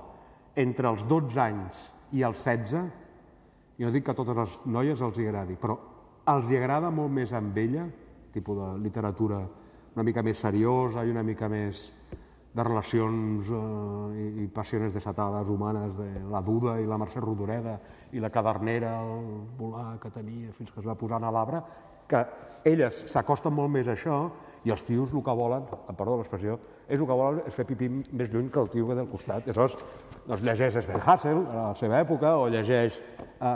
entre 0.62 0.92
els 0.92 1.08
12 1.10 1.42
anys 1.42 1.80
i 2.14 2.22
els 2.28 2.44
16, 2.44 2.92
jo 3.82 3.90
dic 3.90 4.06
que 4.06 4.14
a 4.14 4.18
totes 4.20 4.38
les 4.38 4.60
noies 4.70 5.02
els 5.02 5.18
hi 5.18 5.26
agradi, 5.26 5.58
però 5.58 5.80
els 6.30 6.52
hi 6.52 6.60
agrada 6.60 6.92
molt 6.94 7.10
més 7.16 7.34
amb 7.34 7.58
ella, 7.58 7.88
tipus 8.32 8.60
de 8.60 8.70
literatura 8.84 9.42
una 9.96 10.06
mica 10.08 10.22
més 10.24 10.40
seriosa 10.40 11.04
i 11.04 11.12
una 11.12 11.24
mica 11.26 11.50
més 11.52 11.90
de 12.54 12.64
relacions 12.64 13.48
eh, 13.48 14.44
i, 14.44 14.48
passions 14.52 14.94
desatades 14.94 15.50
humanes 15.50 15.96
de 15.96 16.10
la 16.32 16.42
Duda 16.44 16.78
i 16.82 16.88
la 16.88 17.00
Mercè 17.00 17.24
Rodoreda 17.24 17.78
i 18.12 18.20
la 18.20 18.30
cadernera, 18.30 18.98
el 19.06 19.46
volar 19.58 19.96
que 20.02 20.12
tenia 20.12 20.52
fins 20.58 20.72
que 20.72 20.82
es 20.84 20.88
va 20.88 20.98
posar 21.00 21.22
a 21.24 21.32
l'arbre, 21.32 21.62
que 22.12 22.26
elles 22.68 23.06
s'acosten 23.08 23.56
molt 23.56 23.72
més 23.72 23.88
a 23.88 23.96
això 23.96 24.18
i 24.68 24.70
els 24.70 24.84
tios 24.86 25.14
el 25.16 25.24
que 25.26 25.34
volen, 25.34 25.64
em 25.90 25.98
perdó 25.98 26.18
l'expressió, 26.20 26.60
és 26.86 27.00
el 27.00 27.08
que 27.08 27.18
volen 27.18 27.48
és 27.48 27.56
fer 27.56 27.66
pipí 27.66 27.88
més 27.90 28.30
lluny 28.30 28.52
que 28.52 28.62
el 28.62 28.70
tio 28.70 28.90
que 28.90 28.98
del 29.00 29.10
costat. 29.10 29.48
Aleshores 29.48 29.78
doncs, 30.28 30.44
llegeix 30.44 30.78
Sven 30.84 31.02
Hassel 31.02 31.42
a 31.48 31.58
la 31.72 31.76
seva 31.80 32.02
època 32.04 32.36
o 32.38 32.50
llegeix 32.52 33.00
eh, 33.00 33.52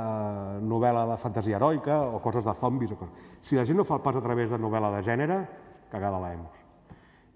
novel·la 0.63 1.05
de 1.11 1.21
fantasia 1.21 1.59
heroica 1.59 2.01
o 2.07 2.21
coses 2.23 2.47
de 2.47 2.55
zombis. 2.57 2.95
O 2.95 3.01
coses. 3.03 3.33
Si 3.41 3.59
la 3.59 3.67
gent 3.67 3.83
no 3.83 3.85
fa 3.85 3.99
el 3.99 4.05
pas 4.07 4.17
a 4.17 4.23
través 4.23 4.49
de 4.55 4.61
novel·la 4.61 4.95
de 4.97 5.03
gènere, 5.05 5.41
cagada 5.91 6.21
la 6.23 6.33
hemos. 6.33 6.64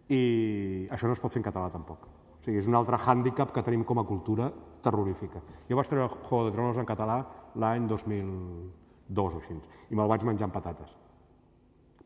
I 0.09 0.87
això 0.89 1.07
no 1.07 1.13
es 1.13 1.21
pot 1.21 1.33
fer 1.33 1.41
en 1.41 1.47
català 1.49 1.69
tampoc. 1.73 2.07
O 2.39 2.43
sigui, 2.43 2.57
és 2.61 2.69
un 2.69 2.77
altre 2.79 2.97
hàndicap 2.97 3.51
que 3.53 3.63
tenim 3.65 3.83
com 3.85 3.99
a 4.01 4.07
cultura 4.07 4.49
terrorífica. 4.81 5.41
Jo 5.69 5.77
vaig 5.77 5.89
treure 5.91 6.07
Juego 6.09 6.45
de 6.47 6.55
Tronos 6.55 6.79
en 6.79 6.87
català 6.87 7.19
l'any 7.59 7.85
2002 7.87 9.35
o 9.35 9.41
així, 9.41 9.59
i 9.89 9.95
me'l 9.95 10.09
vaig 10.09 10.25
menjar 10.25 10.47
amb 10.47 10.55
patates. 10.55 10.95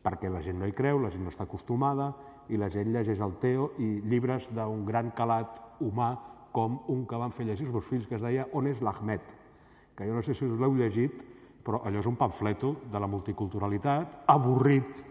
Perquè 0.04 0.32
la 0.32 0.42
gent 0.44 0.60
no 0.60 0.68
hi 0.68 0.76
creu, 0.76 1.00
la 1.00 1.12
gent 1.14 1.24
no 1.24 1.32
està 1.32 1.46
acostumada, 1.48 2.12
i 2.52 2.60
la 2.60 2.68
gent 2.70 2.90
llegeix 2.92 3.22
el 3.24 3.38
Teo 3.40 3.70
i 3.80 4.02
llibres 4.04 4.50
d'un 4.52 4.84
gran 4.86 5.14
calat 5.16 5.62
humà 5.80 6.10
com 6.54 6.82
un 6.92 7.06
que 7.08 7.20
van 7.20 7.32
fer 7.32 7.48
llegir 7.48 7.70
els 7.70 7.74
meus 7.74 7.88
fills, 7.88 8.10
que 8.10 8.18
es 8.20 8.26
deia 8.26 8.50
On 8.54 8.68
és 8.68 8.82
l'Ahmed? 8.84 9.32
Que 9.96 10.10
jo 10.10 10.18
no 10.18 10.26
sé 10.26 10.36
si 10.36 10.46
us 10.46 10.60
l'heu 10.60 10.76
llegit, 10.76 11.24
però 11.64 11.80
allò 11.88 12.02
és 12.02 12.10
un 12.10 12.20
pamfleto 12.20 12.76
de 12.92 13.00
la 13.00 13.08
multiculturalitat, 13.08 14.24
avorrit, 14.28 15.04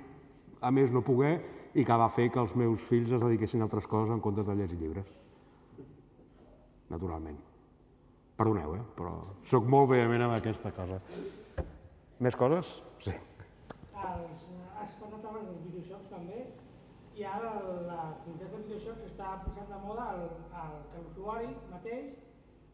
a 0.61 0.71
més 0.71 0.93
no 0.93 1.03
poder, 1.03 1.39
i 1.75 1.85
que 1.89 1.97
va 1.97 2.09
fer 2.13 2.29
que 2.33 2.41
els 2.43 2.55
meus 2.59 2.83
fills 2.89 3.13
es 3.17 3.23
dediquessin 3.23 3.63
a 3.63 3.65
altres 3.69 3.87
coses 3.89 4.11
en 4.13 4.21
comptes 4.21 4.47
de 4.47 4.55
llegir 4.59 4.79
llibres. 4.81 5.09
Naturalment. 6.93 7.39
Perdoneu, 8.37 8.75
eh? 8.77 8.83
però 8.97 9.13
sóc 9.49 9.69
molt 9.71 9.89
vehement 9.93 10.25
amb 10.27 10.35
aquesta 10.37 10.73
cosa. 10.77 10.99
Més 12.23 12.37
coses? 12.37 12.75
Sí. 13.05 13.15
Els, 14.03 14.45
has 14.83 14.97
parlat 15.01 15.25
abans 15.31 15.47
dels 15.49 15.63
videojocs 15.69 16.11
també, 16.11 16.43
i 17.17 17.25
ara 17.29 17.53
la 17.87 18.03
comunitat 18.25 18.53
de 18.57 18.61
videojocs 18.65 19.07
està 19.09 19.33
posant 19.45 19.69
de 19.73 19.79
moda 19.85 20.07
el, 20.17 20.23
el 20.65 20.77
que 20.93 21.03
l'usuari 21.05 21.51
mateix 21.71 22.13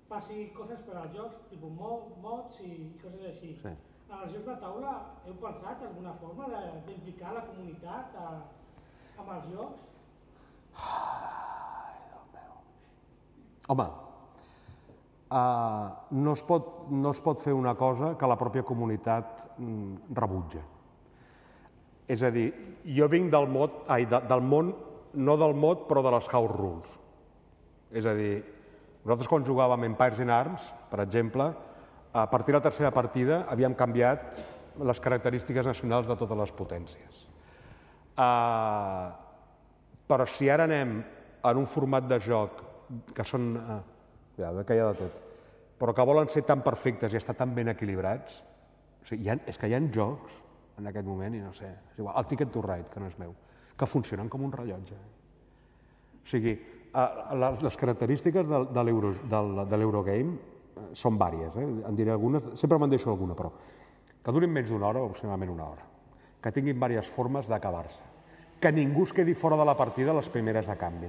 faci 0.09 0.47
coses 0.57 0.83
per 0.87 0.95
als 1.03 1.15
jocs, 1.15 1.41
tipus 1.51 1.73
mo- 1.79 2.15
mods 2.23 2.61
i 2.65 2.73
coses 3.03 3.25
així. 3.33 3.55
Sí. 3.63 3.73
En 4.09 4.23
els 4.23 4.33
jocs 4.33 4.47
de 4.49 4.55
taula 4.63 4.93
heu 5.27 5.35
pensat 5.43 5.83
alguna 5.85 6.15
forma 6.23 6.47
de- 6.55 6.79
d'implicar 6.87 7.35
la 7.37 7.43
comunitat 7.51 8.15
a, 8.17 8.29
amb 9.19 9.31
els 9.35 9.47
jocs? 9.53 9.85
Home, 13.69 13.85
uh, 15.29 15.89
no, 16.16 16.33
es 16.33 16.43
pot, 16.49 16.69
no 16.89 17.12
es 17.12 17.21
pot 17.25 17.43
fer 17.45 17.53
una 17.53 17.75
cosa 17.77 18.14
que 18.16 18.31
la 18.31 18.39
pròpia 18.41 18.64
comunitat 18.64 19.45
mm, 19.59 20.14
rebutja. 20.16 20.62
És 22.09 22.25
a 22.25 22.31
dir, 22.33 22.49
jo 22.97 23.09
vinc 23.12 23.29
del, 23.35 23.51
mod, 23.53 23.83
ai, 23.93 24.07
de, 24.09 24.23
del 24.31 24.41
món, 24.41 24.73
no 25.20 25.36
del 25.40 25.53
mod, 25.57 25.85
però 25.90 26.01
de 26.05 26.15
les 26.16 26.28
house 26.32 26.55
rules. 26.55 26.95
És 27.93 28.09
a 28.09 28.15
dir, 28.16 28.39
nosaltres 29.05 29.28
quan 29.28 29.45
jugàvem 29.45 29.85
Empires 29.90 30.24
in 30.24 30.32
Arms, 30.32 30.70
per 30.89 31.03
exemple, 31.05 31.51
a 32.16 32.24
partir 32.32 32.55
de 32.55 32.62
la 32.62 32.65
tercera 32.65 32.90
partida 32.95 33.43
havíem 33.53 33.77
canviat 33.77 34.40
les 34.89 35.01
característiques 35.05 35.69
nacionals 35.69 36.09
de 36.09 36.16
totes 36.16 36.40
les 36.40 36.55
potències. 36.57 37.27
Uh, 38.19 39.15
però 40.11 40.27
si 40.27 40.49
ara 40.51 40.66
anem 40.66 40.99
en 41.47 41.61
un 41.61 41.69
format 41.70 42.09
de 42.11 42.19
joc 42.24 42.65
que 43.15 43.27
són... 43.27 43.55
Uh, 43.57 43.78
que 44.39 44.74
hi 44.74 44.81
ha 44.82 44.90
de 44.93 44.99
tot. 44.99 45.24
Però 45.78 45.95
que 45.95 46.07
volen 46.07 46.31
ser 46.31 46.45
tan 46.47 46.62
perfectes 46.66 47.15
i 47.15 47.20
estar 47.20 47.36
tan 47.39 47.55
ben 47.55 47.70
equilibrats... 47.74 48.45
O 48.99 49.07
sigui, 49.09 49.31
ha, 49.31 49.39
és 49.49 49.57
que 49.57 49.70
hi 49.70 49.77
ha 49.77 49.81
jocs 49.95 50.35
en 50.78 50.86
aquest 50.90 51.07
moment, 51.07 51.35
i 51.35 51.43
no 51.43 51.53
sé, 51.57 51.69
és 51.93 52.01
igual, 52.01 52.16
el 52.19 52.27
Ticket 52.31 52.51
to 52.55 52.62
Ride, 52.62 52.90
que 52.93 53.01
no 53.03 53.09
és 53.11 53.16
meu, 53.19 53.35
que 53.78 53.86
funcionen 53.90 54.28
com 54.31 54.45
un 54.47 54.53
rellotge. 54.55 54.99
O 56.19 56.28
sigui, 56.28 56.55
uh, 56.93 57.07
les, 57.65 57.78
característiques 57.81 58.47
de 58.49 58.61
de 58.74 59.81
l'Eurogame 59.81 60.35
eh, 60.35 60.89
són 60.99 61.19
vàries, 61.19 61.57
eh? 61.57 61.66
en 61.89 61.99
diré 61.99 62.15
algunes, 62.15 62.53
sempre 62.61 62.78
me'n 62.78 62.93
deixo 62.93 63.11
alguna, 63.11 63.36
però 63.39 63.53
que 64.23 64.35
durin 64.35 64.53
menys 64.53 64.70
d'una 64.70 64.90
hora, 64.90 65.03
aproximadament 65.03 65.55
una 65.55 65.70
hora, 65.73 65.86
que 66.43 66.53
tinguin 66.53 66.77
diverses 66.77 67.11
formes 67.15 67.49
d'acabar-se, 67.51 68.07
que 68.60 68.72
ningú 68.72 69.05
es 69.06 69.12
quedi 69.14 69.35
fora 69.35 69.56
de 69.56 69.64
la 69.64 69.76
partida 69.76 70.10
a 70.12 70.18
les 70.18 70.28
primeres 70.28 70.66
de 70.66 70.76
canvi, 70.76 71.09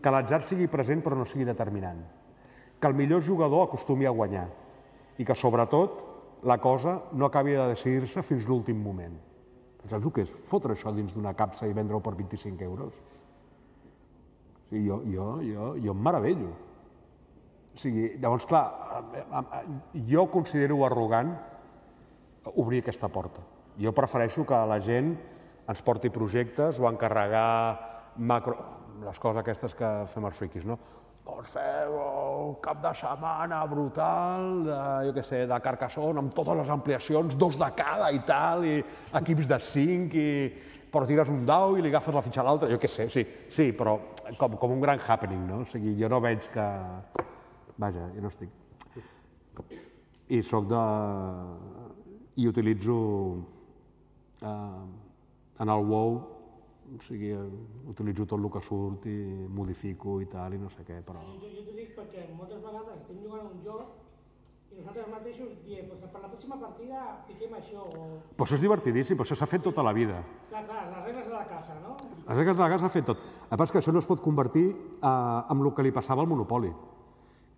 que 0.00 0.12
l'atzar 0.12 0.42
sigui 0.44 0.68
present 0.72 1.02
però 1.04 1.16
no 1.18 1.26
sigui 1.28 1.44
determinant, 1.44 2.00
que 2.80 2.88
el 2.88 2.96
millor 2.96 3.24
jugador 3.24 3.66
acostumi 3.66 4.06
a 4.06 4.12
guanyar 4.12 4.48
i 5.18 5.24
que, 5.24 5.36
sobretot, 5.36 6.00
la 6.44 6.58
cosa 6.60 6.98
no 7.12 7.26
acabi 7.26 7.54
de 7.56 7.68
decidir-se 7.70 8.22
fins 8.22 8.44
l'últim 8.48 8.80
moment. 8.82 9.14
Saps 9.84 10.00
el 10.00 10.12
que 10.12 10.24
és? 10.24 10.32
Fotre 10.48 10.74
això 10.74 10.92
dins 10.96 11.12
d'una 11.12 11.34
capsa 11.36 11.68
i 11.68 11.74
vendre-ho 11.76 12.00
per 12.04 12.14
25 12.16 12.64
euros? 12.64 12.94
O 14.64 14.68
sigui, 14.70 14.86
jo, 14.88 15.00
jo, 15.08 15.26
jo, 15.44 15.72
jo 15.80 15.92
em 15.92 16.04
meravello. 16.04 16.52
O 17.74 17.80
sigui, 17.80 18.06
llavors, 18.20 18.46
clar, 18.48 18.64
eh, 19.12 19.24
eh, 19.40 20.02
jo 20.08 20.26
considero 20.32 20.84
arrogant 20.86 21.34
obrir 22.54 22.80
aquesta 22.82 23.08
porta. 23.08 23.44
Jo 23.80 23.92
prefereixo 23.92 24.44
que 24.46 24.60
la 24.68 24.80
gent 24.80 25.14
ens 25.68 25.84
porti 25.84 26.10
projectes 26.12 26.80
o 26.80 26.88
encarregar 26.90 28.14
macro... 28.16 28.56
les 29.04 29.18
coses 29.18 29.40
aquestes 29.40 29.74
que 29.74 29.88
fem 30.06 30.24
els 30.28 30.36
friquis, 30.38 30.64
no? 30.64 30.76
Vols 31.24 31.48
fer 31.50 31.88
un 31.88 32.54
cap 32.62 32.82
de 32.84 32.92
setmana 32.94 33.62
brutal, 33.66 34.44
de, 34.66 34.78
jo 35.08 35.14
què 35.16 35.24
sé, 35.24 35.40
de 35.48 35.58
Carcassonne, 35.64 36.20
amb 36.20 36.34
totes 36.36 36.60
les 36.60 36.70
ampliacions, 36.70 37.36
dos 37.40 37.56
de 37.60 37.70
cada 37.76 38.10
i 38.12 38.20
tal, 38.28 38.64
i 38.68 38.76
equips 39.20 39.48
de 39.50 39.58
cinc, 39.64 40.14
i 40.14 40.28
però 40.94 41.08
tires 41.10 41.30
un 41.32 41.42
dau 41.48 41.74
i 41.74 41.82
li 41.82 41.90
agafes 41.90 42.14
la 42.14 42.22
fitxa 42.22 42.44
a 42.44 42.46
l'altre, 42.46 42.68
jo 42.70 42.78
què 42.78 42.90
sé, 42.90 43.08
sí, 43.10 43.24
sí, 43.50 43.72
però 43.74 43.96
com, 44.38 44.54
com 44.60 44.76
un 44.76 44.84
gran 44.84 45.00
happening, 45.02 45.42
no? 45.48 45.62
O 45.64 45.70
sigui, 45.72 45.96
jo 45.98 46.10
no 46.12 46.20
veig 46.22 46.46
que... 46.54 46.66
Vaja, 47.82 48.04
jo 48.14 48.22
no 48.22 48.30
estic... 48.30 48.52
I 50.34 50.38
sóc 50.46 50.68
de... 50.70 50.82
i 52.40 52.46
utilitzo 52.50 52.94
eh, 54.42 55.03
en 55.60 55.68
el 55.68 55.84
WoW, 55.90 56.16
o 56.94 57.00
sigui, 57.02 57.32
utilitzo 57.88 58.26
tot 58.26 58.40
el 58.40 58.50
que 58.52 58.62
surt 58.62 59.06
i 59.08 59.18
modifico 59.48 60.20
i 60.20 60.26
tal, 60.30 60.54
i 60.54 60.60
no 60.60 60.70
sé 60.72 60.84
què, 60.86 61.00
però... 61.06 61.22
Jo, 61.24 61.50
jo 61.50 61.66
t'ho 61.66 61.76
dic 61.76 61.94
perquè 61.96 62.26
moltes 62.36 62.60
vegades 62.64 62.98
estem 63.00 63.22
jugant 63.22 63.46
a 63.46 63.52
un 63.52 63.62
joc 63.64 64.00
i 64.74 64.80
nosaltres 64.80 65.06
mateixos 65.12 65.50
diem, 65.64 65.86
pues, 65.86 66.00
per 66.10 66.20
la 66.20 66.28
pròxima 66.32 66.56
partida 66.58 67.02
fiquem 67.28 67.52
això, 67.54 67.84
o... 67.94 68.06
Però 68.34 68.46
això 68.46 68.58
és 68.58 68.64
divertidíssim, 68.64 69.16
però 69.18 69.28
això 69.28 69.38
s'ha 69.38 69.48
fet 69.50 69.62
tota 69.62 69.84
la 69.86 69.92
vida. 69.94 70.18
Clar, 70.50 70.64
clar, 70.66 70.80
les 70.90 71.04
regles 71.06 71.28
de 71.30 71.34
la 71.36 71.44
casa, 71.46 71.76
no? 71.84 71.94
Les 72.16 72.40
regles 72.40 72.58
de 72.58 72.64
la 72.64 72.70
casa 72.72 72.88
s'ha 72.88 72.96
fet 72.96 73.06
tot. 73.12 73.22
El 73.48 73.60
que 73.62 73.70
que 73.70 73.80
això 73.80 73.94
no 73.94 74.02
es 74.02 74.10
pot 74.10 74.20
convertir 74.24 74.66
eh, 74.74 75.06
amb 75.06 75.62
el 75.62 75.72
que 75.74 75.86
li 75.86 75.94
passava 75.94 76.22
al 76.22 76.28
Monopoli. 76.28 76.72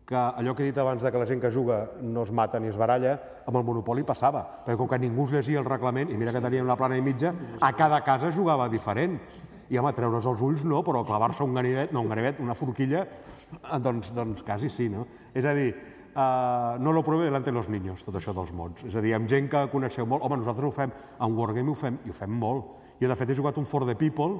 Que 0.07 0.15
allò 0.15 0.55
que 0.55 0.63
he 0.63 0.71
dit 0.71 0.77
abans 0.79 1.03
de 1.03 1.11
que 1.11 1.19
la 1.19 1.27
gent 1.27 1.41
que 1.43 1.51
juga 1.51 1.81
no 2.01 2.23
es 2.23 2.31
mata 2.31 2.61
ni 2.63 2.69
es 2.71 2.77
baralla, 2.79 3.17
amb 3.47 3.59
el 3.59 3.65
Monopoli 3.67 4.05
passava. 4.07 4.45
Perquè 4.63 4.79
com 4.79 4.87
que 4.87 5.01
ningú 5.03 5.25
es 5.27 5.33
llegia 5.35 5.59
el 5.59 5.67
reglament, 5.67 6.13
i 6.15 6.19
mira 6.19 6.33
que 6.33 6.43
teníem 6.45 6.69
la 6.69 6.77
plana 6.79 6.97
i 6.97 7.03
mitja, 7.03 7.33
a 7.61 7.73
cada 7.75 7.99
casa 8.07 8.31
jugava 8.31 8.69
diferent. 8.71 9.19
I 9.67 9.81
home, 9.81 9.91
treure's 9.97 10.29
els 10.31 10.45
ulls 10.47 10.63
no, 10.63 10.85
però 10.87 11.03
clavar-se 11.03 11.43
un 11.43 11.59
ganivet, 11.59 11.91
no 11.91 12.05
un 12.07 12.13
ganivet, 12.13 12.39
una 12.39 12.55
forquilla, 12.55 13.03
eh, 13.03 13.81
doncs, 13.83 14.13
doncs 14.15 14.47
quasi 14.47 14.71
sí, 14.71 14.87
no? 14.89 15.09
És 15.35 15.45
a 15.45 15.55
dir, 15.59 15.73
uh, 16.15 16.79
no 16.79 16.93
lo 16.93 17.03
pruebe 17.03 17.25
delante 17.25 17.51
de 17.51 17.57
los 17.59 17.69
niños, 17.69 18.05
tot 18.07 18.15
això 18.15 18.31
dels 18.35 18.53
mods. 18.55 18.87
És 18.87 18.95
a 18.95 19.03
dir, 19.03 19.15
amb 19.19 19.27
gent 19.27 19.51
que 19.51 19.67
coneixeu 19.73 20.07
molt, 20.07 20.23
home, 20.23 20.39
nosaltres 20.39 20.71
ho 20.71 20.75
fem, 20.75 20.95
en 21.19 21.35
Wargame 21.37 21.71
ho 21.71 21.75
fem, 21.75 21.99
i 22.07 22.11
ho 22.11 22.17
fem 22.17 22.31
molt. 22.31 22.77
Jo, 23.01 23.11
de 23.11 23.19
fet, 23.19 23.31
he 23.31 23.39
jugat 23.43 23.59
un 23.59 23.67
For 23.67 23.85
the 23.91 23.99
People, 23.99 24.39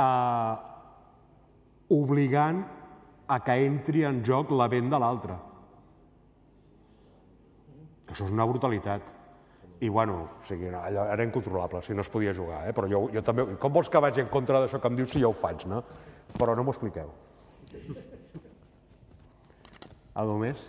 uh, 0.00 0.56
obligant 1.92 2.64
a 3.32 3.40
que 3.40 3.56
entri 3.64 4.04
en 4.04 4.20
joc 4.26 4.52
la 4.52 4.68
vent 4.68 4.90
de 4.92 5.00
l'altre. 5.00 5.38
Això 8.12 8.26
és 8.26 8.32
una 8.34 8.46
brutalitat. 8.48 9.18
I, 9.82 9.88
bueno, 9.90 10.18
o 10.22 10.46
sigui, 10.46 10.68
allò 10.68 11.08
era 11.10 11.24
incontrolable, 11.26 11.80
o 11.80 11.82
sigui, 11.82 11.96
no 11.98 12.04
es 12.04 12.12
podia 12.12 12.34
jugar, 12.36 12.60
eh? 12.68 12.74
però 12.76 12.86
jo, 12.90 13.06
jo 13.10 13.22
també... 13.26 13.46
Com 13.58 13.72
vols 13.74 13.90
que 13.90 14.02
vagi 14.04 14.22
en 14.22 14.28
contra 14.30 14.60
d'això 14.62 14.78
que 14.78 14.92
em 14.92 14.98
dius 15.00 15.10
si 15.10 15.22
jo 15.22 15.32
ho 15.32 15.34
faig, 15.34 15.64
no? 15.66 15.80
Però 16.36 16.54
no 16.54 16.62
m'ho 16.62 16.74
expliqueu. 16.74 17.10
Algo 20.22 20.36
més? 20.38 20.68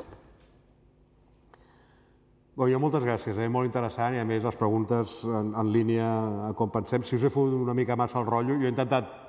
Bé, 2.53 2.69
jo 2.71 2.79
moltes 2.81 3.05
gràcies, 3.05 3.37
eh? 3.37 3.49
molt 3.51 3.69
interessant 3.69 4.15
i 4.17 4.21
a 4.21 4.25
més 4.29 4.43
les 4.45 4.57
preguntes 4.57 5.19
en, 5.25 5.53
en 5.57 5.69
línia 5.73 6.07
com 6.57 6.71
pensem. 6.73 7.05
Si 7.05 7.19
us 7.19 7.27
he 7.27 7.33
fotut 7.33 7.59
una 7.59 7.77
mica 7.77 7.97
massa 7.99 8.21
el 8.21 8.29
rotllo, 8.29 8.57
jo 8.61 8.69
he 8.69 8.73
intentat 8.73 9.22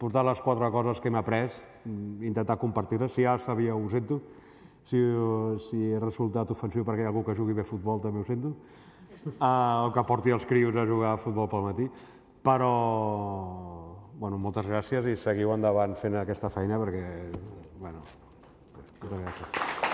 portar 0.00 0.24
les 0.24 0.40
quatre 0.40 0.70
coses 0.72 1.00
que 1.00 1.08
hem 1.08 1.18
après, 1.20 1.60
mm, 1.84 2.24
intentar 2.24 2.56
compartir-les. 2.58 3.12
Si 3.12 3.22
ja 3.22 3.38
sabia, 3.38 3.74
ho 3.76 3.88
sento. 3.90 4.20
Si, 4.84 4.98
si 5.60 5.90
he 5.92 6.00
resultat 6.00 6.50
ofensiu 6.50 6.84
perquè 6.84 7.04
hi 7.04 7.04
ha 7.04 7.12
algú 7.12 7.22
que 7.24 7.36
jugui 7.36 7.54
bé 7.54 7.62
a 7.62 7.68
futbol, 7.68 8.00
també 8.00 8.20
ho 8.20 8.24
sento. 8.24 8.54
Uh, 9.36 9.86
o 9.86 9.92
que 9.92 10.04
porti 10.08 10.32
els 10.32 10.46
crios 10.48 10.74
a 10.76 10.86
jugar 10.88 11.12
a 11.12 11.20
futbol 11.20 11.48
pel 11.52 11.66
matí. 11.68 11.90
Però, 12.42 12.72
bueno, 14.16 14.40
moltes 14.40 14.66
gràcies 14.66 15.04
i 15.04 15.16
seguiu 15.16 15.52
endavant 15.52 15.94
fent 16.00 16.16
aquesta 16.16 16.48
feina 16.48 16.80
perquè, 16.80 17.04
bueno, 17.78 18.00
moltes 19.02 19.20
gràcies. 19.20 19.89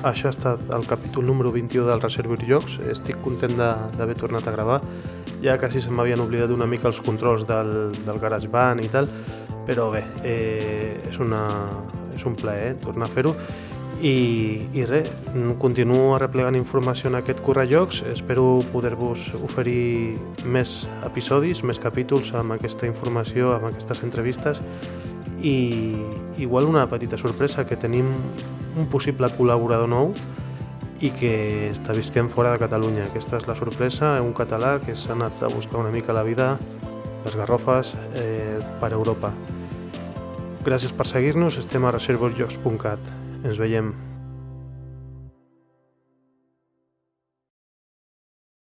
Això 0.00 0.30
ha 0.30 0.32
estat 0.32 0.70
el 0.72 0.86
capítol 0.88 1.26
número 1.28 1.50
21 1.52 1.84
del 1.84 2.00
Reservoir 2.00 2.40
Jocs. 2.48 2.78
Estic 2.88 3.18
content 3.20 3.52
d'haver 3.58 4.14
tornat 4.16 4.46
a 4.48 4.54
gravar. 4.54 4.78
Ja 5.44 5.58
quasi 5.60 5.82
se 5.84 5.92
m'havien 5.92 6.22
oblidat 6.24 6.54
una 6.54 6.64
mica 6.64 6.88
els 6.88 7.00
controls 7.04 7.44
del, 7.48 7.92
del 8.06 8.20
GarageBand 8.22 8.80
i 8.80 8.88
tal, 8.88 9.10
però 9.68 9.90
bé, 9.92 10.00
eh, 10.24 10.96
és, 11.04 11.18
una, 11.20 11.42
és 12.16 12.24
un 12.24 12.36
plaer 12.36 12.78
tornar 12.80 13.10
a 13.10 13.12
fer-ho. 13.12 13.34
I, 14.00 14.14
I 14.72 14.86
res, 14.88 15.10
continuo 15.60 16.14
arreplegant 16.16 16.56
informació 16.56 17.12
en 17.12 17.18
aquest 17.18 17.44
Correjocs. 17.44 18.00
Espero 18.08 18.62
poder-vos 18.72 19.26
oferir 19.44 20.16
més 20.48 20.78
episodis, 21.04 21.60
més 21.60 21.82
capítols 21.82 22.32
amb 22.40 22.56
aquesta 22.56 22.88
informació, 22.88 23.52
amb 23.58 23.68
aquestes 23.74 24.00
entrevistes 24.08 24.64
i 25.42 25.96
igual 26.38 26.66
una 26.66 26.86
petita 26.90 27.18
sorpresa 27.18 27.66
que 27.66 27.76
tenim 27.76 28.08
un 28.76 28.86
possible 28.92 29.30
col·laborador 29.36 29.88
nou 29.90 30.12
i 31.00 31.10
que 31.16 31.32
està 31.70 31.96
visquent 31.96 32.28
fora 32.32 32.52
de 32.52 32.60
Catalunya. 32.60 33.06
Aquesta 33.08 33.38
és 33.40 33.48
la 33.48 33.56
sorpresa, 33.56 34.18
un 34.20 34.34
català 34.36 34.76
que 34.84 34.96
s'ha 34.96 35.14
anat 35.16 35.42
a 35.42 35.48
buscar 35.52 35.80
una 35.80 35.92
mica 35.94 36.16
la 36.16 36.26
vida, 36.26 36.52
les 37.24 37.36
garrofes, 37.36 37.94
eh, 38.14 38.60
per 38.80 38.92
Europa. 38.92 39.32
Gràcies 40.64 40.92
per 40.92 41.08
seguir-nos, 41.08 41.56
estem 41.56 41.84
a 41.84 41.96
reservojocs.cat. 41.96 43.12
Ens 43.44 43.56
veiem. 43.56 44.09